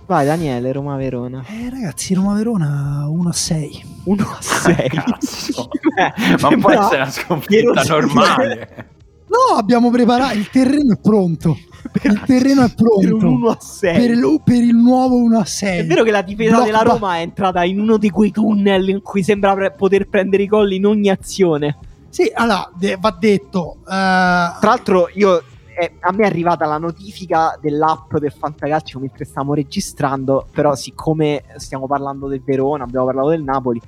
[0.06, 1.42] Vai Daniele, Roma-Verona.
[1.48, 3.84] Eh, ragazzi, Roma-Verona 1 a 6.
[4.04, 4.88] 1 a 6.
[4.88, 5.68] Cazzo.
[6.40, 8.86] Ma può essere una sconfitta normale.
[9.34, 11.56] No, abbiamo preparato, il terreno è pronto.
[12.04, 13.26] Il terreno è Per un pronto.
[13.26, 13.96] 1 a 6.
[13.96, 15.78] Per il, per il nuovo 1 a 6.
[15.80, 18.30] È vero che la difesa Blocco della ba- Roma è entrata in uno di quei
[18.30, 21.76] tunnel in cui sembra pre- poter prendere i gol in ogni azione.
[22.10, 23.78] Sì, allora, de- va detto.
[23.80, 25.42] eh, Tra l'altro, io
[25.76, 30.46] eh, a me è arrivata la notifica dell'app del Fantacalcio mentre stiamo registrando.
[30.52, 33.80] Però, siccome stiamo parlando del Verona, abbiamo parlato del Napoli,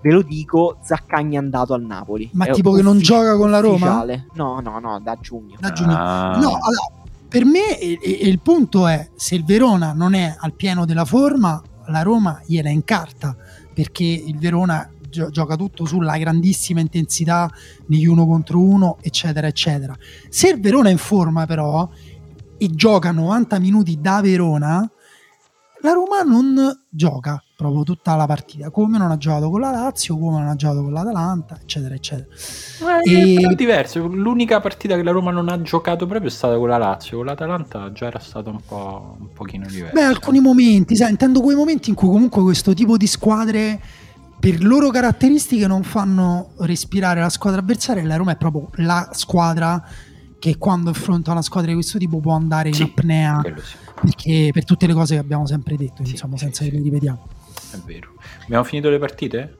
[0.00, 2.28] ve lo dico, Zaccagni è andato al Napoli.
[2.32, 3.74] Ma È tipo che non gioca con la Roma?
[3.74, 4.26] ufficiale.
[4.34, 5.56] No, no, no, da giugno.
[5.58, 5.94] Da giugno.
[5.96, 6.38] Ah.
[6.40, 10.52] No, allora, per me e- e il punto è se il Verona non è al
[10.54, 13.36] pieno della forma, la Roma gliela incarta
[13.72, 17.50] perché il Verona gio- gioca tutto sulla grandissima intensità
[17.86, 19.96] negli uno contro uno, eccetera, eccetera.
[20.28, 21.88] Se il Verona è in forma, però,
[22.56, 24.90] e gioca 90 minuti da Verona,
[25.80, 30.16] la Roma non gioca proprio tutta la partita, come non ha giocato con la Lazio,
[30.18, 32.28] come non ha giocato con l'Atalanta, eccetera, eccetera.
[33.02, 34.06] E- però è diverso.
[34.06, 37.18] L'unica partita che la Roma non ha giocato proprio è stata con la Lazio.
[37.18, 39.94] Con l'Atalanta già era stato un po' un pochino diverso.
[39.94, 43.80] Beh, alcuni momenti, sai, intendo quei momenti in cui comunque questo tipo di squadre
[44.38, 49.08] per loro caratteristiche non fanno respirare la squadra avversaria e la Roma è proprio la
[49.12, 49.82] squadra
[50.38, 53.76] che quando affronta una squadra di questo tipo può andare in Sì, apnea Quello sì,
[54.00, 56.70] perché per tutte le cose che abbiamo sempre detto, Sì, insomma, sì, senza sì.
[56.70, 57.26] che le ripetiamo.
[57.72, 58.12] è vero.
[58.44, 59.56] Abbiamo finito le partite?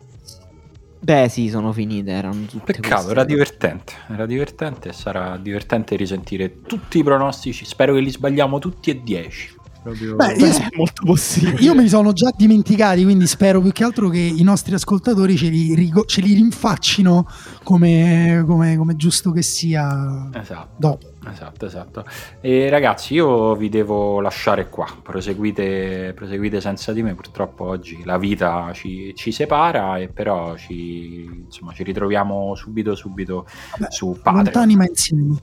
[1.01, 2.11] Beh, sì, sono finite.
[2.11, 3.11] Erano tutte Peccato, queste.
[3.13, 3.93] era divertente.
[4.09, 7.65] Era divertente e sarà divertente risentire tutti i pronostici.
[7.65, 9.55] Spero che li sbagliamo tutti e 10.
[9.83, 10.17] Proprio...
[10.17, 11.61] Beh, io Beh, molto possibile.
[11.61, 15.37] Io me li sono già dimenticati, quindi spero più che altro che i nostri ascoltatori
[15.37, 17.27] ce li, rigo- ce li rinfaccino
[17.63, 20.69] come, come- come giusto che sia Esatto.
[20.77, 21.13] dopo.
[21.31, 22.05] Esatto, esatto.
[22.41, 24.87] E ragazzi, io vi devo lasciare qua.
[25.03, 27.15] Proseguite, proseguite senza di me.
[27.15, 33.47] Purtroppo oggi la vita ci, ci separa, e però ci, insomma, ci ritroviamo subito, subito
[33.79, 34.45] Vabbè, su Patreon.
[34.45, 35.37] Lontani ma insieme.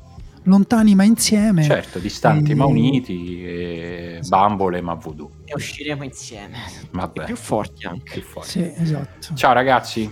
[0.48, 1.64] Lontani ma insieme.
[1.64, 5.30] Certo, distanti E- ma uniti, e bambole ma voodoo.
[5.46, 6.58] E usciremo insieme.
[6.92, 8.14] Vabbè, E più forti anche.
[8.14, 8.50] più forti.
[8.50, 9.34] Sì, esatto.
[9.36, 10.12] Ciao ragazzi.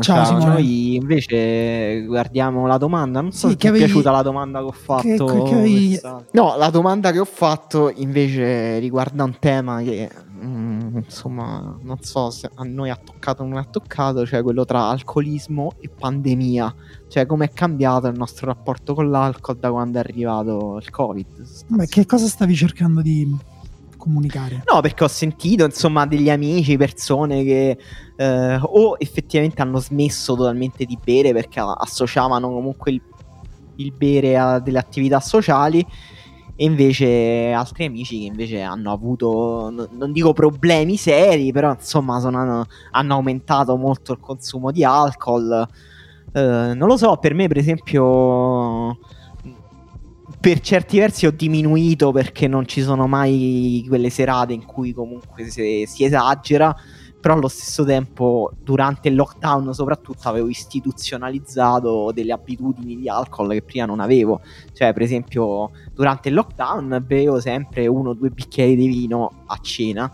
[0.00, 0.44] Ciao, Simone.
[0.54, 3.20] Noi invece guardiamo la domanda.
[3.20, 5.02] Non so Sì, se ti è avevi- piaciuta la domanda che ho fatto.
[5.02, 6.00] che- che avevi-
[6.32, 10.10] No, la domanda che ho fatto invece riguarda un tema che
[10.44, 14.64] mm, insomma non so se a noi ha toccato o non ha toccato, cioè quello
[14.64, 16.74] tra alcolismo e pandemia.
[17.12, 21.26] Cioè come è cambiato il nostro rapporto con l'alcol da quando è arrivato il Covid.
[21.66, 23.36] Beh, che cosa stavi cercando di
[23.98, 24.62] comunicare?
[24.72, 27.76] No, perché ho sentito insomma degli amici, persone che
[28.16, 33.02] eh, o effettivamente hanno smesso totalmente di bere perché associavano comunque il,
[33.76, 35.86] il bere a delle attività sociali
[36.56, 42.20] e invece altri amici che invece hanno avuto, n- non dico problemi seri, però insomma
[42.20, 45.68] sono- hanno aumentato molto il consumo di alcol.
[46.34, 48.98] Eh, non lo so, per me per esempio
[50.40, 55.44] per certi versi ho diminuito perché non ci sono mai quelle serate in cui comunque
[55.50, 56.74] si, si esagera,
[57.20, 63.62] però allo stesso tempo durante il lockdown soprattutto avevo istituzionalizzato delle abitudini di alcol che
[63.62, 64.40] prima non avevo,
[64.72, 69.58] cioè per esempio durante il lockdown bevo sempre uno o due bicchieri di vino a
[69.58, 70.10] cena,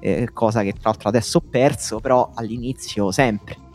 [0.00, 3.67] eh, cosa che tra l'altro adesso ho perso, però all'inizio sempre.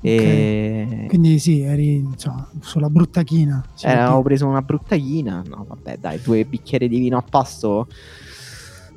[0.00, 1.06] E...
[1.08, 3.64] Quindi sì, eri insomma, sulla brutta china.
[3.82, 5.42] Eh, avevo preso una brutta china.
[5.46, 7.88] No, vabbè, dai, due bicchieri di vino a pasto.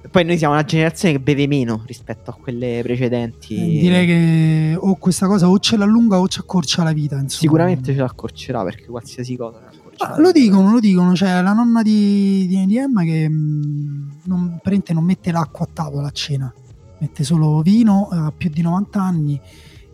[0.09, 3.77] Poi noi siamo una generazione che beve meno rispetto a quelle precedenti.
[3.77, 7.15] Eh, Direi che o questa cosa o ce l'allunga o ci accorcia la vita.
[7.15, 7.41] Insomma.
[7.41, 9.69] Sicuramente ce l'accorcerà perché qualsiasi cosa.
[9.99, 11.11] Ma lo dicono, lo dicono.
[11.13, 15.69] C'è la nonna di, di, di Emma che mh, non, praticamente non mette l'acqua a
[15.71, 16.51] tavola a cena,
[16.97, 19.39] mette solo vino, ha più di 90 anni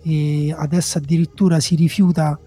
[0.07, 2.39] e adesso addirittura si rifiuta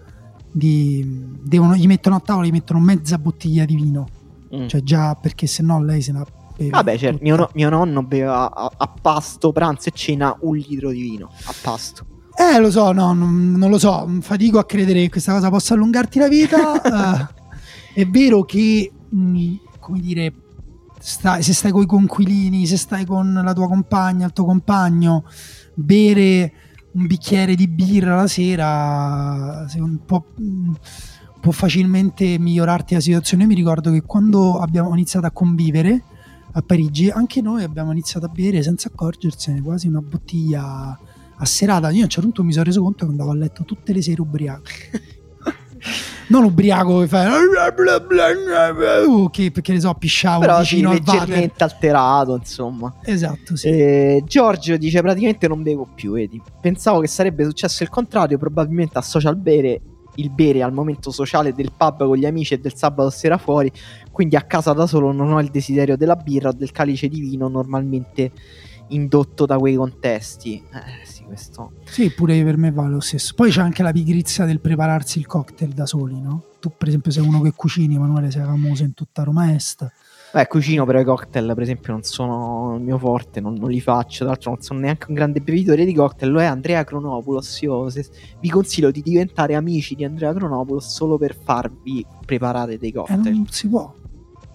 [0.51, 1.05] di...
[1.43, 4.07] Devono, gli mettono a tavola, gli mettono mezza bottiglia di vino,
[4.53, 4.67] Mm.
[4.67, 6.25] cioè già perché se no lei se la
[6.57, 6.69] beve.
[6.71, 10.99] Vabbè, certo, mio, mio nonno beveva a, a pasto, pranzo e cena un litro di
[10.99, 12.05] vino a pasto.
[12.35, 15.73] Eh, lo so, no, non, non lo so, fatico a credere che questa cosa possa
[15.73, 17.29] allungarti la vita.
[17.93, 20.33] Eh, è vero che, mh, come dire,
[20.99, 25.23] stai- se stai con i conquilini, se stai con la tua compagna, il tuo compagno,
[25.75, 26.53] bere
[26.93, 30.73] un bicchiere di birra la sera mh,
[31.39, 33.43] può facilmente migliorarti la situazione.
[33.43, 36.03] Io mi ricordo che quando abbiamo iniziato a convivere
[36.53, 40.99] a Parigi, anche noi abbiamo iniziato a bere senza accorgersene quasi una bottiglia
[41.35, 41.89] a serata.
[41.89, 44.01] Io a un certo punto mi sono reso conto che andavo a letto tutte le
[44.01, 44.69] sere ubriaco.
[46.27, 47.27] Non ubriaco che fai
[49.05, 52.93] uh, che perché ne so pisciavo Però sì, vicino water leggermente alterato, insomma.
[53.03, 53.67] esatto sì.
[53.67, 56.41] Eh, Giorgio dice praticamente non bevo più, vedi.
[56.61, 59.81] Pensavo che sarebbe successo il contrario, probabilmente associa il bere
[60.15, 63.71] il bere al momento sociale del pub con gli amici e del sabato sera fuori,
[64.11, 67.21] quindi a casa da solo non ho il desiderio della birra o del calice di
[67.21, 68.31] vino normalmente
[68.89, 70.61] indotto da quei contesti.
[70.71, 71.71] Eh sì, questo.
[71.85, 73.33] Sì, pure per me vale lo stesso.
[73.35, 76.43] Poi c'è anche la pigrizia del prepararsi il cocktail da soli, no?
[76.59, 79.89] Tu, per esempio, sei uno che cucini, Emanuele, sei famoso in tutta Roma Est.
[80.33, 83.81] Beh, cucino però i cocktail, per esempio, non sono il mio forte, non, non li
[83.81, 84.19] faccio.
[84.19, 86.31] Tra l'altro, non sono neanche un grande bevitore di cocktail.
[86.31, 87.61] Lo è Andrea Cronopoulos.
[87.61, 88.05] Io se-
[88.39, 93.35] vi consiglio di diventare amici di Andrea Cronopoulos solo per farvi preparare dei Eh, cocktail.
[93.35, 93.93] non si può.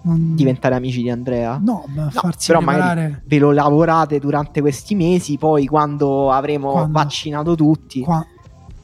[0.07, 1.59] Non- Diventare amici di Andrea?
[1.63, 3.01] No, ma farsi però preparare...
[3.03, 6.93] magari ve lo lavorate durante questi mesi, poi quando avremo Quando?
[6.93, 8.01] vaccinato tutti.
[8.03, 8.25] Qua-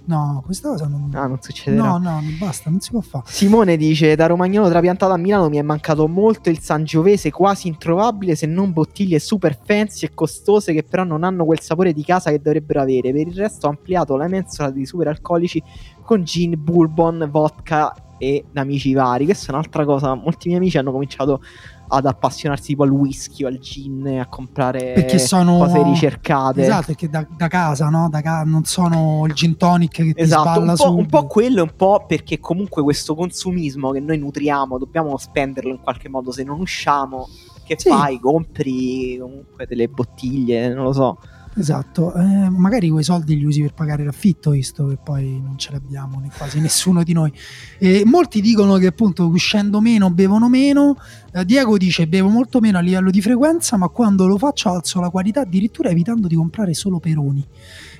[0.04, 1.10] No, questa cosa non...
[1.14, 1.80] Ah, non succederà.
[1.90, 3.22] no, no, basta, non si può fare.
[3.28, 8.34] Simone dice: Da romagnolo trapiantato a Milano mi è mancato molto il Sangiovese, quasi introvabile
[8.34, 12.30] se non bottiglie super fancy e costose che però non hanno quel sapore di casa
[12.30, 13.12] che dovrebbero avere.
[13.12, 15.62] Per il resto ho ampliato la mensola di superalcolici
[16.02, 19.24] con gin, bourbon, vodka e amici vari.
[19.24, 20.14] Questa è un'altra cosa.
[20.14, 21.42] Molti miei amici hanno cominciato
[21.88, 25.58] ad appassionarsi tipo al whisky o al gin, a comprare Perché sono...
[25.58, 26.62] cose ricercate.
[26.62, 28.08] Esatto, perché da, da casa, no?
[28.08, 31.20] Da ca- non sono il gin tonic che ti Esatto, sballa un po', un subito.
[31.20, 36.08] po' quello un po' perché comunque questo consumismo che noi nutriamo dobbiamo spenderlo in qualche
[36.08, 37.28] modo, se non usciamo
[37.64, 37.88] che Sì.
[37.88, 38.20] fai?
[38.20, 41.18] Compri comunque delle bottiglie, non lo so.
[41.54, 45.70] Esatto, eh, magari quei soldi li usi per pagare l'affitto, visto che poi non ce
[45.72, 47.30] l'abbiamo né quasi nessuno di noi.
[47.78, 50.96] E molti dicono che appunto uscendo meno bevono meno.
[51.30, 55.00] Eh, Diego dice bevo molto meno a livello di frequenza, ma quando lo faccio alzo
[55.00, 57.46] la qualità, addirittura evitando di comprare solo peroni.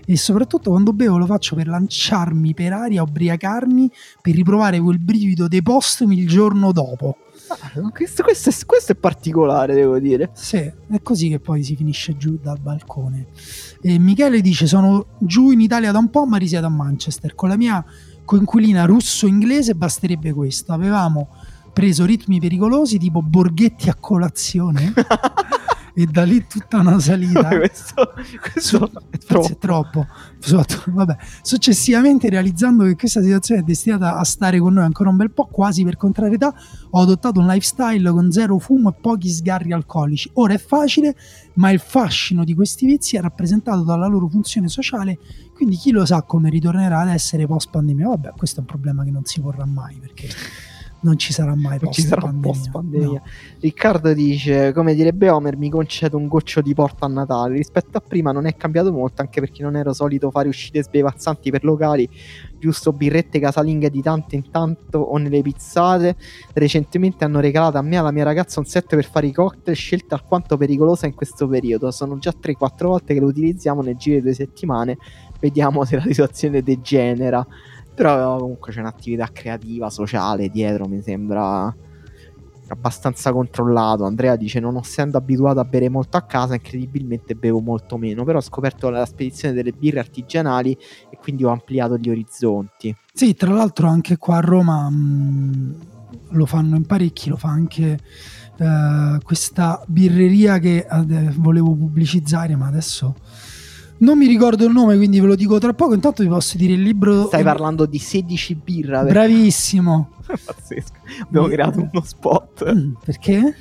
[0.04, 5.48] E soprattutto quando bevo lo faccio per lanciarmi per aria, ubriacarmi, per riprovare quel brivido
[5.48, 7.16] dei postumi il giorno dopo.
[7.48, 10.30] Ah, questo, questo è, questo è particolare, devo dire.
[10.32, 13.26] Sì, è così che poi si finisce giù dal balcone.
[13.80, 17.34] E Michele dice: Sono giù in Italia da un po', ma risiedo a Manchester.
[17.34, 17.84] Con la mia
[18.24, 20.72] coinquilina russo-inglese basterebbe questo.
[20.72, 21.28] Avevamo
[21.72, 24.92] preso ritmi pericolosi tipo borghetti a colazione.
[25.94, 27.48] e da lì tutta una salita.
[27.56, 28.12] questo
[28.52, 29.48] questo è troppo.
[29.48, 30.06] è troppo.
[31.42, 35.46] Successivamente, realizzando che questa situazione è destinata a stare con noi ancora un bel po',
[35.46, 36.54] quasi per contrarietà,
[36.90, 40.30] ho adottato un lifestyle con zero fumo e pochi sgarri alcolici.
[40.34, 41.14] Ora è facile,
[41.54, 45.18] ma il fascino di questi vizi è rappresentato dalla loro funzione sociale,
[45.54, 48.08] quindi chi lo sa come ritornerà ad essere post pandemia.
[48.08, 50.28] Vabbè, questo è un problema che non si porrà mai perché
[51.02, 52.50] non ci sarà mai Non ci sarà pandemia.
[52.50, 53.22] post pandemia.
[53.60, 57.56] Riccardo dice: Come direbbe Homer, mi concedo un goccio di porta a Natale.
[57.56, 61.50] Rispetto a prima non è cambiato molto, anche perché non ero solito fare uscite sbevazzanti
[61.50, 62.08] per locali,
[62.58, 66.16] giusto birrette casalinghe di tanto in tanto o nelle pizzate.
[66.52, 69.76] Recentemente hanno regalato a me e alla mia ragazza un set per fare i cocktail,
[69.76, 71.90] scelta alquanto pericolosa in questo periodo.
[71.90, 74.96] Sono già 3-4 volte che lo utilizziamo nel giro di due settimane.
[75.40, 77.44] Vediamo se la situazione degenera.
[77.94, 81.74] Però comunque c'è un'attività creativa, sociale dietro, mi sembra
[82.68, 84.04] abbastanza controllato.
[84.04, 88.24] Andrea dice: Non essendo abituato a bere molto a casa, incredibilmente bevo molto meno.
[88.24, 90.76] Però ho scoperto la spedizione delle birre artigianali
[91.10, 92.94] e quindi ho ampliato gli orizzonti.
[93.12, 95.74] Sì, tra l'altro anche qua a Roma mh,
[96.30, 97.98] lo fanno in parecchi, lo fa anche
[98.58, 103.14] eh, questa birreria che eh, volevo pubblicizzare, ma adesso
[104.02, 105.94] non mi ricordo il nome, quindi ve lo dico tra poco.
[105.94, 107.26] Intanto vi posso dire il libro.
[107.26, 109.02] Stai parlando di 16 birra.
[109.04, 110.10] Bravissimo.
[110.26, 110.94] Pazzesco.
[111.22, 112.74] Abbiamo creato uno spot.
[112.74, 113.56] Mm, Perché?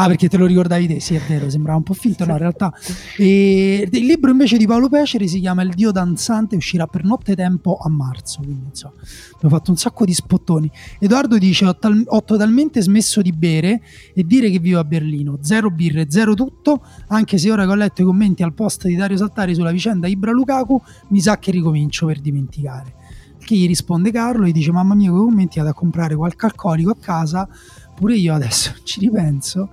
[0.00, 2.38] Ah, perché te lo ricordavi te, sì, è vero, sembrava un po' finto, no, in
[2.38, 2.72] realtà.
[3.16, 7.34] E il libro invece di Paolo Peceri si chiama Il Dio danzante, uscirà per notte
[7.34, 8.94] tempo a marzo, quindi insomma,
[9.34, 10.70] abbiamo fatto un sacco di spottoni.
[11.00, 13.82] Edoardo dice, ho, tal- ho totalmente smesso di bere
[14.14, 17.74] e dire che vivo a Berlino, zero birre, zero tutto, anche se ora che ho
[17.74, 21.50] letto i commenti al post di Dario Saltari sulla vicenda Ibra Lukaku, mi sa che
[21.50, 22.94] ricomincio per dimenticare.
[23.48, 26.46] Che gli risponde Carlo e dice, mamma mia, con i commenti vado a comprare qualche
[26.46, 27.48] alcolico a casa,
[27.98, 29.70] pure io adesso ci ripenso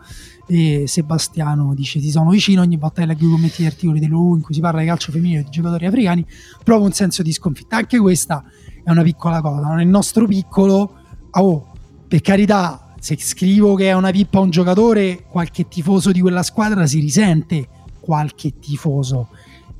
[0.47, 4.05] e Sebastiano dice ti sono vicino ogni volta che leggo i commenti di articoli di
[4.05, 6.25] in cui si parla di calcio femminile e di giocatori africani
[6.63, 7.77] provo un senso di sconfitta.
[7.77, 8.43] Anche questa
[8.83, 10.97] è una piccola cosa nel nostro piccolo.
[11.31, 11.71] Oh,
[12.07, 16.85] per carità se scrivo che è una pippa un giocatore qualche tifoso di quella squadra
[16.85, 17.67] si risente.
[17.99, 19.29] Qualche tifoso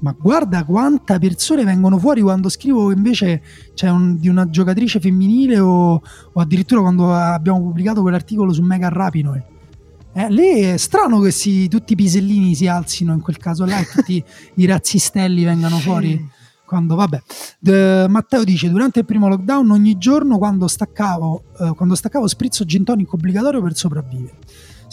[0.06, 3.42] ma guarda quanta persone vengono fuori quando scrivo invece
[3.74, 5.94] c'è un- di una giocatrice femminile o,
[6.34, 9.46] o addirittura quando abbiamo pubblicato quell'articolo su Megan Rapinoe.
[10.14, 13.80] Eh, lì è strano che si- tutti i pisellini si alzino in quel caso là
[13.80, 14.24] e tutti
[14.56, 16.24] i razzistelli vengano fuori
[16.66, 17.22] quando vabbè.
[17.60, 22.64] De- Matteo dice durante il primo lockdown ogni giorno quando staccavo eh, quando staccavo sprizzo
[22.64, 24.38] gin tonic obbligatorio per sopravvivere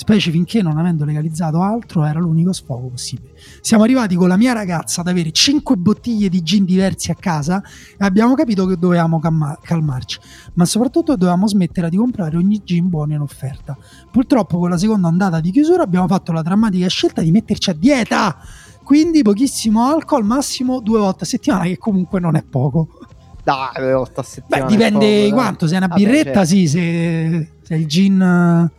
[0.02, 4.52] specie finché non avendo legalizzato altro era l'unico sfogo possibile siamo arrivati con la mia
[4.52, 9.20] ragazza ad avere 5 bottiglie di gin diversi a casa e abbiamo capito che dovevamo
[9.20, 10.18] calma- calmarci
[10.54, 13.76] ma soprattutto dovevamo smettere di comprare ogni gin buono in offerta
[14.10, 17.74] purtroppo con la seconda ondata di chiusura abbiamo fatto la drammatica scelta di metterci a
[17.74, 18.36] dieta
[18.82, 22.88] quindi pochissimo alcol massimo due volte a settimana che comunque non è poco
[23.44, 24.64] Dai, due volte a Beh, settimana.
[24.64, 25.30] è dipende poco, dai.
[25.30, 26.44] quanto, se è una Vabbè, birretta certo.
[26.46, 28.70] sì, se, se il gin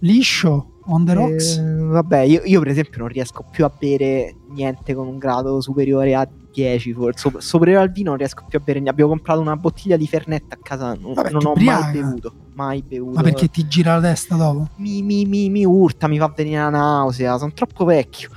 [0.00, 1.56] liscio, on the rocks.
[1.56, 5.60] Eh, vabbè, io, io per esempio non riesco più a bere niente con un grado
[5.60, 7.18] superiore a 10, forse.
[7.18, 8.80] Sop- superiore al vino non riesco più a bere.
[8.80, 10.94] Ne abbiamo comprato una bottiglia di Fernet a casa.
[10.94, 11.80] Non, Vabbè, non ho ubriaca.
[11.82, 12.32] mai bevuto.
[12.54, 13.16] Mai bevuto.
[13.16, 14.68] Ma perché ti gira la testa dopo?
[14.76, 17.36] mi, mi, mi, mi urta, mi fa venire la nausea.
[17.38, 18.30] Sono troppo vecchio.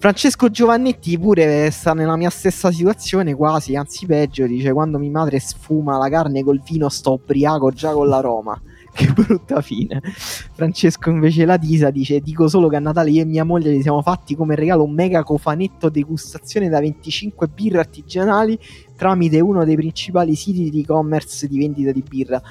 [0.00, 5.40] Francesco Giovannetti pure sta nella mia stessa situazione, quasi, anzi peggio, dice quando mia madre
[5.40, 8.58] sfuma la carne col vino sto ubriaco già con l'aroma.
[8.98, 10.02] Che brutta fine.
[10.02, 13.80] Francesco invece la Tisa dice dico solo che a Natale io e mia moglie gli
[13.80, 18.58] siamo fatti come regalo un mega cofanetto degustazione da 25 birre artigianali
[18.96, 22.42] tramite uno dei principali siti di e-commerce di vendita di birra.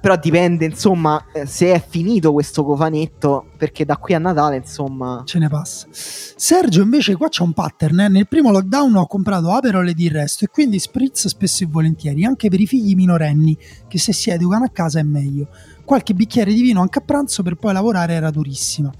[0.00, 5.22] Però dipende, insomma, eh, se è finito questo cofanetto, perché da qui a Natale, insomma...
[5.26, 5.86] Ce ne passa.
[5.90, 8.00] Sergio invece qua c'è un pattern.
[8.00, 8.08] eh.
[8.08, 12.24] Nel primo lockdown ho comprato Aperol ed il resto e quindi spritz spesso e volentieri,
[12.24, 15.48] anche per i figli minorenni che se si educano a casa è meglio.
[15.84, 18.90] Qualche bicchiere di vino anche a pranzo per poi lavorare era durissima.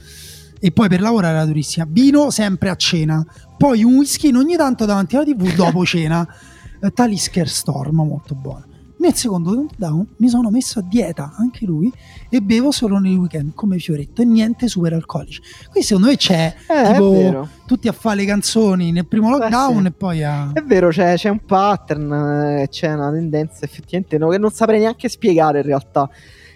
[0.60, 1.86] E poi per lavorare era durissima.
[1.88, 3.24] Vino sempre a cena.
[3.56, 6.26] Poi un whisky ogni tanto davanti alla tv dopo cena.
[6.78, 8.65] Eh, Talisker Storm, molto buono.
[8.98, 11.92] Nel secondo lockdown mi sono messo a dieta, anche lui,
[12.30, 15.40] e bevo solo nei weekend come fioretto e niente super alcolici.
[15.70, 17.48] Qui secondo me c'è Eh, tipo è vero.
[17.66, 19.86] tutti a fare le canzoni nel primo Eh, lockdown sì.
[19.86, 20.50] e poi a...
[20.52, 22.12] È vero, c'è, c'è un pattern,
[22.60, 26.08] eh, c'è una tendenza effettivamente no, che non saprei neanche spiegare in realtà.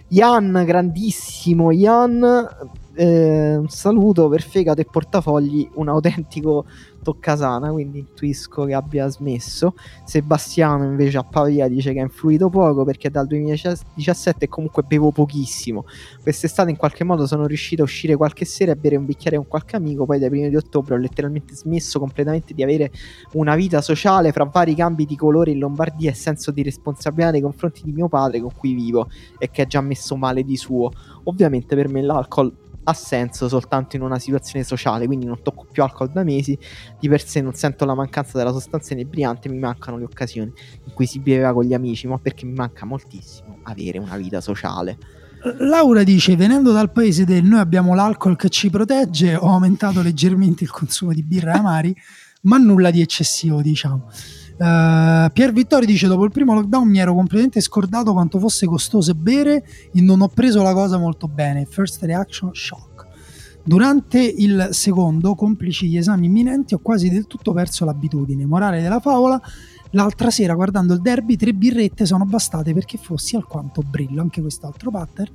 [0.08, 2.48] Ian, grandissimo Ian,
[2.96, 6.64] un saluto per fegato e portafogli, un autentico
[7.02, 9.74] toccasana, quindi intuisco che abbia smesso.
[10.04, 15.84] Sebastiano invece a Pavia dice che ha influito poco perché dal 2017 comunque bevo pochissimo.
[16.22, 19.46] Quest'estate in qualche modo sono riuscito a uscire qualche sera e bere un bicchiere con
[19.46, 22.90] qualche amico, poi dai primi di ottobre ho letteralmente smesso completamente di avere
[23.32, 27.40] una vita sociale fra vari cambi di colore in Lombardia e senso di responsabilità nei
[27.40, 29.08] confronti di mio padre con cui vivo
[29.38, 30.90] e che ha già messo male di suo.
[31.24, 35.82] Ovviamente per me l'alcol ha senso soltanto in una situazione sociale, quindi non tocco più
[35.82, 36.58] alcol da mesi,
[36.98, 40.52] di per sé non sento la mancanza della sostanza inebriante, mi mancano le occasioni
[40.84, 44.40] in cui si beveva con gli amici, ma perché mi manca moltissimo avere una vita
[44.40, 44.98] sociale.
[45.58, 50.64] Laura dice, venendo dal paese del noi abbiamo l'alcol che ci protegge, ho aumentato leggermente
[50.64, 51.96] il consumo di birra e amari,
[52.42, 54.10] ma nulla di eccessivo, diciamo.
[54.60, 59.14] Uh, Pier Vittori dice: Dopo il primo lockdown mi ero completamente scordato quanto fosse costoso
[59.14, 61.64] bere e non ho preso la cosa molto bene.
[61.64, 63.06] First reaction shock.
[63.64, 68.44] Durante il secondo, complici gli esami imminenti, ho quasi del tutto perso l'abitudine.
[68.44, 69.40] Morale della favola:
[69.92, 74.20] l'altra sera, guardando il derby, tre birrette sono bastate perché fossi alquanto brillo.
[74.20, 75.32] Anche quest'altro pattern.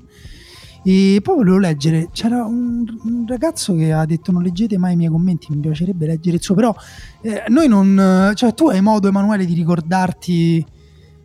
[0.87, 4.95] E poi volevo leggere, c'era un, un ragazzo che ha detto non leggete mai i
[4.95, 6.75] miei commenti, mi piacerebbe leggere il suo, però
[7.21, 10.63] eh, noi non, cioè tu hai modo Emanuele di ricordarti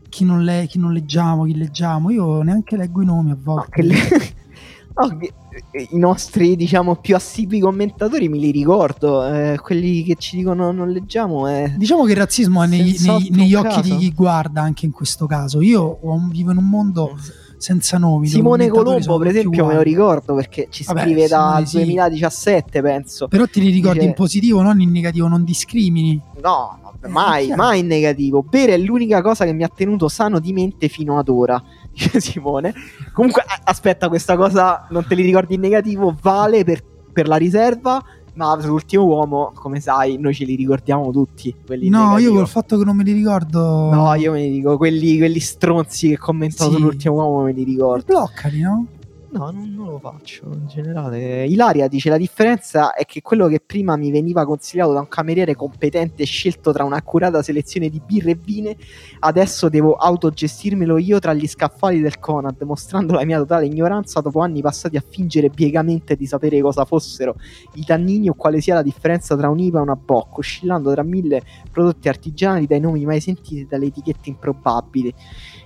[0.09, 3.83] chi non, le, chi non leggiamo, chi leggiamo, io neanche leggo i nomi a volte.
[3.83, 3.95] le-
[4.97, 5.33] no, che-
[5.73, 10.73] eh, I nostri, diciamo, più assidui commentatori me li ricordo, eh, quelli che ci dicono
[10.73, 11.47] non leggiamo.
[11.49, 11.75] Eh.
[11.77, 12.97] Diciamo che il razzismo è nei-
[13.31, 15.61] negli un occhi di chi guarda anche in questo caso.
[15.61, 15.99] Io
[16.31, 17.17] vivo in un mondo
[17.61, 18.27] senza nomi.
[18.27, 21.77] Simone Colombo, per esempio, me lo ricordo perché ci Vabbè, scrive Simone sì.
[21.77, 23.29] 2017, penso.
[23.29, 26.19] Però ti li ricordi Dice- in positivo, non in negativo, non discrimini.
[26.43, 27.63] No, vabbè, Eh, mai, chiaro.
[27.63, 28.43] mai in negativo.
[28.43, 31.63] Bere è l'unica cosa che mi ha tenuto sano di mente fino ad ora.
[31.93, 32.73] Dice Simone.
[33.13, 36.83] Comunque, aspetta, questa cosa non te li ricordi in negativo, vale per,
[37.13, 38.03] per la riserva.
[38.47, 41.55] Ma sull'ultimo uomo, come sai, noi ce li ricordiamo tutti.
[41.89, 43.91] No, io col fatto che non me li ricordo.
[43.93, 46.77] No, io me li dico, quelli, quelli stronzi che commentano Sì.
[46.77, 48.05] sull'ultimo uomo me li ricordo.
[48.07, 48.87] Bloccali, no?
[49.33, 51.47] No, non, non lo faccio in generale.
[51.47, 55.55] Ilaria dice: La differenza è che quello che prima mi veniva consigliato da un cameriere
[55.55, 58.77] competente scelto tra un'accurata selezione di birre e vine,
[59.21, 64.41] adesso devo autogestirmelo io tra gli scaffali del Conad, mostrando la mia totale ignoranza dopo
[64.41, 67.37] anni passati a fingere biegamente di sapere cosa fossero
[67.75, 71.05] i tannini o quale sia la differenza tra un IPA e una Bock, oscillando tra
[71.05, 75.15] mille prodotti artigianali dai nomi mai sentiti e dalle etichette improbabili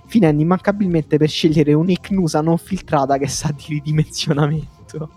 [0.07, 5.09] finendo immancabilmente per scegliere un'icnusa non filtrata che sa di ridimensionamento.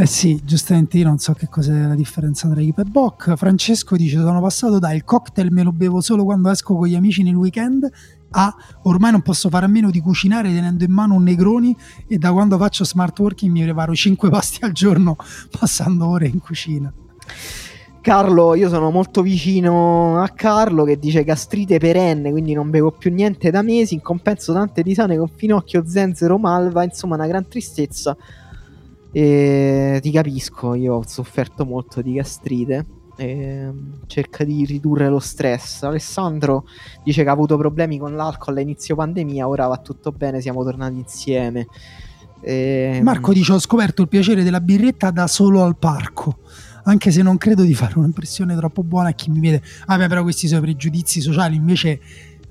[0.00, 3.34] Eh sì, giustamente io non so che cos'è la differenza tra IPA e Bock.
[3.36, 6.94] Francesco dice: Sono passato da il cocktail me lo bevo solo quando esco con gli
[6.94, 7.86] amici nel weekend.
[8.30, 8.54] A
[8.84, 11.76] ormai non posso fare a meno di cucinare tenendo in mano un Negroni.
[12.06, 15.16] E da quando faccio smart working mi preparo 5 pasti al giorno
[15.50, 16.90] passando ore in cucina.
[18.00, 23.12] Carlo, io sono molto vicino a Carlo che dice gastrite perenne, quindi non bevo più
[23.12, 28.16] niente da mesi, in compenso tante tisane con finocchio, zenzero, malva, insomma una gran tristezza.
[29.12, 32.86] E ti capisco, io ho sofferto molto di gastrite.
[33.16, 33.70] E
[34.06, 35.82] cerca di ridurre lo stress.
[35.82, 36.64] Alessandro
[37.04, 40.64] dice che ha avuto problemi con l'alcol a inizio pandemia, ora va tutto bene, siamo
[40.64, 41.66] tornati insieme.
[42.40, 43.00] E...
[43.02, 46.38] Marco dice: Ho scoperto il piacere della birretta da solo al parco.
[46.84, 49.62] Anche se non credo di fare un'impressione troppo buona a chi mi vede.
[49.86, 51.56] Vabbè, però questi sono pregiudizi sociali.
[51.56, 52.00] Invece,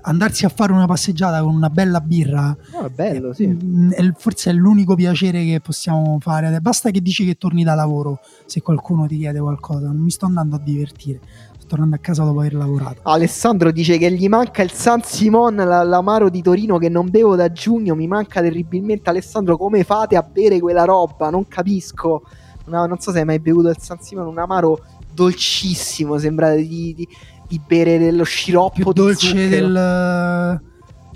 [0.02, 3.44] andarsi a fare una passeggiata con una bella birra No, è bello, sì.
[3.90, 6.58] è- forse è l'unico piacere che possiamo fare.
[6.60, 9.86] Basta che dici che torni da lavoro se qualcuno ti chiede qualcosa.
[9.88, 11.20] Non mi sto andando a divertire.
[11.58, 13.00] Sto tornando a casa dopo aver lavorato.
[13.02, 17.36] Alessandro dice che gli manca il San Simon, la- l'amaro di Torino che non bevo
[17.36, 19.10] da giugno, mi manca terribilmente.
[19.10, 21.28] Alessandro, come fate a bere quella roba?
[21.28, 22.22] Non capisco.
[22.70, 24.78] Una- non so se hai mai bevuto il San Simon, un amaro
[25.12, 27.08] dolcissimo, sembra di, di-
[27.48, 30.60] di bere dello sciroppo Più dolce del,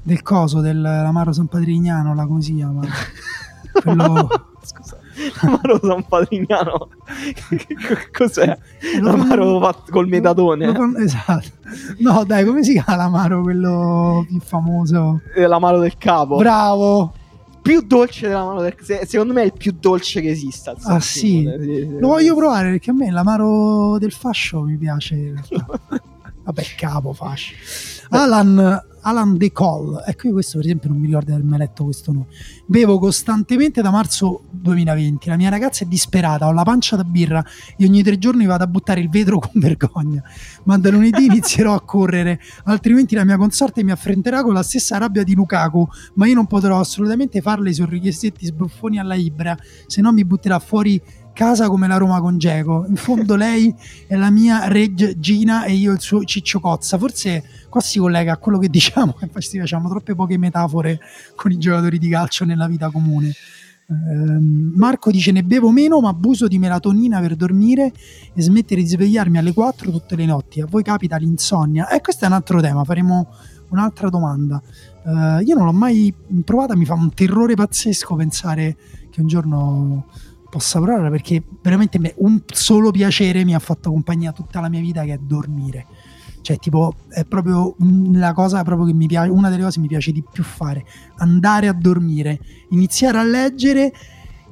[0.02, 2.82] del coso, dell'amaro San Patrignano, la come si chiama?
[3.82, 4.96] Quello- Scusa,
[5.42, 6.88] l'amaro San Patrignano.
[7.48, 7.66] Che
[8.10, 8.58] Cos'è?
[9.00, 10.74] L'amaro fatto col metadone.
[10.98, 11.48] Esatto.
[11.98, 15.20] No, dai, come si chiama l'amaro quello più famoso?
[15.36, 16.36] Eh, L'amaro del capo.
[16.36, 17.12] Bravo!
[17.64, 20.74] Più dolce dell'amaro del se- Secondo me è il più dolce che esista.
[20.82, 21.48] Ah, sì?
[21.58, 21.98] Sì, sì.
[21.98, 25.32] Lo voglio provare perché a me l'amaro del fascio mi piace.
[26.44, 27.54] Vabbè, capo fascio.
[28.10, 30.02] Alan, Alan De Col.
[30.06, 32.26] Ecco, io questo per esempio non mi ricordo di aver mai letto questo nome.
[32.66, 35.28] Bevo costantemente da marzo 2020.
[35.28, 37.44] La mia ragazza è disperata, ho la pancia da birra
[37.76, 40.22] e ogni tre giorni vado a buttare il vetro con vergogna.
[40.64, 44.96] Ma da lunedì inizierò a correre, altrimenti la mia consorte mi affrenterà con la stessa
[44.98, 45.86] rabbia di Lukaku.
[46.14, 49.56] Ma io non potrò assolutamente farle i sorrisetti sbruffoni alla Ibra,
[49.86, 51.00] se no mi butterà fuori
[51.34, 52.86] casa come la Roma con Geco.
[52.88, 53.74] In fondo lei
[54.06, 56.96] è la mia regina e io il suo Ciccio Cozza.
[56.96, 60.98] Forse qua si collega a quello che diciamo, che infatti facciamo troppe poche metafore
[61.34, 63.32] con i giocatori di calcio nella vita comune.
[63.86, 67.92] Ehm, Marco dice ne bevo meno ma abuso di melatonina per dormire
[68.32, 70.60] e smettere di svegliarmi alle 4 tutte le notti.
[70.60, 71.88] A voi capita l'insonnia?
[71.88, 73.28] E questo è un altro tema, faremo
[73.70, 74.62] un'altra domanda.
[75.04, 78.76] Eh, io non l'ho mai provata, mi fa un terrore pazzesco pensare
[79.10, 80.06] che un giorno
[80.54, 84.80] possa provare perché veramente me- un solo piacere mi ha fatto compagnia tutta la mia
[84.80, 85.84] vita che è dormire.
[86.42, 87.74] Cioè, tipo, è proprio
[88.12, 90.84] la cosa proprio che mi piace, una delle cose che mi piace di più fare,
[91.16, 92.38] andare a dormire,
[92.70, 93.92] iniziare a leggere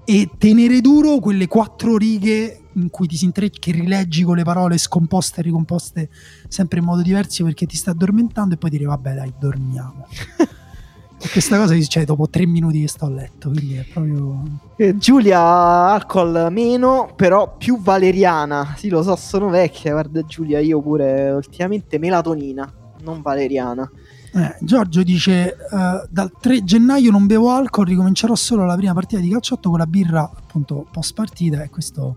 [0.04, 4.42] e tenere duro quelle quattro righe in cui ti si intrecci, che rileggi con le
[4.42, 6.10] parole scomposte e ricomposte
[6.48, 10.06] sempre in modo diverso perché ti sta addormentando e poi dire vabbè dai dormiamo.
[11.24, 14.42] e questa cosa succede dopo tre minuti che sto a letto, quindi è proprio...
[14.76, 18.74] Eh, Giulia alcol meno, però più valeriana.
[18.76, 19.92] Sì, lo so, sono vecchia.
[19.92, 22.68] Guarda, Giulia, io pure ultimamente melatonina,
[23.04, 23.88] non valeriana.
[24.34, 29.20] Eh, Giorgio dice: eh, Dal 3 gennaio non bevo alcol, ricomincerò solo la prima partita
[29.20, 31.62] di calciotto con la birra, appunto, post partita.
[31.62, 32.16] E questo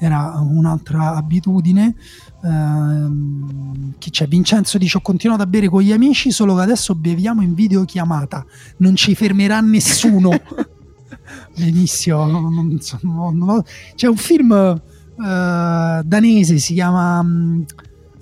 [0.00, 1.94] era un'altra abitudine.
[2.42, 4.26] Ehm, chi c'è?
[4.26, 8.44] Vincenzo dice: Ho continuato a bere con gli amici, solo che adesso beviamo in videochiamata.
[8.78, 10.30] Non ci fermerà nessuno.
[11.56, 12.26] Benissimo.
[12.26, 13.62] non- non so, non-
[13.94, 17.22] C'è un film eh, danese, si chiama.
[17.22, 17.62] mm,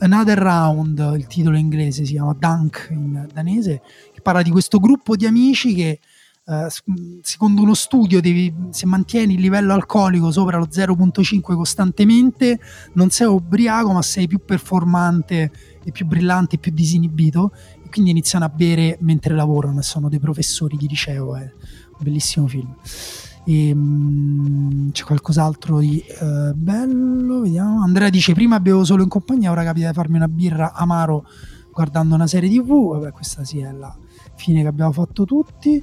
[0.01, 3.83] Another Round, il titolo inglese si chiama Dunk in danese,
[4.15, 5.99] che parla di questo gruppo di amici che
[6.49, 6.83] eh, s-
[7.21, 12.59] secondo uno studio devi- se mantieni il livello alcolico sopra lo 0.5 costantemente
[12.95, 15.51] non sei ubriaco ma sei più performante
[15.85, 17.53] e più brillante e più disinibito
[17.85, 21.99] e quindi iniziano a bere mentre lavorano e sono dei professori di liceo è un
[21.99, 22.75] bellissimo film.
[23.45, 27.41] E, mm, c'è qualcos'altro di eh, bello?
[27.41, 27.83] Vediamo.
[27.83, 31.25] Andrea dice prima bevo solo in compagnia ora capita di farmi una birra amaro
[31.73, 32.93] guardando una serie tv.
[32.93, 33.95] Vabbè questa sì è la
[34.35, 35.83] fine che abbiamo fatto tutti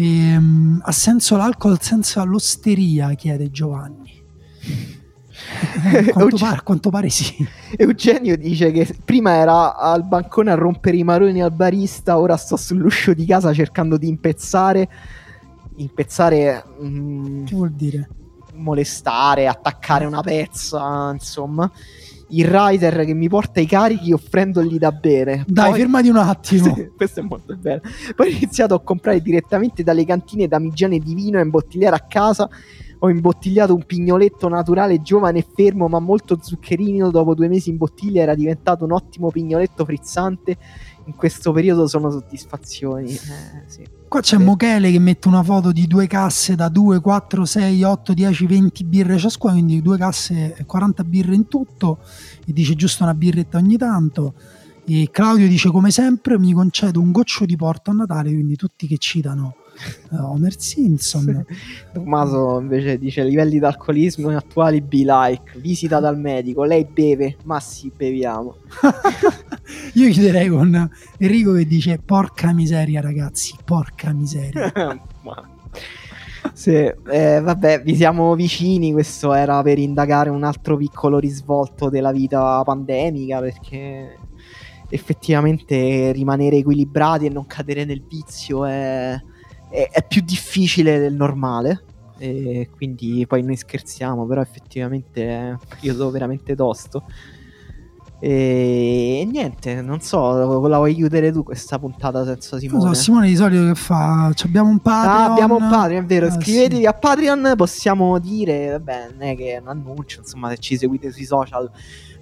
[0.00, 4.18] e, mm, ha senso l'alcol senza l'osteria chiede Giovanni
[6.12, 7.46] quanto, Oggi- pare, quanto pare sì
[7.76, 12.56] Eugenio dice che prima era al bancone a rompere i maroni al barista, ora sto
[12.56, 14.88] sull'uscio di casa cercando di impezzare.
[15.76, 18.08] Impezzare, mm, che vuol dire?
[18.60, 21.70] molestare, attaccare una pezza, insomma.
[22.30, 25.44] Il rider che mi porta i carichi offrendogli da bere.
[25.46, 27.80] dai Poi- fermati un attimo Sì, questo è molto bello.
[28.14, 32.48] Poi ho iniziato a comprare direttamente dalle cantine damigiane di vino e imbottigliare a casa.
[33.02, 37.10] Ho imbottigliato un pignoletto naturale giovane e fermo, ma molto zuccherino.
[37.10, 40.56] Dopo due mesi in bottiglia era diventato un ottimo pignoletto frizzante.
[41.06, 43.10] In questo periodo sono soddisfazioni.
[43.12, 43.86] Eh, sì.
[44.08, 44.38] Qua c'è.
[44.38, 48.84] Mochele che mette una foto di due casse da 2, 4, 6, 8, 10, 20
[48.84, 51.98] birre ciascuna, quindi due casse e 40 birre in tutto,
[52.46, 54.34] e dice giusto una birretta ogni tanto.
[54.84, 58.86] E Claudio dice come sempre mi concedo un goccio di porto a Natale, quindi tutti
[58.86, 59.54] che citano
[60.10, 61.44] Homer Simpson.
[61.92, 65.58] Tommaso invece dice livelli d'alcolismo attuali be like.
[65.58, 66.64] Visita dal medico.
[66.64, 68.56] Lei beve, ma sì, beviamo.
[69.94, 74.72] Io chiuderei con Enrico che dice porca miseria ragazzi, porca miseria.
[75.22, 75.48] Ma-
[76.52, 78.92] sì, eh, vabbè, vi siamo vicini.
[78.92, 83.40] Questo era per indagare un altro piccolo risvolto della vita pandemica.
[83.40, 84.16] Perché
[84.90, 89.18] effettivamente rimanere equilibrati e non cadere nel vizio è,
[89.70, 91.84] è, è più difficile del normale.
[92.18, 97.04] E quindi poi noi scherziamo, però effettivamente è un periodo veramente tosto.
[98.22, 102.84] E niente, non so, la vuoi chiudere tu questa puntata senza Simone?
[102.84, 104.30] Non so, Simone di solito che fa?
[104.44, 105.16] Abbiamo un Patreon.
[105.16, 106.26] Ah, abbiamo un Patreon, è vero.
[106.26, 106.86] Eh, Iscrivetevi sì.
[106.86, 111.10] a Patreon, possiamo dire, vabbè, non è che è un annuncio, insomma, se ci seguite
[111.10, 111.70] sui social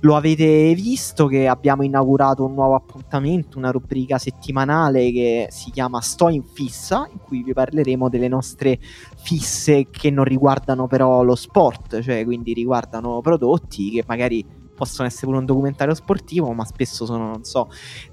[0.01, 6.01] lo avete visto che abbiamo inaugurato un nuovo appuntamento, una rubrica settimanale che si chiama
[6.01, 8.79] Sto in fissa, in cui vi parleremo delle nostre
[9.17, 14.45] fisse che non riguardano però lo sport, cioè quindi riguardano prodotti che magari
[14.79, 17.69] possono essere pure un documentario sportivo, ma spesso sono, non so,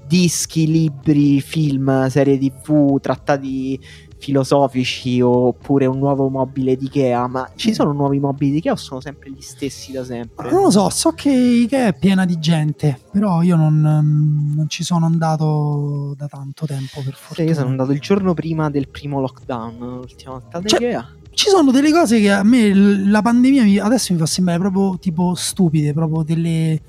[0.07, 3.79] dischi, libri, film, serie tv, trattati
[4.25, 7.27] filosofici oppure un nuovo mobile di Ikea.
[7.27, 10.49] Ma ci sono nuovi mobili di Ikea o sono sempre gli stessi da sempre?
[10.49, 14.65] Non lo so, so che Ikea è piena di gente, però io non, mm, non
[14.67, 17.47] ci sono andato da tanto tempo per Sì, fortuna.
[17.49, 21.07] io sono andato il giorno prima del primo lockdown, l'ultima volta Cioè, Ikea.
[21.31, 24.97] Ci sono delle cose che a me la pandemia mi- adesso mi fa sembrare proprio
[24.97, 26.81] tipo stupide, proprio delle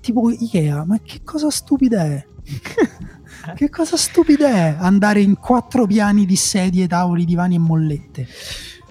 [0.00, 2.26] tipo Ikea, ma che cosa stupida è?
[3.54, 8.26] che cosa stupida è andare in quattro piani di sedie, tavoli, divani e mollette?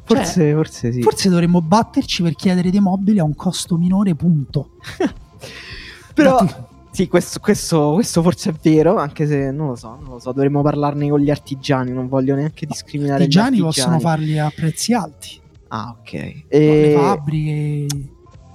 [0.06, 1.02] Forse, forse sì.
[1.02, 4.72] Forse dovremmo batterci per chiedere dei mobili a un costo minore, punto.
[6.14, 6.46] Però
[6.92, 10.32] sì, questo, questo- questo forse è vero, anche se non lo so, non lo so,
[10.32, 13.72] dovremmo parlarne con gli artigiani, non voglio neanche discriminare i gli giani artigiani.
[13.74, 15.40] possono farli a prezzi alti,
[15.70, 16.12] Ah, ok.
[16.14, 17.88] le E, fabbriche.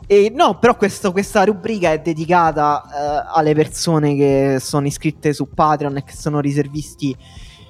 [0.09, 5.49] E no, però questo- questa rubrica è dedicata eh, alle persone che sono iscritte su
[5.55, 7.15] Patreon e che sono riservisti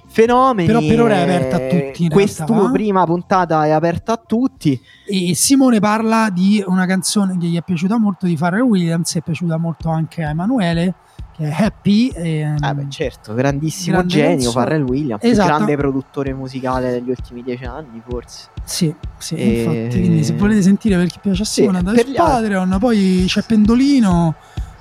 [0.07, 0.67] fenomeni.
[0.67, 2.71] Però per ora è e aperta a tutti, Questa realtà.
[2.71, 4.81] prima puntata è aperta a tutti.
[5.07, 9.21] E Simone parla di una canzone che gli è piaciuta molto di Pharrell Williams, è
[9.21, 10.95] piaciuta molto anche a Emanuele,
[11.41, 12.09] Happy.
[12.11, 14.51] E, Ah, beh, certo, grandissimo genio.
[14.53, 15.49] Pharrell Williams, il Esatto.
[15.49, 18.49] grande produttore musicale degli ultimi dieci anni, forse.
[18.65, 20.01] Sì, sì, E- infatti.
[20.01, 22.33] Quindi se volete sentire per chi piace a Sì, Simone, andate per su gli altri.
[22.51, 24.35] Patreon, poi c'è Pendolino,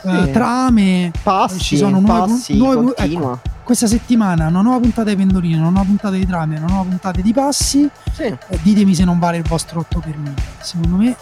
[0.04, 0.32] eh, Sì.
[0.32, 1.12] Trame.
[1.22, 3.40] Passi, Ci sono nuove- passi, nuove- continua.
[3.64, 7.22] Questa settimana una nuova puntata di Pendolino, una nuova puntata di Trame, una nuova puntata
[7.22, 7.88] di Passi.
[8.14, 8.24] Sì.
[8.24, 10.34] Eh, ditemi se non vale il vostro 8 per 1000.
[10.62, 11.16] Secondo me,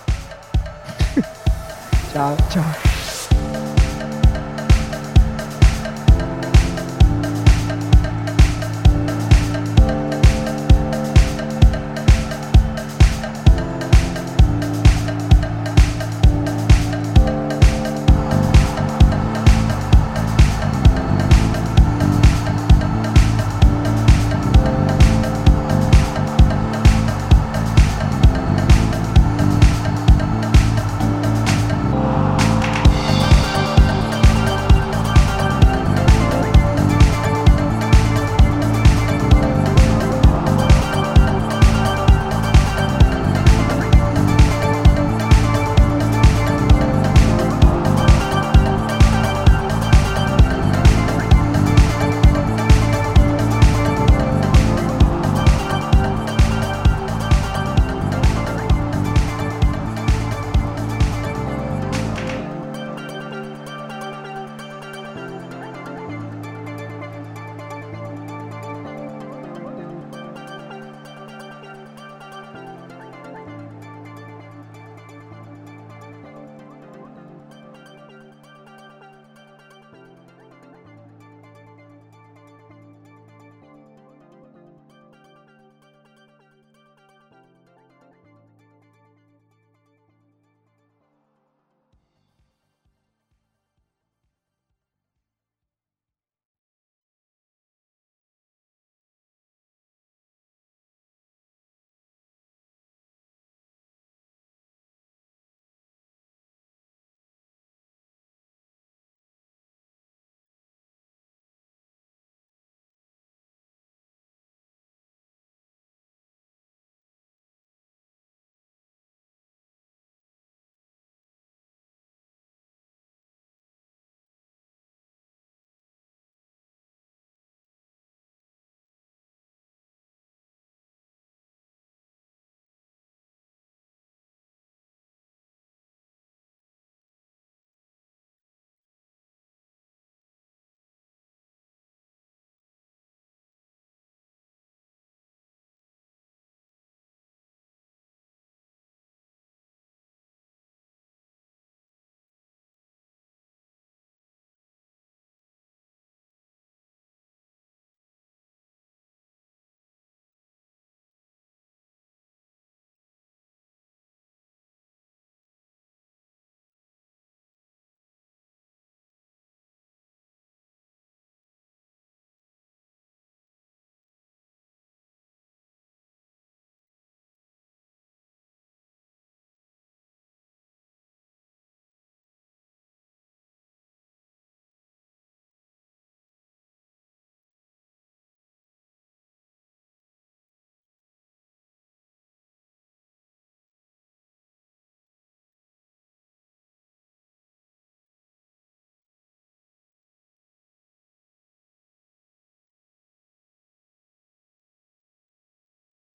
[2.14, 2.36] Ciao.
[2.49, 2.94] ciao.